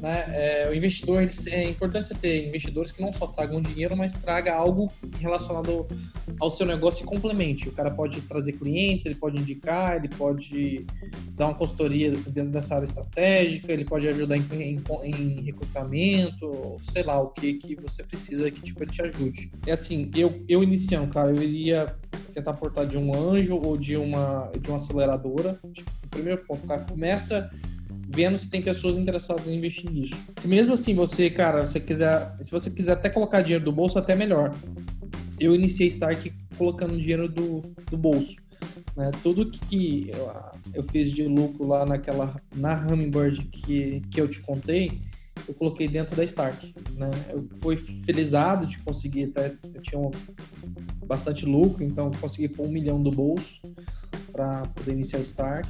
Né? 0.00 0.24
É, 0.28 0.68
o 0.70 0.74
investidor, 0.74 1.22
ele, 1.22 1.32
é 1.50 1.68
importante 1.68 2.08
você 2.08 2.14
ter 2.14 2.23
investidores 2.24 2.92
que 2.92 3.02
não 3.02 3.12
só 3.12 3.26
tragam 3.26 3.60
dinheiro, 3.60 3.96
mas 3.96 4.14
traga 4.14 4.54
algo 4.54 4.90
relacionado 5.18 5.86
ao 6.40 6.50
seu 6.50 6.66
negócio 6.66 7.02
e 7.02 7.06
complemente. 7.06 7.68
O 7.68 7.72
cara 7.72 7.90
pode 7.90 8.20
trazer 8.22 8.52
clientes, 8.52 9.06
ele 9.06 9.14
pode 9.14 9.38
indicar, 9.38 9.96
ele 9.96 10.08
pode 10.08 10.86
dar 11.30 11.46
uma 11.46 11.54
consultoria 11.54 12.10
dentro 12.10 12.50
dessa 12.50 12.74
área 12.74 12.84
estratégica, 12.84 13.72
ele 13.72 13.84
pode 13.84 14.08
ajudar 14.08 14.36
em, 14.36 14.44
em, 14.52 14.82
em 15.04 15.40
recrutamento, 15.42 16.76
sei 16.80 17.02
lá, 17.02 17.20
o 17.20 17.28
que, 17.28 17.54
que 17.54 17.74
você 17.76 18.02
precisa 18.02 18.50
que 18.50 18.60
tipo, 18.60 18.82
ele 18.82 18.90
te 18.90 19.02
ajude. 19.02 19.50
É 19.66 19.72
assim, 19.72 20.10
eu, 20.14 20.42
eu 20.48 20.62
iniciando, 20.62 21.12
cara, 21.12 21.30
eu 21.30 21.42
iria 21.42 21.94
tentar 22.32 22.52
aportar 22.52 22.86
de 22.86 22.98
um 22.98 23.14
anjo 23.14 23.56
ou 23.56 23.76
de 23.76 23.96
uma, 23.96 24.50
de 24.60 24.68
uma 24.68 24.76
aceleradora. 24.76 25.58
Tipo, 25.72 25.90
primeiro 26.10 26.44
ponto, 26.44 26.66
cara 26.66 26.82
começa 26.82 27.50
vendo 28.14 28.38
se 28.38 28.48
tem 28.48 28.62
pessoas 28.62 28.96
interessadas 28.96 29.48
em 29.48 29.56
investir 29.56 29.90
nisso. 29.90 30.14
Se 30.38 30.46
mesmo 30.46 30.74
assim 30.74 30.94
você, 30.94 31.28
cara, 31.28 31.66
você 31.66 31.80
quiser, 31.80 32.34
se 32.40 32.50
você 32.50 32.70
quiser 32.70 32.92
até 32.92 33.10
colocar 33.10 33.42
dinheiro 33.42 33.64
do 33.64 33.72
bolso, 33.72 33.98
até 33.98 34.14
melhor. 34.14 34.54
Eu 35.38 35.54
iniciei 35.54 35.88
Stark 35.88 36.32
colocando 36.56 36.98
dinheiro 36.98 37.28
do, 37.28 37.60
do 37.90 37.98
bolso. 37.98 38.36
Né? 38.96 39.10
Tudo 39.22 39.50
que 39.50 40.10
eu, 40.10 40.32
eu 40.74 40.82
fiz 40.84 41.10
de 41.12 41.24
lucro 41.24 41.66
lá 41.66 41.84
naquela 41.84 42.36
na 42.54 42.74
Hummingbird 42.86 43.44
que, 43.46 44.00
que 44.10 44.20
eu 44.20 44.28
te 44.28 44.40
contei, 44.40 45.00
eu 45.48 45.54
coloquei 45.54 45.88
dentro 45.88 46.14
da 46.16 46.24
Stark. 46.24 46.74
Né? 46.92 47.10
Eu 47.28 47.48
fui 47.60 47.76
felizado 47.76 48.66
de 48.66 48.78
conseguir, 48.78 49.24
até, 49.24 49.54
eu 49.74 49.82
tinha 49.82 49.98
um, 49.98 50.10
bastante 51.04 51.44
lucro, 51.44 51.82
então 51.84 52.10
consegui 52.12 52.48
pôr 52.48 52.66
um 52.66 52.70
milhão 52.70 53.02
do 53.02 53.10
bolso 53.10 53.60
para 54.32 54.66
poder 54.68 54.92
iniciar 54.92 55.20
Stark. 55.20 55.68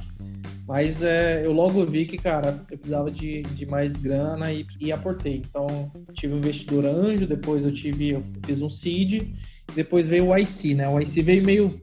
Mas 0.67 1.03
é, 1.03 1.45
eu 1.45 1.51
logo 1.51 1.85
vi 1.85 2.05
que, 2.05 2.17
cara, 2.17 2.65
eu 2.71 2.77
precisava 2.77 3.11
de, 3.11 3.43
de 3.43 3.65
mais 3.67 3.95
grana 3.95 4.51
e, 4.51 4.65
e 4.79 4.91
aportei. 4.91 5.43
Então, 5.47 5.91
tive 6.13 6.33
um 6.33 6.37
investidor 6.37 6.85
anjo, 6.85 7.27
depois 7.27 7.63
eu 7.63 7.71
tive, 7.71 8.09
eu 8.09 8.23
fiz 8.45 8.63
um 8.63 8.69
seed, 8.69 9.31
depois 9.75 10.07
veio 10.07 10.27
o 10.27 10.37
IC, 10.37 10.73
né? 10.73 10.89
O 10.89 10.99
IC 10.99 11.21
veio 11.21 11.43
meio 11.43 11.81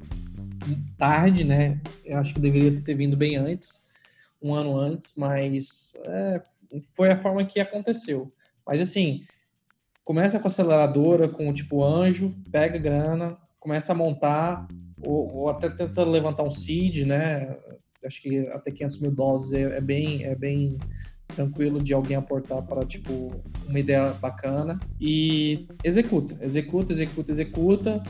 tarde, 0.99 1.45
né? 1.45 1.80
Eu 2.05 2.18
acho 2.18 2.35
que 2.35 2.41
deveria 2.41 2.80
ter 2.80 2.95
vindo 2.95 3.16
bem 3.16 3.37
antes, 3.37 3.83
um 4.43 4.53
ano 4.53 4.76
antes, 4.76 5.14
mas 5.16 5.95
é, 6.05 6.43
foi 6.97 7.11
a 7.11 7.16
forma 7.16 7.45
que 7.45 7.61
aconteceu. 7.61 8.30
Mas 8.66 8.80
assim, 8.80 9.24
começa 10.05 10.41
com 10.41 10.49
a 10.49 10.51
aceleradora, 10.51 11.28
com 11.28 11.53
tipo 11.53 11.85
anjo, 11.85 12.35
pega 12.51 12.78
grana, 12.78 13.39
começa 13.61 13.93
a 13.93 13.95
montar, 13.95 14.66
ou, 15.05 15.37
ou 15.37 15.49
até 15.49 15.68
tenta 15.70 16.03
levantar 16.03 16.43
um 16.43 16.51
seed, 16.51 17.07
né? 17.07 17.57
Acho 18.05 18.22
que 18.22 18.48
até 18.48 18.70
500 18.70 19.00
mil 19.00 19.14
dólares 19.14 19.53
é, 19.53 19.78
é, 19.78 19.80
bem, 19.80 20.24
é 20.24 20.34
bem 20.34 20.78
tranquilo 21.34 21.82
de 21.82 21.94
alguém 21.94 22.16
aportar 22.16 22.62
para 22.62 22.84
tipo 22.84 23.30
uma 23.66 23.78
ideia 23.78 24.12
bacana 24.14 24.78
e 25.00 25.66
executa, 25.82 26.36
executa, 26.40 26.92
executa, 26.92 27.32
executa. 27.32 28.03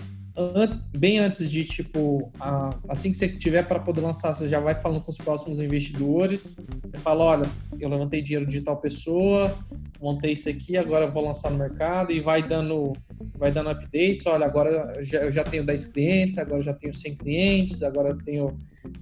Bem 0.96 1.18
antes 1.18 1.50
de 1.50 1.64
tipo 1.64 2.30
a, 2.40 2.74
assim 2.88 3.10
que 3.10 3.16
você 3.16 3.28
tiver 3.28 3.66
para 3.66 3.78
poder 3.78 4.00
lançar, 4.00 4.34
você 4.34 4.48
já 4.48 4.58
vai 4.58 4.74
falando 4.74 5.02
com 5.02 5.10
os 5.10 5.16
próximos 5.16 5.60
investidores. 5.60 6.56
Você 6.82 6.98
fala, 6.98 7.24
olha, 7.24 7.50
eu 7.78 7.88
levantei 7.88 8.22
dinheiro 8.22 8.46
de 8.46 8.60
tal 8.60 8.76
pessoa, 8.78 9.54
montei 10.00 10.32
isso 10.32 10.48
aqui, 10.48 10.76
agora 10.76 11.06
vou 11.06 11.24
lançar 11.24 11.50
no 11.50 11.58
mercado 11.58 12.12
e 12.12 12.20
vai 12.20 12.42
dando 12.42 12.92
vai 13.36 13.50
dando 13.50 13.70
updates. 13.70 14.26
Olha, 14.26 14.46
agora 14.46 14.70
eu 14.96 15.04
já, 15.04 15.18
eu 15.18 15.32
já 15.32 15.44
tenho 15.44 15.64
10 15.64 15.86
clientes, 15.86 16.38
agora 16.38 16.60
eu 16.60 16.64
já 16.64 16.74
tenho 16.74 16.94
100 16.94 17.14
clientes, 17.16 17.82
agora 17.82 18.10
eu 18.10 18.18
tenho 18.18 18.56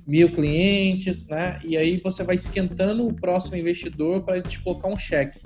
mil 0.07 0.33
clientes, 0.33 1.28
né? 1.28 1.59
E 1.64 1.76
aí 1.76 2.01
você 2.03 2.22
vai 2.22 2.35
esquentando 2.35 3.07
o 3.07 3.14
próximo 3.14 3.57
investidor 3.57 4.24
para 4.24 4.41
te 4.43 4.59
colocar 4.61 4.89
um 4.89 4.97
cheque. 4.97 5.41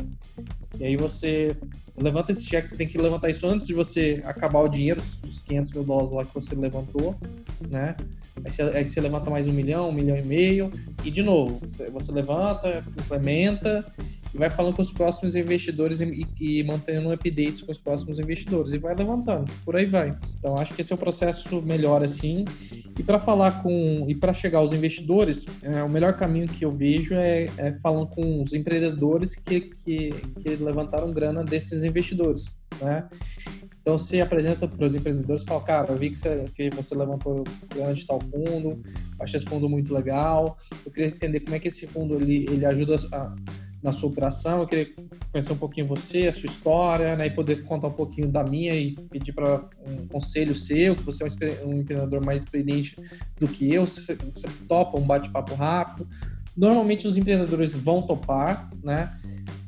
E 0.79 0.85
aí 0.85 0.97
você 0.97 1.57
levanta 1.97 2.33
esse 2.33 2.45
cheque, 2.45 2.69
você 2.69 2.77
tem 2.77 2.89
que 2.89 2.99
levantar 2.99 3.31
isso 3.31 3.47
antes 3.47 3.67
de 3.67 3.75
você 3.75 4.21
acabar 4.25 4.61
o 4.61 4.69
dinheiro, 4.69 5.01
os 5.29 5.39
500 5.39 5.73
mil 5.73 5.85
dólares 5.85 6.11
lá 6.11 6.25
que 6.25 6.35
você 6.35 6.55
levantou, 6.55 7.17
né? 7.69 7.97
Aí 8.45 8.53
você, 8.53 8.63
aí 8.63 8.85
você 8.85 9.01
levanta 9.01 9.31
mais 9.31 9.47
um 9.47 9.53
milhão, 9.53 9.89
um 9.89 9.93
milhão 9.93 10.17
e 10.17 10.23
meio, 10.23 10.73
e 11.05 11.11
de 11.11 11.23
novo, 11.23 11.61
você, 11.61 11.89
você 11.89 12.11
levanta, 12.11 12.85
complementa, 12.97 13.85
e 14.35 14.39
vai 14.39 14.51
falando 14.51 14.75
com 14.75 14.83
os 14.83 14.91
próximos 14.91 15.37
investidores 15.37 16.01
e, 16.01 16.27
e, 16.41 16.65
mantendo 16.65 17.13
updates 17.13 17.63
com 17.63 17.71
os 17.71 17.79
próximos 17.79 18.19
investidores 18.19 18.73
e 18.73 18.79
vai 18.79 18.95
levantando, 18.95 19.51
por 19.65 19.77
aí 19.77 19.87
vai. 19.87 20.13
Então 20.39 20.59
acho 20.59 20.75
que 20.75 20.81
esse 20.81 20.93
é 20.93 20.97
o 20.97 20.99
processo 20.99 21.63
melhor 21.63 22.03
assim. 22.03 22.45
E 22.99 23.03
para 23.03 23.19
falar 23.19 23.63
com 23.63 24.05
e 24.09 24.15
para 24.15 24.33
chegar 24.33 24.59
aos 24.59 24.73
investidores, 24.73 25.47
é, 25.63 25.83
o 25.83 25.89
melhor 25.89 26.17
caminho 26.17 26.47
que 26.47 26.65
eu 26.65 26.71
vejo 26.71 27.15
é, 27.15 27.49
é 27.57 27.73
falando 27.73 28.07
com 28.07 28.41
os 28.41 28.53
empreendedores 28.53 29.35
que, 29.35 29.61
que, 29.61 30.11
que 30.41 30.57
levantaram 30.57 31.13
grana 31.13 31.43
desses 31.43 31.83
investidores, 31.83 32.61
né? 32.81 33.09
Então 33.81 33.99
se 33.99 34.19
apresenta 34.19 34.67
para 34.67 34.87
os 34.87 34.95
empreendedores 34.95 35.45
fala, 35.45 35.61
cara, 35.61 35.93
eu 35.93 35.99
vi 35.99 36.09
que 36.09 36.17
você, 36.17 36.47
que 36.55 36.71
você 36.71 36.95
levantou 36.95 37.45
grana 37.69 37.93
de 37.93 38.07
tal 38.07 38.19
fundo, 38.19 38.83
acho 39.21 39.37
esse 39.37 39.45
fundo 39.45 39.69
muito 39.69 39.93
legal, 39.93 40.57
eu 40.87 40.91
queria 40.91 41.09
entender 41.09 41.41
como 41.41 41.55
é 41.55 41.59
que 41.59 41.69
esse 41.69 41.87
fundo 41.87 42.15
ele, 42.15 42.47
ele 42.51 42.65
ajuda 42.65 42.97
a 43.13 43.35
na 43.85 43.93
sua 43.93 44.09
operação. 44.09 44.61
Eu 44.61 44.67
queria 44.67 44.91
conhecer 45.31 45.53
um 45.53 45.59
pouquinho 45.59 45.87
você, 45.87 46.27
a 46.27 46.33
sua 46.33 46.47
história, 46.47 47.15
né, 47.15 47.27
e 47.27 47.31
poder 47.31 47.63
contar 47.65 47.89
um 47.89 47.93
pouquinho 47.93 48.27
da 48.27 48.43
minha 48.43 48.75
e 48.75 48.93
pedir 49.11 49.35
para 49.35 49.69
um 49.87 50.09
conselho 50.09 50.57
seu, 50.57 50.97
que 50.97 51.03
você 51.03 51.23
é 51.23 51.65
um 51.67 51.81
empreendedor 51.81 52.25
mais 52.25 52.43
experiente 52.43 52.97
do 53.39 53.47
que 53.47 53.73
eu, 53.73 53.87
você, 53.87 54.15
você 54.15 54.49
topa 54.67 54.99
um 54.99 55.03
bate-papo 55.03 55.55
rápido. 55.55 56.09
Normalmente 56.57 57.07
os 57.07 57.19
empreendedores 57.19 57.75
vão 57.75 58.01
topar, 58.01 58.71
né? 58.83 59.13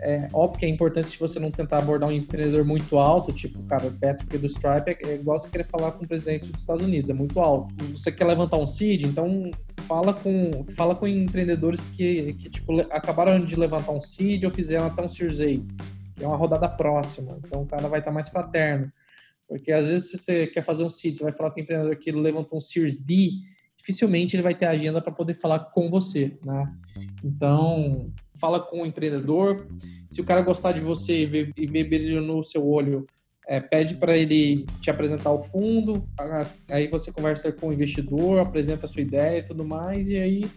É 0.01 0.29
óbvio 0.33 0.61
que 0.61 0.66
é 0.66 0.68
importante 0.68 1.18
você 1.18 1.39
não 1.39 1.51
tentar 1.51 1.79
abordar 1.79 2.09
um 2.09 2.12
empreendedor 2.12 2.64
muito 2.64 2.99
alto, 2.99 3.33
tipo, 3.33 3.62
cara, 3.64 3.91
Patrick 4.01 4.39
do 4.39 4.47
Stripe, 4.47 4.91
é, 4.91 4.99
é 5.11 5.14
igual 5.14 5.39
você 5.39 5.49
querer 5.49 5.64
falar 5.64 5.93
com 5.93 6.05
o 6.05 6.09
presidente 6.09 6.51
dos 6.51 6.61
Estados 6.61 6.83
Unidos, 6.83 7.11
é 7.11 7.14
muito 7.14 7.41
alto. 7.41 7.74
Você 7.93 8.12
quer 8.12 8.24
levantar 8.24 8.57
um 8.57 8.66
seed, 8.66 9.05
então 9.05 9.51
fala 9.87 10.12
com, 10.12 10.64
fala 10.77 10.95
com 10.95 11.07
empreendedores 11.07 11.89
que, 11.89 12.35
que 12.35 12.51
tipo, 12.51 12.81
acabaram 12.91 13.43
de 13.45 13.57
levantar 13.57 13.93
um 13.93 14.01
seed 14.01 14.45
ou 14.45 14.51
fizeram 14.51 14.87
até 14.87 15.03
um 15.03 15.09
Series 15.09 15.41
A, 15.41 15.45
que 15.45 16.24
é 16.24 16.27
uma 16.27 16.37
rodada 16.37 16.68
próxima. 16.68 17.39
Então 17.45 17.62
o 17.62 17.66
cara 17.66 17.89
vai 17.89 18.01
estar 18.01 18.12
mais 18.12 18.29
fraterno. 18.29 18.91
Porque 19.49 19.70
às 19.70 19.87
vezes 19.87 20.11
se 20.11 20.18
você 20.18 20.47
quer 20.47 20.62
fazer 20.62 20.83
um 20.83 20.91
seed, 20.91 21.16
você 21.16 21.22
vai 21.22 21.33
falar 21.33 21.51
com 21.51 21.61
o 21.61 21.62
empreendedor 21.62 21.97
que 21.97 22.11
levantou 22.11 22.59
um 22.59 22.61
Series 22.61 23.03
D, 23.03 23.31
dificilmente 23.77 24.35
ele 24.35 24.43
vai 24.43 24.55
ter 24.55 24.66
agenda 24.66 25.01
para 25.01 25.12
poder 25.12 25.35
falar 25.35 25.61
com 25.61 25.89
você, 25.89 26.33
né? 26.45 26.72
Então, 27.24 28.07
fala 28.41 28.61
com 28.61 28.82
o 28.82 28.87
empreendedor. 28.87 29.66
Se 30.11 30.20
o 30.20 30.24
cara 30.24 30.43
gostar 30.43 30.72
de 30.72 30.80
você 30.80 31.22
e 31.22 31.26
ver, 31.26 31.53
e 31.57 31.66
ver 31.66 31.84
brilho 31.84 32.22
no 32.22 32.43
seu 32.43 32.66
olho, 32.66 33.05
é, 33.47 33.61
pede 33.61 33.95
para 33.95 34.17
ele 34.17 34.67
te 34.81 34.91
apresentar 34.91 35.31
o 35.31 35.39
fundo, 35.39 36.05
aí 36.69 36.89
você 36.89 37.13
conversa 37.13 37.53
com 37.53 37.69
o 37.69 37.73
investidor, 37.73 38.41
apresenta 38.41 38.87
a 38.87 38.89
sua 38.89 39.03
ideia 39.03 39.39
e 39.39 39.43
tudo 39.43 39.65
mais, 39.65 40.09
e 40.09 40.17
aí 40.17 40.51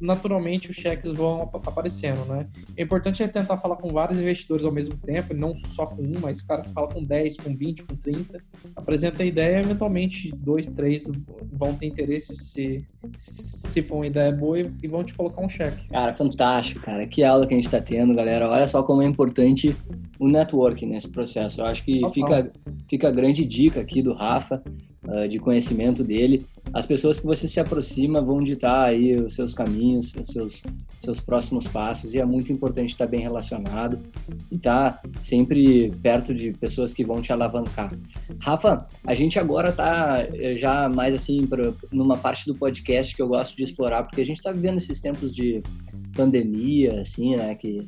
naturalmente 0.00 0.68
os 0.68 0.76
cheques 0.76 1.12
vão 1.12 1.42
aparecendo, 1.42 2.24
né? 2.24 2.48
O 2.76 2.82
importante 2.82 3.22
é 3.22 3.28
tentar 3.28 3.56
falar 3.58 3.76
com 3.76 3.92
vários 3.92 4.18
investidores 4.18 4.64
ao 4.64 4.72
mesmo 4.72 4.96
tempo, 4.96 5.32
não 5.32 5.54
só 5.54 5.86
com 5.86 6.02
um, 6.02 6.14
mas 6.20 6.42
cara 6.42 6.62
que 6.62 6.72
fala 6.72 6.88
com 6.88 7.02
10, 7.02 7.36
com 7.36 7.54
20, 7.54 7.84
com 7.84 7.94
30, 7.94 8.38
apresenta 8.74 9.22
a 9.22 9.26
ideia, 9.26 9.60
eventualmente 9.60 10.32
dois, 10.34 10.68
três 10.68 11.06
vão 11.52 11.74
ter 11.74 11.86
interesse 11.86 12.34
se, 12.34 12.84
se 13.16 13.82
for 13.82 13.96
uma 13.96 14.06
ideia 14.08 14.32
boa 14.32 14.58
e 14.58 14.88
vão 14.88 15.04
te 15.04 15.14
colocar 15.14 15.40
um 15.40 15.48
cheque. 15.48 15.86
Cara, 15.88 16.12
fantástico, 16.14 16.80
cara. 16.80 17.06
Que 17.06 17.22
aula 17.22 17.46
que 17.46 17.54
a 17.54 17.56
gente 17.56 17.66
está 17.66 17.80
tendo, 17.80 18.14
galera. 18.14 18.48
Olha 18.48 18.66
só 18.66 18.82
como 18.82 19.02
é 19.02 19.06
importante 19.06 19.76
o 20.18 20.28
networking 20.28 20.86
nesse 20.86 21.08
processo. 21.08 21.60
Eu 21.60 21.66
acho 21.66 21.84
que 21.84 22.00
fica, 22.10 22.31
fica 22.88 23.08
a 23.08 23.10
grande 23.10 23.44
dica 23.44 23.80
aqui 23.80 24.02
do 24.02 24.12
Rafa, 24.12 24.62
uh, 25.06 25.28
de 25.28 25.38
conhecimento 25.38 26.04
dele. 26.04 26.46
As 26.72 26.86
pessoas 26.86 27.20
que 27.20 27.26
você 27.26 27.46
se 27.46 27.60
aproxima 27.60 28.22
vão 28.22 28.42
ditar 28.42 28.88
aí 28.88 29.14
os 29.16 29.34
seus 29.34 29.52
caminhos, 29.52 30.14
os 30.14 30.28
seus, 30.28 30.62
seus 31.02 31.20
próximos 31.20 31.66
passos, 31.66 32.14
e 32.14 32.18
é 32.18 32.24
muito 32.24 32.52
importante 32.52 32.90
estar 32.90 33.06
bem 33.06 33.20
relacionado 33.20 33.98
e 34.50 34.56
estar 34.56 35.02
sempre 35.20 35.90
perto 36.02 36.34
de 36.34 36.52
pessoas 36.52 36.94
que 36.94 37.04
vão 37.04 37.20
te 37.20 37.32
alavancar. 37.32 37.92
Rafa, 38.40 38.86
a 39.06 39.14
gente 39.14 39.38
agora 39.38 39.68
está 39.68 40.26
eh, 40.32 40.56
já 40.56 40.88
mais 40.88 41.14
assim 41.14 41.46
pra, 41.46 41.72
numa 41.92 42.16
parte 42.16 42.46
do 42.46 42.54
podcast 42.54 43.14
que 43.14 43.20
eu 43.20 43.28
gosto 43.28 43.56
de 43.56 43.64
explorar, 43.64 44.04
porque 44.04 44.22
a 44.22 44.26
gente 44.26 44.38
está 44.38 44.50
vivendo 44.50 44.78
esses 44.78 45.00
tempos 45.00 45.34
de 45.34 45.62
pandemia, 46.14 47.00
assim, 47.00 47.36
né, 47.36 47.54
que 47.54 47.84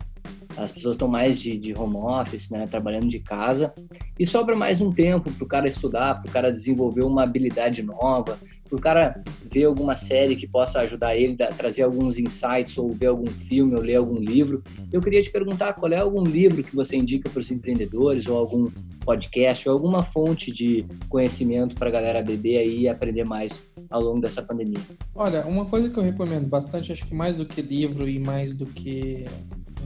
as 0.57 0.71
pessoas 0.71 0.95
estão 0.95 1.09
mais 1.09 1.41
de, 1.41 1.59
de 1.59 1.75
home 1.75 1.97
office, 1.97 2.51
né, 2.51 2.67
trabalhando 2.67 3.09
de 3.09 3.19
casa, 3.19 3.73
e 4.19 4.25
sobra 4.25 4.55
mais 4.55 4.81
um 4.81 4.93
tempo 4.93 5.31
para 5.31 5.45
o 5.45 5.49
cara 5.49 5.69
estudar, 5.69 6.21
para 6.21 6.29
o 6.29 6.33
cara 6.33 6.51
desenvolver 6.51 7.03
uma 7.03 7.23
habilidade 7.23 7.83
nova, 7.83 8.39
para 8.69 8.77
o 8.77 8.81
cara 8.81 9.23
ver 9.51 9.65
alguma 9.65 9.95
série 9.95 10.37
que 10.37 10.47
possa 10.47 10.81
ajudar 10.81 11.17
ele 11.17 11.41
a 11.43 11.49
trazer 11.49 11.83
alguns 11.83 12.19
insights, 12.19 12.77
ou 12.79 12.91
ver 12.93 13.07
algum 13.07 13.27
filme, 13.27 13.75
ou 13.75 13.81
ler 13.81 13.97
algum 13.97 14.19
livro. 14.19 14.63
Eu 14.93 15.01
queria 15.01 15.23
te 15.23 15.31
perguntar 15.31 15.75
qual 15.75 15.93
é 15.93 15.99
algum 15.99 16.23
livro 16.23 16.63
que 16.63 16.75
você 16.75 16.97
indica 16.97 17.29
para 17.29 17.41
os 17.41 17.51
empreendedores, 17.51 18.27
ou 18.27 18.37
algum 18.37 18.71
podcast, 19.05 19.69
ou 19.69 19.75
alguma 19.75 20.03
fonte 20.03 20.51
de 20.51 20.85
conhecimento 21.09 21.75
para 21.75 21.89
a 21.89 21.93
galera 21.93 22.23
beber 22.23 22.59
aí 22.59 22.81
e 22.81 22.89
aprender 22.89 23.25
mais 23.25 23.63
ao 23.91 24.01
longo 24.01 24.21
dessa 24.21 24.43
pandemia. 24.43 24.81
Olha, 25.15 25.47
uma 25.47 25.67
coisa 25.67 25.91
que 25.91 25.99
eu 25.99 26.03
recomendo 26.03 26.49
bastante, 26.49 26.91
acho 26.91 27.07
que 27.07 27.15
mais 27.15 27.37
do 27.37 27.45
que 27.45 27.61
livro 27.61 28.09
e 28.09 28.19
mais 28.19 28.55
do 28.55 28.67
que 28.67 29.25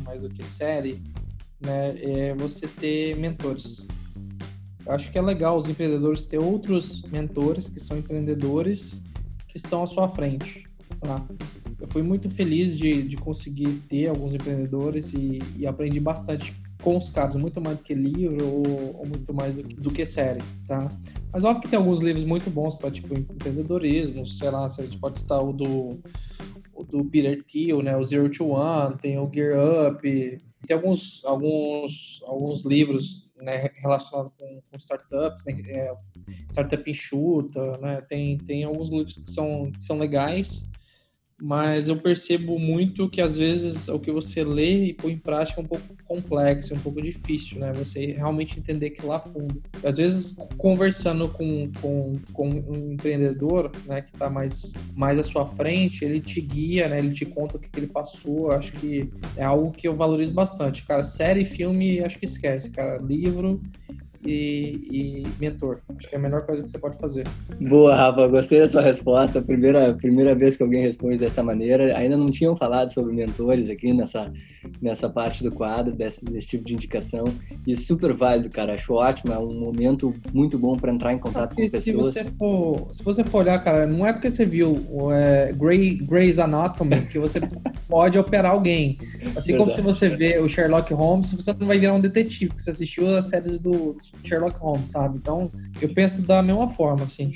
mais 0.08 0.22
do 0.22 0.30
que 0.30 0.42
série, 0.42 1.02
né, 1.60 1.94
é 2.00 2.34
você 2.34 2.66
ter 2.66 3.14
mentores. 3.16 3.86
Eu 4.86 4.92
acho 4.92 5.12
que 5.12 5.18
é 5.18 5.22
legal 5.22 5.54
os 5.54 5.68
empreendedores 5.68 6.24
ter 6.24 6.38
outros 6.38 7.02
mentores 7.02 7.68
que 7.68 7.78
são 7.78 7.98
empreendedores 7.98 9.02
que 9.46 9.58
estão 9.58 9.82
à 9.82 9.86
sua 9.86 10.08
frente. 10.08 10.66
Tá? 10.98 11.22
Eu 11.78 11.86
fui 11.88 12.02
muito 12.02 12.30
feliz 12.30 12.74
de, 12.74 13.02
de 13.02 13.18
conseguir 13.18 13.68
ter 13.86 14.08
alguns 14.08 14.32
empreendedores 14.32 15.12
e, 15.12 15.40
e 15.58 15.66
aprendi 15.66 16.00
bastante 16.00 16.54
com 16.82 16.96
os 16.96 17.10
caras, 17.10 17.36
muito 17.36 17.60
mais 17.60 17.76
do 17.76 17.82
que 17.82 17.92
livro 17.92 18.46
ou, 18.46 19.00
ou 19.00 19.06
muito 19.06 19.34
mais 19.34 19.54
do 19.54 19.62
do 19.62 19.90
que, 19.90 20.06
série, 20.06 20.40
tá? 20.66 20.88
Mas 21.32 21.44
óbvio 21.44 21.62
que 21.62 21.68
tem 21.68 21.76
alguns 21.76 22.00
livros 22.00 22.24
muito 22.24 22.48
bons 22.48 22.76
para 22.76 22.90
tipo 22.90 23.12
empreendedorismo, 23.14 24.24
sei 24.24 24.48
lá, 24.48 24.64
a 24.64 24.68
gente 24.68 24.96
pode 24.96 25.18
estar 25.18 25.40
o 25.40 25.52
do 25.52 25.98
do 26.84 27.04
Peter 27.04 27.42
Thiel, 27.44 27.82
né, 27.82 27.96
o 27.96 28.04
Zero 28.04 28.30
to 28.30 28.48
One, 28.48 28.96
tem 28.96 29.18
o 29.18 29.30
Gear 29.32 29.58
Up, 29.88 30.02
tem 30.02 30.76
alguns 30.76 31.24
alguns 31.24 32.22
alguns 32.26 32.64
livros 32.64 33.24
né, 33.40 33.70
relacionados 33.76 34.32
com, 34.36 34.60
com 34.70 34.76
startups, 34.76 35.44
né, 35.44 35.54
é, 35.68 35.96
startup 36.50 36.90
enxuta, 36.90 37.76
né, 37.78 38.00
tem 38.08 38.38
tem 38.38 38.64
alguns 38.64 38.88
livros 38.88 39.16
que 39.16 39.30
são 39.30 39.70
que 39.70 39.82
são 39.82 39.98
legais 39.98 40.68
mas 41.40 41.88
eu 41.88 41.96
percebo 41.96 42.58
muito 42.58 43.08
que 43.08 43.20
às 43.20 43.36
vezes 43.36 43.86
o 43.88 43.98
que 43.98 44.10
você 44.10 44.42
lê 44.42 44.86
e 44.86 44.92
põe 44.92 45.12
em 45.12 45.18
prática 45.18 45.60
é 45.60 45.64
um 45.64 45.66
pouco 45.66 45.84
complexo, 46.04 46.72
é 46.72 46.76
um 46.76 46.80
pouco 46.80 47.00
difícil, 47.00 47.60
né? 47.60 47.72
Você 47.74 48.12
realmente 48.12 48.58
entender 48.58 48.90
que 48.90 49.04
lá 49.04 49.20
fundo. 49.20 49.62
Às 49.84 49.98
vezes, 49.98 50.36
conversando 50.56 51.28
com, 51.28 51.70
com, 51.80 52.16
com 52.32 52.48
um 52.48 52.92
empreendedor, 52.92 53.70
né, 53.86 54.02
que 54.02 54.10
está 54.10 54.28
mais, 54.28 54.72
mais 54.96 55.18
à 55.18 55.22
sua 55.22 55.46
frente, 55.46 56.04
ele 56.04 56.20
te 56.20 56.40
guia, 56.40 56.88
né? 56.88 56.98
Ele 56.98 57.12
te 57.12 57.24
conta 57.24 57.56
o 57.56 57.60
que, 57.60 57.68
que 57.68 57.78
ele 57.78 57.86
passou. 57.86 58.50
Acho 58.50 58.72
que 58.72 59.08
é 59.36 59.44
algo 59.44 59.70
que 59.70 59.86
eu 59.86 59.94
valorizo 59.94 60.32
bastante. 60.32 60.84
Cara, 60.84 61.02
série, 61.02 61.44
filme, 61.44 62.00
acho 62.00 62.18
que 62.18 62.24
esquece, 62.24 62.70
cara. 62.70 62.98
Livro 62.98 63.60
e, 64.24 64.88
e, 64.90 65.26
mentor. 65.40 65.78
Acho 65.96 66.08
que 66.08 66.14
é 66.14 66.18
a 66.18 66.20
melhor 66.20 66.44
coisa 66.44 66.62
que 66.62 66.70
você 66.70 66.78
pode 66.78 66.98
fazer. 66.98 67.26
Boa, 67.60 67.94
Rafa, 67.94 68.26
gostei 68.26 68.60
da 68.60 68.68
sua 68.68 68.82
resposta. 68.82 69.40
Primeira, 69.40 69.94
primeira 69.94 70.34
vez 70.34 70.56
que 70.56 70.62
alguém 70.62 70.82
responde 70.82 71.18
dessa 71.18 71.42
maneira. 71.42 71.96
Ainda 71.96 72.16
não 72.16 72.26
tinham 72.26 72.56
falado 72.56 72.92
sobre 72.92 73.12
mentores 73.14 73.68
aqui 73.70 73.92
nessa, 73.92 74.32
nessa 74.82 75.08
parte 75.08 75.42
do 75.42 75.52
quadro, 75.52 75.94
desse, 75.94 76.24
desse 76.24 76.48
tipo 76.48 76.64
de 76.64 76.74
indicação. 76.74 77.24
E 77.66 77.76
super 77.76 78.12
válido, 78.12 78.50
cara. 78.50 78.74
Acho 78.74 78.94
ótimo. 78.94 79.32
É 79.32 79.38
um 79.38 79.54
momento 79.54 80.14
muito 80.32 80.58
bom 80.58 80.76
para 80.76 80.92
entrar 80.92 81.12
em 81.12 81.18
contato 81.18 81.54
com 81.54 81.62
pessoas. 81.62 81.84
Se 81.84 81.92
você, 81.92 82.24
for, 82.24 82.86
se 82.90 83.02
você 83.02 83.24
for 83.24 83.38
olhar, 83.38 83.58
cara, 83.62 83.86
não 83.86 84.06
é 84.06 84.12
porque 84.12 84.30
você 84.30 84.44
viu 84.44 84.84
é, 85.12 85.52
Grey, 85.52 85.96
Grey's 85.96 86.38
Anatomy 86.38 87.02
que 87.06 87.18
você 87.18 87.40
pode 87.88 88.18
operar 88.18 88.52
alguém. 88.52 88.98
Assim 89.36 89.52
Verdade. 89.52 89.58
como 89.58 89.70
se 89.70 89.80
você 89.80 90.08
vê 90.08 90.38
o 90.38 90.48
Sherlock 90.48 90.92
Holmes, 90.92 91.32
você 91.32 91.52
não 91.58 91.66
vai 91.66 91.78
virar 91.78 91.94
um 91.94 92.00
detetive, 92.00 92.48
porque 92.48 92.62
você 92.62 92.70
assistiu 92.70 93.06
as 93.16 93.26
séries 93.26 93.58
do 93.58 93.96
Sherlock 94.24 94.58
Holmes, 94.58 94.88
sabe? 94.88 95.18
Então, 95.18 95.50
eu 95.80 95.88
penso 95.88 96.22
da 96.22 96.42
mesma 96.42 96.68
forma, 96.68 97.04
assim. 97.04 97.32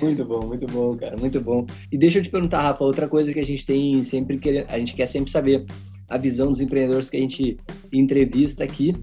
Muito 0.00 0.24
bom, 0.24 0.46
muito 0.46 0.66
bom, 0.66 0.96
cara, 0.96 1.16
muito 1.16 1.40
bom. 1.40 1.66
E 1.90 1.98
deixa 1.98 2.18
eu 2.18 2.22
te 2.22 2.30
perguntar, 2.30 2.62
Rafa, 2.62 2.84
outra 2.84 3.08
coisa 3.08 3.32
que 3.32 3.40
a 3.40 3.44
gente 3.44 3.64
tem 3.64 4.02
sempre 4.04 4.38
que 4.38 4.64
a 4.68 4.78
gente 4.78 4.94
quer 4.94 5.06
sempre 5.06 5.30
saber 5.30 5.64
a 6.08 6.18
visão 6.18 6.50
dos 6.50 6.60
empreendedores 6.60 7.08
que 7.08 7.16
a 7.16 7.20
gente 7.20 7.56
entrevista 7.92 8.64
aqui 8.64 8.94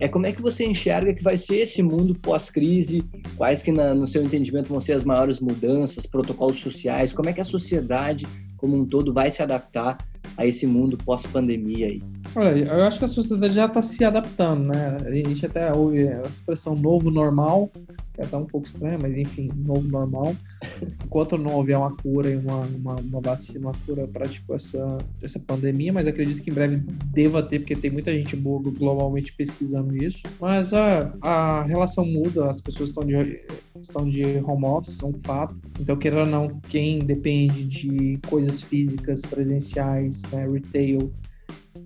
é 0.00 0.06
como 0.06 0.26
é 0.26 0.32
que 0.32 0.40
você 0.40 0.64
enxerga 0.64 1.14
que 1.14 1.22
vai 1.22 1.36
ser 1.36 1.58
esse 1.58 1.82
mundo 1.82 2.14
pós-crise, 2.14 3.02
quais 3.36 3.62
que 3.62 3.72
na, 3.72 3.94
no 3.94 4.06
seu 4.06 4.22
entendimento 4.22 4.68
vão 4.68 4.80
ser 4.80 4.92
as 4.92 5.02
maiores 5.02 5.40
mudanças, 5.40 6.06
protocolos 6.06 6.60
sociais, 6.60 7.12
como 7.12 7.28
é 7.28 7.32
que 7.32 7.40
a 7.40 7.44
sociedade 7.44 8.26
como 8.56 8.76
um 8.76 8.84
todo 8.84 9.12
vai 9.12 9.30
se 9.30 9.42
adaptar 9.42 9.98
a 10.36 10.46
esse 10.46 10.66
mundo 10.66 10.98
pós-pandemia 10.98 11.86
aí? 11.86 12.02
Olha, 12.34 12.50
eu 12.50 12.84
acho 12.84 12.98
que 12.98 13.04
a 13.04 13.08
sociedade 13.08 13.54
já 13.54 13.66
está 13.66 13.82
se 13.82 14.04
adaptando, 14.04 14.68
né? 14.68 14.98
A 15.04 15.10
gente 15.10 15.44
até 15.46 15.72
ouve 15.72 16.08
a 16.08 16.22
expressão 16.22 16.74
novo 16.74 17.10
normal, 17.10 17.70
que 18.14 18.20
é 18.20 18.24
até 18.24 18.36
um 18.36 18.44
pouco 18.44 18.66
estranha, 18.66 18.98
mas 19.00 19.16
enfim, 19.16 19.50
novo 19.56 19.88
normal. 19.88 20.36
Enquanto 21.04 21.38
não 21.38 21.54
houver 21.54 21.76
uma 21.76 21.96
cura 21.96 22.30
e 22.30 22.36
uma, 22.36 22.60
uma, 22.60 22.96
uma 22.96 23.20
vacina, 23.20 23.68
uma 23.68 23.74
cura 23.86 24.06
para 24.06 24.28
tipo, 24.28 24.54
essa, 24.54 24.98
essa 25.22 25.40
pandemia, 25.40 25.92
mas 25.92 26.06
acredito 26.06 26.42
que 26.42 26.50
em 26.50 26.54
breve 26.54 26.76
deva 27.12 27.42
ter, 27.42 27.60
porque 27.60 27.74
tem 27.74 27.90
muita 27.90 28.12
gente 28.12 28.36
boa 28.36 28.62
globalmente 28.62 29.32
pesquisando 29.32 29.96
isso. 29.96 30.22
Mas 30.40 30.74
a, 30.74 31.12
a 31.22 31.62
relação 31.62 32.04
muda, 32.04 32.48
as 32.48 32.60
pessoas 32.60 32.90
estão 32.90 33.04
de, 33.04 33.42
estão 33.80 34.08
de 34.08 34.22
home 34.44 34.66
office, 34.66 35.02
é 35.02 35.06
um 35.06 35.18
fato. 35.18 35.56
Então, 35.80 35.96
queira 35.96 36.20
ou 36.20 36.26
não, 36.26 36.48
quem 36.68 36.98
depende 37.00 37.64
de 37.64 38.18
coisas 38.28 38.62
físicas, 38.62 39.22
presenciais, 39.22 40.22
né, 40.30 40.46
retail, 40.46 41.12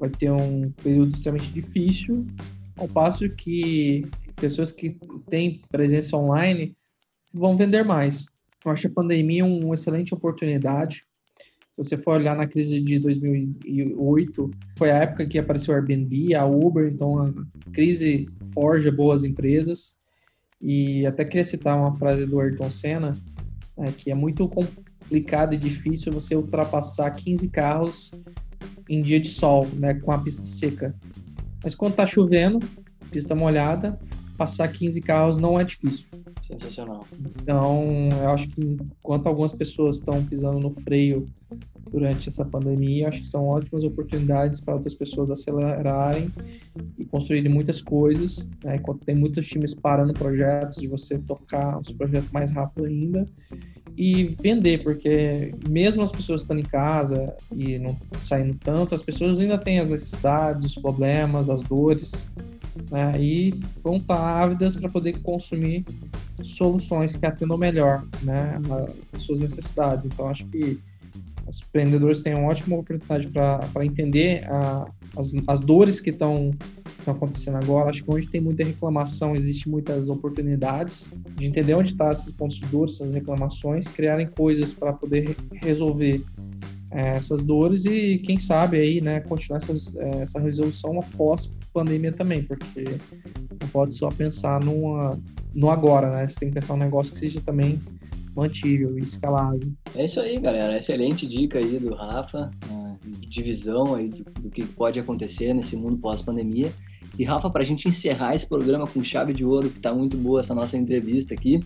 vai 0.02 0.10
ter 0.10 0.32
um 0.32 0.68
período 0.82 1.14
extremamente 1.14 1.52
difícil, 1.52 2.26
ao 2.76 2.88
passo 2.88 3.28
que 3.28 4.04
pessoas 4.34 4.72
que 4.72 4.98
têm 5.30 5.62
presença 5.70 6.16
online 6.16 6.74
vão 7.32 7.56
vender 7.56 7.84
mais. 7.84 8.26
Eu 8.64 8.72
acho 8.72 8.88
a 8.88 8.90
pandemia 8.90 9.44
uma 9.44 9.74
excelente 9.74 10.12
oportunidade. 10.12 11.04
Se 11.36 11.76
você 11.76 11.96
for 11.96 12.14
olhar 12.14 12.36
na 12.36 12.48
crise 12.48 12.80
de 12.80 12.98
2008, 12.98 14.50
foi 14.76 14.90
a 14.90 14.98
época 14.98 15.24
que 15.24 15.38
apareceu 15.38 15.72
o 15.72 15.76
Airbnb, 15.76 16.34
a 16.34 16.44
Uber, 16.44 16.92
então 16.92 17.18
a 17.18 17.32
crise 17.72 18.28
forja 18.52 18.90
boas 18.90 19.22
empresas. 19.22 19.96
E 20.60 21.06
até 21.06 21.24
queria 21.24 21.44
citar 21.44 21.78
uma 21.78 21.94
frase 21.94 22.26
do 22.26 22.40
Ayrton 22.40 22.70
Senna, 22.72 23.16
é, 23.78 23.92
que 23.92 24.10
é 24.10 24.14
muito 24.16 24.48
complicado 24.48 25.54
e 25.54 25.58
difícil 25.58 26.12
você 26.12 26.34
ultrapassar 26.34 27.12
15 27.12 27.48
carros 27.50 28.10
em 28.88 29.02
dia 29.02 29.20
de 29.20 29.28
sol, 29.28 29.66
né, 29.74 29.94
com 29.94 30.12
a 30.12 30.18
pista 30.18 30.44
seca. 30.44 30.94
Mas 31.62 31.74
quando 31.74 31.94
tá 31.94 32.06
chovendo, 32.06 32.58
pista 33.10 33.34
molhada, 33.34 33.98
passar 34.36 34.68
15 34.68 35.00
carros 35.00 35.36
não 35.36 35.60
é 35.60 35.64
difícil. 35.64 36.06
Sensacional. 36.40 37.06
Então, 37.40 37.88
eu 38.20 38.30
acho 38.30 38.48
que 38.48 38.60
enquanto 38.60 39.28
algumas 39.28 39.52
pessoas 39.52 39.98
estão 39.98 40.24
pisando 40.24 40.58
no 40.58 40.70
freio 40.70 41.24
durante 41.90 42.28
essa 42.28 42.44
pandemia, 42.44 43.08
acho 43.08 43.20
que 43.20 43.28
são 43.28 43.46
ótimas 43.46 43.84
oportunidades 43.84 44.60
para 44.60 44.74
outras 44.74 44.94
pessoas 44.94 45.30
acelerarem 45.30 46.32
e 46.98 47.04
construírem 47.04 47.52
muitas 47.52 47.80
coisas. 47.80 48.46
Né? 48.64 48.76
Enquanto 48.76 49.04
tem 49.04 49.14
muitos 49.14 49.46
times 49.46 49.74
parando 49.74 50.12
projetos, 50.12 50.78
de 50.78 50.88
você 50.88 51.18
tocar 51.18 51.78
os 51.78 51.92
projetos 51.92 52.30
mais 52.32 52.50
rápido 52.50 52.86
ainda 52.86 53.24
e 53.96 54.24
vender, 54.24 54.82
porque 54.82 55.54
mesmo 55.68 56.02
as 56.02 56.10
pessoas 56.12 56.42
estando 56.42 56.60
em 56.60 56.64
casa 56.64 57.34
e 57.54 57.78
não 57.78 57.96
saindo 58.18 58.56
tanto, 58.58 58.94
as 58.94 59.02
pessoas 59.02 59.38
ainda 59.38 59.58
têm 59.58 59.78
as 59.78 59.88
necessidades, 59.88 60.64
os 60.64 60.74
problemas, 60.74 61.50
as 61.50 61.62
dores 61.62 62.30
né? 62.90 63.20
E 63.20 63.54
vão 63.82 63.96
estar 63.96 64.42
ávidas 64.42 64.76
para 64.76 64.88
poder 64.88 65.20
consumir 65.22 65.84
soluções 66.42 67.14
que 67.14 67.26
atendam 67.26 67.58
melhor, 67.58 68.04
né, 68.22 68.58
as 69.12 69.22
suas 69.22 69.40
necessidades. 69.40 70.06
Então, 70.06 70.28
acho 70.28 70.46
que 70.46 70.80
os 71.46 71.60
empreendedores 71.60 72.20
têm 72.20 72.34
uma 72.34 72.48
ótima 72.48 72.76
oportunidade 72.76 73.28
para 73.28 73.84
entender 73.84 74.44
a, 74.48 74.84
as, 75.16 75.32
as 75.46 75.60
dores 75.60 76.00
que 76.00 76.10
estão 76.10 76.50
acontecendo 77.06 77.56
agora. 77.56 77.90
Acho 77.90 78.04
que 78.04 78.10
onde 78.10 78.28
tem 78.28 78.40
muita 78.40 78.64
reclamação, 78.64 79.36
existe 79.36 79.68
muitas 79.68 80.08
oportunidades 80.08 81.10
de 81.36 81.46
entender 81.46 81.74
onde 81.74 81.88
estão 81.88 82.06
tá 82.06 82.12
esses 82.12 82.32
pontos 82.32 82.56
de 82.58 82.66
dor, 82.66 82.88
essas 82.88 83.12
reclamações, 83.12 83.88
criarem 83.88 84.26
coisas 84.26 84.72
para 84.72 84.92
poder 84.92 85.36
resolver 85.52 86.22
é, 86.90 87.16
essas 87.16 87.42
dores 87.42 87.84
e 87.86 88.18
quem 88.18 88.38
sabe 88.38 88.78
aí, 88.78 89.00
né, 89.00 89.20
continuar 89.20 89.58
essas, 89.58 89.96
é, 89.96 90.22
essa 90.22 90.38
resolução 90.38 91.00
após 91.00 91.50
pandemia 91.72 92.12
também, 92.12 92.42
porque 92.42 92.84
não 93.60 93.68
pode 93.72 93.94
só 93.94 94.10
pensar 94.10 94.62
numa, 94.62 95.18
no 95.54 95.70
agora, 95.70 96.10
né? 96.10 96.26
Você 96.26 96.40
tem 96.40 96.48
que 96.50 96.54
pensar 96.54 96.74
um 96.74 96.78
negócio 96.78 97.12
que 97.12 97.18
seja 97.18 97.40
também 97.40 97.80
mantível 98.34 98.98
e 98.98 99.02
escalável. 99.02 99.72
É 99.94 100.04
isso 100.04 100.20
aí, 100.20 100.38
galera. 100.38 100.76
Excelente 100.76 101.26
dica 101.26 101.58
aí 101.58 101.78
do 101.78 101.94
Rafa, 101.94 102.50
divisão 103.28 103.94
aí 103.94 104.08
do, 104.08 104.24
do 104.40 104.50
que 104.50 104.64
pode 104.64 104.98
acontecer 104.98 105.52
nesse 105.54 105.76
mundo 105.76 105.98
pós-pandemia. 105.98 106.72
E 107.18 107.24
Rafa, 107.24 107.50
para 107.50 107.62
a 107.62 107.64
gente 107.64 107.86
encerrar 107.88 108.34
esse 108.34 108.46
programa 108.46 108.86
com 108.86 109.02
chave 109.02 109.34
de 109.34 109.44
ouro, 109.44 109.68
que 109.68 109.76
está 109.76 109.92
muito 109.92 110.16
boa 110.16 110.40
essa 110.40 110.54
nossa 110.54 110.78
entrevista 110.78 111.34
aqui, 111.34 111.60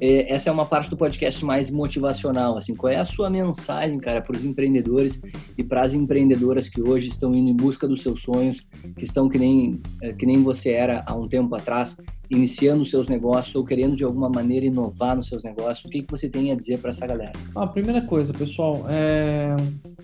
é, 0.00 0.32
essa 0.32 0.50
é 0.50 0.52
uma 0.52 0.66
parte 0.66 0.90
do 0.90 0.96
podcast 0.96 1.42
mais 1.44 1.70
motivacional. 1.70 2.56
Assim, 2.56 2.74
qual 2.74 2.92
é 2.92 2.96
a 2.96 3.04
sua 3.04 3.30
mensagem, 3.30 3.98
cara, 3.98 4.20
para 4.20 4.36
os 4.36 4.44
empreendedores 4.44 5.22
e 5.56 5.64
para 5.64 5.82
as 5.82 5.94
empreendedoras 5.94 6.68
que 6.68 6.82
hoje 6.82 7.08
estão 7.08 7.34
indo 7.34 7.48
em 7.48 7.56
busca 7.56 7.88
dos 7.88 8.02
seus 8.02 8.22
sonhos, 8.22 8.66
que 8.96 9.04
estão 9.04 9.28
que 9.28 9.38
nem, 9.38 9.80
é, 10.02 10.12
que 10.12 10.26
nem 10.26 10.42
você 10.42 10.72
era 10.72 11.02
há 11.06 11.14
um 11.14 11.28
tempo 11.28 11.54
atrás, 11.54 11.96
iniciando 12.30 12.84
seus 12.84 13.08
negócios 13.08 13.54
ou 13.54 13.64
querendo 13.64 13.96
de 13.96 14.04
alguma 14.04 14.28
maneira 14.28 14.66
inovar 14.66 15.16
nos 15.16 15.28
seus 15.28 15.44
negócios? 15.44 15.84
O 15.84 15.88
que, 15.88 16.02
que 16.02 16.10
você 16.10 16.28
tem 16.28 16.50
a 16.50 16.54
dizer 16.54 16.78
para 16.78 16.90
essa 16.90 17.06
galera? 17.06 17.32
A 17.54 17.66
primeira 17.66 18.02
coisa, 18.02 18.32
pessoal, 18.32 18.84
é 18.88 19.56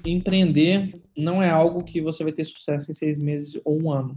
empreender 0.05 1.01
não 1.17 1.43
é 1.43 1.51
algo 1.51 1.85
que 1.85 2.01
você 2.01 2.25
vai 2.25 2.33
ter 2.33 2.45
sucesso 2.45 2.91
em 2.91 2.95
seis 2.95 3.19
meses 3.19 3.61
ou 3.65 3.83
um 3.83 3.93
ano. 3.93 4.17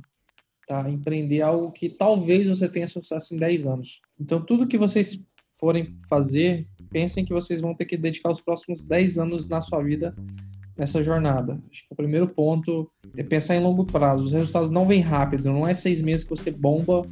Tá? 0.67 0.89
Empreender 0.89 1.39
é 1.39 1.41
algo 1.41 1.71
que 1.71 1.89
talvez 1.89 2.47
você 2.47 2.69
tenha 2.69 2.87
sucesso 2.87 3.35
em 3.35 3.37
10 3.37 3.67
anos. 3.67 3.99
Então, 4.19 4.39
tudo 4.39 4.67
que 4.67 4.77
vocês 4.77 5.21
forem 5.59 5.97
fazer, 6.09 6.65
pensem 6.89 7.25
que 7.25 7.33
vocês 7.33 7.59
vão 7.59 7.75
ter 7.75 7.85
que 7.85 7.97
dedicar 7.97 8.31
os 8.31 8.39
próximos 8.39 8.85
10 8.85 9.17
anos 9.17 9.47
na 9.47 9.59
sua 9.59 9.81
vida 9.81 10.13
nessa 10.77 11.03
jornada. 11.03 11.59
Acho 11.71 11.87
que 11.87 11.93
o 11.93 11.95
primeiro 11.95 12.27
ponto 12.27 12.87
é 13.15 13.23
pensar 13.23 13.55
em 13.55 13.63
longo 13.63 13.85
prazo. 13.85 14.25
Os 14.25 14.31
resultados 14.31 14.71
não 14.71 14.87
vêm 14.87 15.01
rápido, 15.01 15.51
não 15.51 15.67
é 15.67 15.73
seis 15.73 16.01
meses 16.01 16.23
que 16.23 16.31
você 16.31 16.49
bomba, 16.49 17.03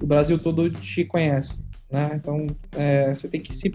o 0.00 0.06
Brasil 0.06 0.38
todo 0.38 0.70
te 0.70 1.04
conhece. 1.04 1.56
Né? 1.90 2.12
Então, 2.14 2.46
é, 2.72 3.14
você 3.14 3.28
tem 3.28 3.40
que 3.40 3.54
se. 3.54 3.72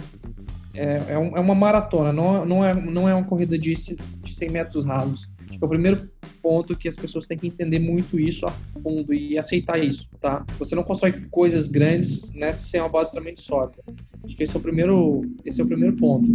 É, 0.75 1.13
é, 1.13 1.17
um, 1.17 1.37
é, 1.37 1.39
uma 1.39 1.53
maratona, 1.53 2.11
não, 2.11 2.45
não, 2.45 2.65
é, 2.65 2.73
não 2.73 3.07
é 3.07 3.13
uma 3.13 3.25
corrida 3.25 3.57
de, 3.57 3.73
de 3.73 4.35
100 4.35 4.49
metros 4.49 4.85
rasos. 4.85 5.29
Acho 5.47 5.59
que 5.59 5.65
o 5.65 5.69
primeiro 5.69 6.09
ponto 6.43 6.75
que 6.75 6.89
as 6.89 6.95
pessoas 6.97 7.25
têm 7.25 7.37
que 7.37 7.47
entender 7.47 7.79
muito 7.79 8.19
isso 8.19 8.45
a 8.45 8.51
fundo 8.81 9.13
e 9.13 9.37
aceitar 9.37 9.81
isso, 9.81 10.09
tá? 10.19 10.45
Você 10.59 10.75
não 10.75 10.83
constrói 10.83 11.13
coisas 11.31 11.69
grandes 11.69 12.33
né, 12.33 12.51
sem 12.53 12.81
uma 12.81 12.89
base 12.89 13.05
extremamente 13.05 13.41
sólida. 13.41 13.77
Acho 14.25 14.35
que 14.35 14.43
esse 14.43 14.55
é 14.55 14.59
o 14.59 14.61
primeiro, 14.61 15.21
esse 15.45 15.61
é 15.61 15.63
o 15.63 15.67
primeiro 15.67 15.95
ponto. 15.95 16.27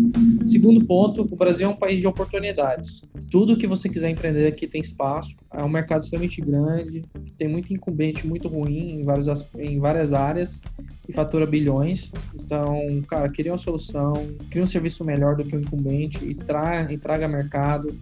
Segundo 0.45 0.85
ponto, 0.85 1.23
o 1.23 1.37
Brasil 1.37 1.67
é 1.67 1.71
um 1.71 1.77
país 1.77 2.01
de 2.01 2.07
oportunidades. 2.07 3.03
Tudo 3.31 3.57
que 3.57 3.67
você 3.67 3.89
quiser 3.89 4.09
empreender 4.09 4.47
aqui 4.47 4.67
tem 4.67 4.81
espaço. 4.81 5.35
É 5.53 5.63
um 5.63 5.69
mercado 5.69 6.03
extremamente 6.03 6.41
grande, 6.41 7.03
tem 7.37 7.49
muito 7.49 7.73
incumbente 7.73 8.27
muito 8.27 8.49
ruim 8.49 9.01
em, 9.01 9.03
vários, 9.03 9.29
em 9.59 9.79
várias 9.79 10.13
áreas 10.13 10.63
e 11.09 11.13
fatura 11.13 11.47
bilhões. 11.47 12.13
Então, 12.35 13.03
cara, 13.09 13.29
queria 13.29 13.53
uma 13.53 13.59
solução, 13.59 14.29
cria 14.51 14.63
um 14.63 14.67
serviço 14.67 15.05
melhor 15.05 15.37
do 15.37 15.45
que 15.45 15.57
o 15.57 15.61
incumbente 15.61 16.25
e, 16.25 16.35
tra 16.35 16.87
e 16.91 16.97
traga 16.97 17.27
mercado. 17.27 17.95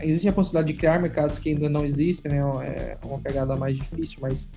Existe 0.00 0.28
a 0.28 0.32
possibilidade 0.32 0.72
de 0.72 0.78
criar 0.78 1.00
mercados 1.12 1.38
que 1.38 1.50
ainda 1.50 1.68
não 1.68 1.84
existem, 1.84 2.32
né? 2.32 2.38
É 2.38 2.96
uma 3.04 3.18
pegada 3.18 3.54
mais 3.54 3.76
difícil, 3.76 4.18
mas 4.22 4.48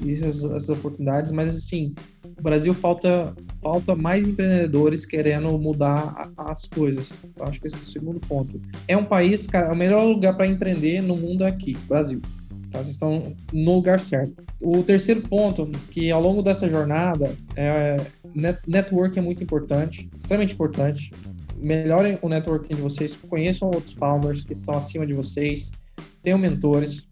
existem 0.00 0.28
essas, 0.28 0.68
oportunidades. 0.70 1.30
Mas, 1.30 1.54
assim, 1.54 1.94
o 2.38 2.42
Brasil 2.42 2.72
falta, 2.72 3.34
falta 3.62 3.94
mais 3.94 4.26
empreendedores 4.26 5.04
querendo 5.04 5.56
mudar 5.58 6.30
as 6.36 6.64
coisas. 6.64 7.12
Eu 7.36 7.44
acho 7.44 7.60
que 7.60 7.66
esse 7.66 7.76
é 7.76 7.80
o 7.80 7.84
segundo 7.84 8.20
ponto. 8.20 8.60
É 8.88 8.96
um 8.96 9.04
país, 9.04 9.46
cara, 9.46 9.68
é 9.68 9.72
o 9.72 9.76
melhor 9.76 10.04
lugar 10.04 10.34
para 10.34 10.46
empreender 10.46 11.02
no 11.02 11.16
mundo 11.16 11.44
é 11.44 11.48
aqui, 11.48 11.76
Brasil. 11.86 12.22
Tá? 12.70 12.78
Vocês 12.78 12.90
estão 12.90 13.34
no 13.52 13.74
lugar 13.74 14.00
certo. 14.00 14.42
O 14.60 14.82
terceiro 14.82 15.20
ponto, 15.22 15.70
que 15.90 16.10
ao 16.10 16.20
longo 16.20 16.42
dessa 16.42 16.68
jornada, 16.68 17.30
é, 17.54 17.96
net, 18.34 18.58
network 18.66 19.18
é 19.18 19.22
muito 19.22 19.42
importante, 19.42 20.08
extremamente 20.18 20.54
importante. 20.54 21.12
Melhorem 21.56 22.18
o 22.22 22.28
networking 22.28 22.76
de 22.76 22.80
vocês, 22.80 23.16
conheçam 23.16 23.68
outros 23.68 23.92
founders 23.92 24.44
que 24.44 24.52
estão 24.52 24.76
acima 24.76 25.04
de 25.04 25.12
vocês, 25.12 25.72
tenham 26.28 26.38
mentores. 26.38 27.08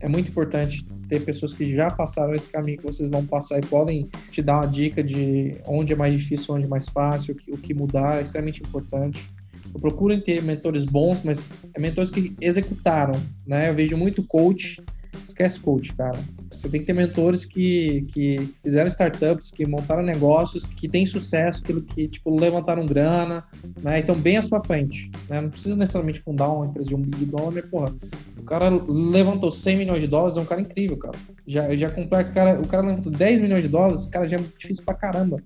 É 0.00 0.08
muito 0.08 0.30
importante 0.30 0.84
ter 1.08 1.24
pessoas 1.24 1.54
que 1.54 1.64
já 1.74 1.90
passaram 1.90 2.34
esse 2.34 2.48
caminho 2.50 2.78
que 2.78 2.84
vocês 2.84 3.08
vão 3.08 3.24
passar 3.24 3.58
e 3.58 3.66
podem 3.66 4.08
te 4.30 4.42
dar 4.42 4.58
uma 4.58 4.66
dica 4.66 5.02
de 5.02 5.56
onde 5.66 5.94
é 5.94 5.96
mais 5.96 6.12
difícil, 6.12 6.54
onde 6.54 6.66
é 6.66 6.68
mais 6.68 6.88
fácil, 6.88 7.34
o 7.48 7.56
que, 7.56 7.72
mudar, 7.72 8.18
é 8.18 8.22
extremamente 8.22 8.62
importante. 8.62 9.28
Eu 9.74 9.80
procuro 9.80 10.18
ter 10.20 10.42
mentores 10.42 10.84
bons, 10.84 11.22
mas 11.22 11.50
é 11.74 11.80
mentores 11.80 12.10
que 12.10 12.34
executaram, 12.40 13.18
né? 13.46 13.70
Eu 13.70 13.74
vejo 13.74 13.96
muito 13.96 14.22
coach 14.22 14.82
esquece 15.24 15.60
coach, 15.60 15.94
cara. 15.94 16.18
Você 16.50 16.68
tem 16.68 16.80
que 16.80 16.86
ter 16.86 16.92
mentores 16.92 17.44
que, 17.44 18.06
que 18.08 18.54
fizeram 18.62 18.86
startups, 18.86 19.50
que 19.50 19.66
montaram 19.66 20.02
negócios, 20.02 20.64
que 20.64 20.88
têm 20.88 21.04
sucesso, 21.04 21.62
aquilo 21.62 21.82
que, 21.82 22.08
tipo, 22.08 22.34
levantaram 22.34 22.86
grana, 22.86 23.44
né? 23.82 23.98
Então, 23.98 24.14
bem 24.14 24.38
à 24.38 24.42
sua 24.42 24.62
frente, 24.64 25.10
né? 25.28 25.40
Não 25.40 25.50
precisa 25.50 25.76
necessariamente 25.76 26.20
fundar 26.20 26.48
uma 26.48 26.66
empresa 26.66 26.88
de 26.88 26.94
um 26.94 27.02
big 27.02 27.26
dollar, 27.26 27.62
porra, 27.68 27.94
o 28.38 28.42
cara 28.44 28.68
levantou 28.70 29.50
100 29.50 29.76
milhões 29.76 30.00
de 30.00 30.06
dólares, 30.06 30.36
é 30.36 30.40
um 30.40 30.46
cara 30.46 30.60
incrível, 30.60 30.96
cara. 30.96 31.18
Já, 31.46 31.76
já 31.76 31.90
comprei, 31.90 32.24
cara, 32.24 32.60
o 32.60 32.66
cara 32.66 32.86
levantou 32.86 33.12
10 33.12 33.40
milhões 33.42 33.62
de 33.62 33.68
dólares, 33.68 34.06
cara, 34.06 34.28
já 34.28 34.38
é 34.38 34.40
difícil 34.58 34.84
pra 34.84 34.94
caramba 34.94 35.36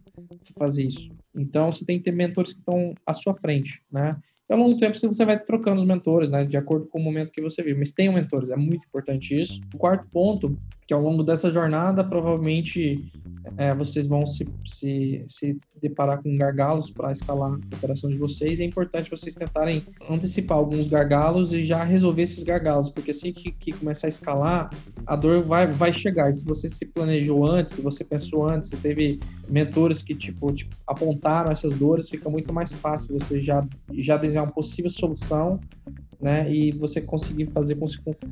fazer 0.57 0.84
isso. 0.84 1.11
Então, 1.34 1.72
você 1.72 1.84
tem 1.84 1.98
que 1.98 2.05
ter 2.05 2.12
mentores 2.12 2.53
que 2.53 2.61
estão 2.61 2.94
à 3.07 3.14
sua 3.14 3.34
frente, 3.34 3.82
né? 3.90 4.16
Ao 4.53 4.59
longo 4.59 4.74
do 4.74 4.80
tempo 4.80 4.98
você 4.98 5.24
vai 5.24 5.38
trocando 5.38 5.80
os 5.80 5.86
mentores, 5.86 6.30
né, 6.30 6.44
de 6.44 6.57
acordo 6.57 6.86
com 6.88 6.98
o 6.98 7.03
momento 7.03 7.30
que 7.30 7.40
você 7.40 7.62
vive. 7.62 7.78
Mas 7.78 7.92
tenham 7.92 8.12
mentores, 8.12 8.50
é 8.50 8.57
muito 8.57 8.86
importante 8.86 9.40
isso. 9.40 9.61
O 9.74 9.78
quarto 9.78 10.07
ponto, 10.11 10.57
que 10.86 10.92
ao 10.92 11.00
longo 11.00 11.22
dessa 11.22 11.50
jornada, 11.50 12.05
provavelmente 12.05 13.03
é, 13.57 13.72
vocês 13.72 14.07
vão 14.07 14.26
se, 14.26 14.46
se, 14.66 15.24
se 15.26 15.59
deparar 15.80 16.22
com 16.22 16.36
gargalos 16.36 16.90
para 16.90 17.12
escalar 17.12 17.53
a 17.53 17.76
operação 17.76 18.11
de 18.11 18.16
vocês. 18.16 18.61
É 18.61 18.64
importante 18.64 19.11
vocês 19.11 19.34
tentarem 19.34 19.82
antecipar 20.09 20.59
alguns 20.59 20.88
gargalos 20.88 21.53
e 21.53 21.64
já 21.64 21.82
resolver 21.82 22.22
esses 22.22 22.44
gargalos, 22.44 22.90
porque 22.90 23.11
assim 23.11 23.32
que, 23.32 23.53
que 23.53 23.72
começar 23.72 24.07
a 24.07 24.11
escalar, 24.11 24.70
a 25.07 25.16
dor 25.16 25.42
vai, 25.42 25.66
vai 25.66 25.92
chegar. 25.92 26.30
E 26.30 26.34
se 26.34 26.44
você 26.44 26.68
se 26.68 26.84
planejou 26.86 27.46
antes, 27.46 27.72
se 27.72 27.82
você 27.82 28.05
pensou 28.05 28.46
antes, 28.46 28.68
se 28.68 28.76
teve 28.76 29.18
mentores 29.48 30.03
que 30.03 30.14
tipo, 30.14 30.53
tipo 30.53 30.76
apontaram 30.86 31.50
essas 31.50 31.76
dores, 31.76 32.11
fica 32.11 32.28
muito 32.28 32.53
mais 32.53 32.72
fácil 32.72 33.18
você 33.18 33.40
já, 33.40 33.66
já 33.92 34.16
desenhar 34.16 34.41
uma 34.43 34.53
possível 34.53 34.90
solução, 34.90 35.61
né? 36.20 36.49
E 36.51 36.70
você 36.70 37.01
conseguir 37.01 37.47
fazer 37.47 37.74
com, 37.74 37.86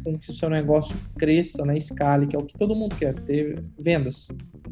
com, 0.05 0.17
que 0.17 0.31
o 0.31 0.33
seu 0.33 0.49
negócio 0.49 0.97
cresça, 1.19 1.65
né? 1.65 1.77
Escale, 1.77 2.27
que 2.27 2.37
é 2.37 2.39
o 2.39 2.45
que 2.45 2.57
todo 2.57 2.75
mundo 2.75 2.95
quer, 2.95 3.15
ter 3.23 3.61
vendas, 3.79 4.29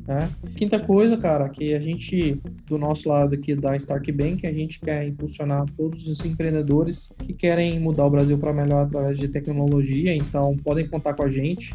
né? 0.06 0.30
Quinta 0.54 0.78
coisa, 0.78 1.16
cara, 1.16 1.48
que 1.48 1.74
a 1.74 1.80
gente, 1.80 2.40
do 2.66 2.78
nosso 2.78 3.08
lado 3.08 3.34
aqui 3.34 3.56
da 3.56 3.76
Stark 3.76 4.10
Bank, 4.12 4.46
a 4.46 4.52
gente 4.52 4.80
quer 4.80 5.06
impulsionar 5.06 5.66
todos 5.76 6.06
os 6.06 6.24
empreendedores 6.24 7.12
que 7.18 7.32
querem 7.32 7.80
mudar 7.80 8.06
o 8.06 8.10
Brasil 8.10 8.38
para 8.38 8.52
melhor 8.52 8.86
através 8.86 9.18
de 9.18 9.26
tecnologia, 9.26 10.14
então 10.14 10.56
podem 10.62 10.86
contar 10.86 11.14
com 11.14 11.24
a 11.24 11.28
gente 11.28 11.74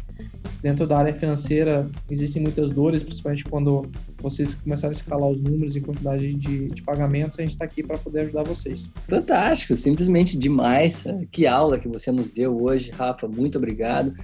dentro 0.64 0.86
da 0.86 0.96
área 0.96 1.12
financeira 1.12 1.86
existem 2.10 2.40
muitas 2.40 2.70
dores, 2.70 3.02
principalmente 3.02 3.44
quando 3.44 3.86
vocês 4.24 4.54
começarem 4.54 4.94
a 4.94 4.98
escalar 4.98 5.28
os 5.28 5.42
números 5.42 5.76
e 5.76 5.80
quantidade 5.80 6.32
de, 6.34 6.68
de 6.68 6.82
pagamentos, 6.82 7.38
a 7.38 7.42
gente 7.42 7.52
está 7.52 7.66
aqui 7.66 7.82
para 7.82 7.98
poder 7.98 8.20
ajudar 8.22 8.42
vocês. 8.42 8.88
Fantástico, 9.06 9.76
simplesmente 9.76 10.36
demais. 10.36 11.04
Que 11.30 11.46
aula 11.46 11.78
que 11.78 11.88
você 11.88 12.10
nos 12.10 12.30
deu 12.30 12.60
hoje, 12.60 12.90
Rafa, 12.90 13.28
muito 13.28 13.58
obrigado. 13.58 14.14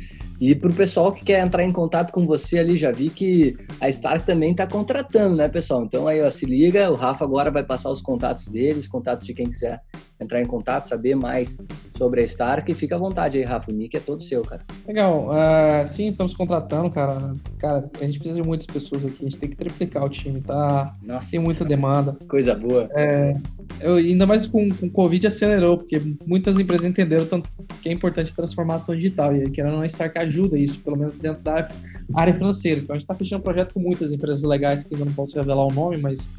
E 0.41 0.55
para 0.55 0.71
o 0.71 0.75
pessoal 0.75 1.13
que 1.13 1.23
quer 1.23 1.45
entrar 1.45 1.63
em 1.63 1.73
contato 1.73 2.13
com 2.13 2.27
você 2.27 2.59
ali, 2.59 2.79
já 2.79 2.91
vi 2.91 3.11
que 3.11 3.59
a 3.79 3.91
Stark 3.91 4.25
também 4.25 4.53
está 4.53 4.67
contratando, 4.67 5.37
né, 5.37 5.49
pessoal? 5.49 5.85
Então 5.85 6.09
aí, 6.09 6.23
ó, 6.23 6.31
se 6.31 6.47
liga, 6.47 6.91
o 6.91 6.95
Rafa 6.95 7.23
agora 7.25 7.51
vai 7.51 7.63
passar 7.63 7.91
os 7.91 8.01
contatos 8.01 8.49
dele, 8.49 8.79
os 8.79 8.89
contatos 8.89 9.27
de 9.27 9.35
quem 9.35 9.51
quiser 9.51 9.83
entrar 10.21 10.41
em 10.41 10.47
contato, 10.47 10.85
saber 10.85 11.15
mais 11.15 11.59
sobre 11.97 12.21
a 12.21 12.25
Stark. 12.25 12.71
E 12.71 12.75
fica 12.75 12.95
à 12.95 12.99
vontade 12.99 13.39
aí, 13.39 13.45
Rafa, 13.45 13.71
o 13.71 13.75
nick 13.75 13.97
é 13.97 14.01
todo 14.01 14.23
seu, 14.23 14.43
cara. 14.43 14.63
Legal, 14.87 15.29
uh, 15.29 15.89
sim, 15.89 16.09
estamos 16.09 16.35
contratando, 16.35 16.91
cara. 16.91 17.35
Cara, 17.59 17.91
a 18.01 18.05
gente 18.05 18.19
precisa 18.19 18.41
de 18.41 18.47
muitas 18.47 18.67
pessoas 18.67 19.07
aqui, 19.07 19.17
a 19.21 19.25
gente 19.25 19.39
tem 19.39 19.49
que 19.49 19.57
triplicar 19.57 20.05
o 20.05 20.09
time, 20.09 20.41
tá? 20.41 20.93
Nossa, 21.03 21.31
tem 21.31 21.41
muita 21.41 21.65
demanda. 21.65 22.17
Coisa 22.29 22.55
boa. 22.55 22.89
É, 22.95 23.37
eu, 23.81 23.97
ainda 23.97 24.27
mais 24.27 24.47
com, 24.47 24.69
o 24.69 24.91
Covid 24.91 25.27
acelerou, 25.27 25.79
porque 25.79 26.01
muitas 26.27 26.59
empresas 26.59 26.85
entenderam 26.85 27.27
tanto 27.27 27.49
que 27.83 27.89
é 27.89 27.93
importante 27.93 28.33
a 28.33 28.35
transformação 28.35 28.95
digital, 28.95 29.35
e 29.35 29.51
que 29.51 29.63
não 29.63 29.81
a 29.81 29.87
Stark 29.87 30.19
ajuda 30.19 30.59
isso, 30.59 30.79
pelo 30.81 30.97
menos 30.97 31.13
dentro 31.15 31.43
da 31.43 31.69
área 32.15 32.35
financeira. 32.35 32.81
Então 32.81 32.95
a 32.95 32.99
gente 32.99 33.05
está 33.05 33.15
fechando 33.15 33.43
projeto 33.43 33.75
com 33.75 33.81
muitas 33.81 34.13
empresas 34.13 34.43
legais 34.43 34.85
que 34.85 34.95
ainda 34.95 35.07
não 35.07 35.13
posso 35.13 35.37
revelar 35.37 35.67
o 35.67 35.73
nome, 35.73 35.97
mas 35.97 36.31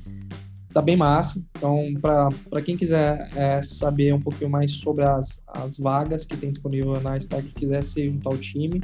tá 0.74 0.82
bem 0.82 0.96
massa. 0.96 1.42
Então, 1.58 1.94
para 2.02 2.62
quem 2.62 2.78
quiser 2.78 3.30
é, 3.36 3.62
saber 3.62 4.14
um 4.14 4.22
pouquinho 4.22 4.50
mais 4.50 4.74
sobre 4.74 5.04
as, 5.04 5.44
as 5.48 5.78
vagas 5.78 6.26
que 6.26 6.38
tem 6.38 6.52
disponível 6.52 7.00
na 7.02 7.18
Stark, 7.18 7.48
quiser 7.50 7.84
se 7.84 8.10
juntar 8.10 8.30
ao 8.30 8.38
time, 8.38 8.82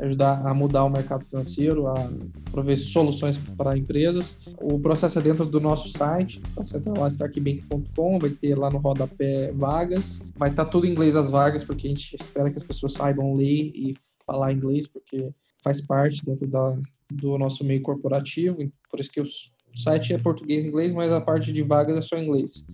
ajudar 0.00 0.46
a 0.46 0.52
mudar 0.52 0.84
o 0.84 0.90
mercado 0.90 1.24
financeiro, 1.24 1.86
a 1.86 2.10
prover 2.50 2.78
soluções 2.78 3.38
para 3.56 3.76
empresas. 3.76 4.40
O 4.60 4.78
processo 4.78 5.18
é 5.18 5.22
dentro 5.22 5.46
do 5.46 5.60
nosso 5.60 5.88
site, 5.88 6.40
então 6.50 6.64
você 6.64 6.76
entra 6.76 6.98
lá 6.98 7.08
starkbank.com, 7.08 8.18
vai 8.18 8.30
ter 8.30 8.54
lá 8.54 8.70
no 8.70 8.78
rodapé 8.78 9.52
vagas, 9.52 10.20
vai 10.36 10.50
estar 10.50 10.64
tá 10.64 10.70
tudo 10.70 10.86
em 10.86 10.90
inglês 10.90 11.16
as 11.16 11.30
vagas, 11.30 11.64
porque 11.64 11.86
a 11.86 11.90
gente 11.90 12.16
espera 12.18 12.50
que 12.50 12.56
as 12.56 12.64
pessoas 12.64 12.92
saibam 12.92 13.34
ler 13.34 13.72
e 13.74 13.96
falar 14.26 14.52
inglês, 14.52 14.86
porque 14.86 15.30
faz 15.62 15.80
parte 15.80 16.24
dentro 16.24 16.46
da, 16.46 16.76
do 17.10 17.38
nosso 17.38 17.64
meio 17.64 17.82
corporativo, 17.82 18.58
por 18.90 19.00
isso 19.00 19.10
que 19.10 19.20
os 19.20 19.55
o 19.76 19.80
site 19.80 20.14
é 20.14 20.18
português 20.18 20.64
e 20.64 20.68
inglês, 20.68 20.92
mas 20.92 21.12
a 21.12 21.20
parte 21.20 21.52
de 21.52 21.62
vagas 21.62 21.96
é 21.96 22.02
só 22.02 22.18
inglês. 22.18 22.64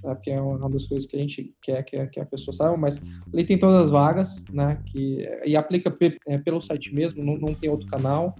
Tá? 0.00 0.14
Porque 0.14 0.30
é 0.30 0.40
uma 0.40 0.70
das 0.70 0.86
coisas 0.86 1.06
que 1.06 1.16
a 1.16 1.18
gente 1.18 1.50
quer 1.62 1.82
que, 1.82 2.06
que 2.06 2.20
a 2.20 2.26
pessoa 2.26 2.54
saiba, 2.54 2.76
mas 2.76 3.02
ali 3.32 3.44
tem 3.44 3.58
todas 3.58 3.84
as 3.84 3.90
vagas, 3.90 4.44
né? 4.52 4.78
Que, 4.86 5.28
e 5.44 5.56
aplica 5.56 5.92
é, 6.28 6.38
pelo 6.38 6.60
site 6.60 6.94
mesmo, 6.94 7.24
não, 7.24 7.36
não 7.36 7.54
tem 7.54 7.68
outro 7.68 7.88
canal. 7.88 8.36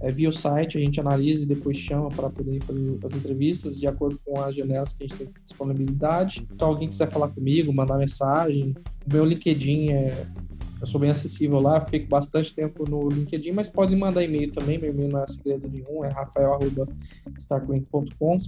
É, 0.00 0.12
via 0.12 0.28
o 0.28 0.32
site, 0.32 0.78
a 0.78 0.80
gente 0.80 1.00
analisa 1.00 1.42
e 1.42 1.46
depois 1.46 1.76
chama 1.76 2.08
para 2.08 2.30
poder 2.30 2.62
fazer 2.62 2.98
as 3.04 3.12
entrevistas 3.14 3.78
de 3.78 3.86
acordo 3.86 4.18
com 4.24 4.40
as 4.40 4.54
janelas 4.54 4.92
que 4.92 5.04
a 5.04 5.06
gente 5.08 5.18
tem 5.18 5.28
disponibilidade. 5.44 6.46
Então, 6.52 6.68
alguém 6.68 6.88
quiser 6.88 7.10
falar 7.10 7.28
comigo, 7.28 7.72
mandar 7.72 7.98
mensagem, 7.98 8.74
o 9.04 9.12
meu 9.12 9.24
LinkedIn 9.24 9.90
é 9.90 10.26
eu 10.80 10.86
sou 10.86 11.00
bem 11.00 11.10
acessível 11.10 11.58
lá, 11.60 11.84
fico 11.84 12.08
bastante 12.08 12.54
tempo 12.54 12.88
no 12.88 13.08
LinkedIn, 13.08 13.50
mas 13.52 13.68
pode 13.68 13.96
mandar 13.96 14.22
e-mail 14.22 14.52
também, 14.52 14.78
meu 14.78 14.90
e-mail 14.90 15.10
não 15.10 15.20
é 15.22 15.26
segredo 15.26 15.68
nenhum, 15.68 16.04
é 16.04 16.08
rafael.starquink.com. 16.08 18.38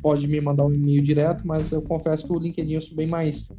Pode 0.00 0.26
me 0.26 0.40
mandar 0.40 0.64
um 0.64 0.72
e-mail 0.72 1.02
direto, 1.02 1.46
mas 1.46 1.70
eu 1.72 1.82
confesso 1.82 2.26
que 2.26 2.32
o 2.32 2.38
LinkedIn 2.38 2.72
eu 2.74 2.80
sou 2.80 2.96
bem 2.96 3.06
mais 3.06 3.50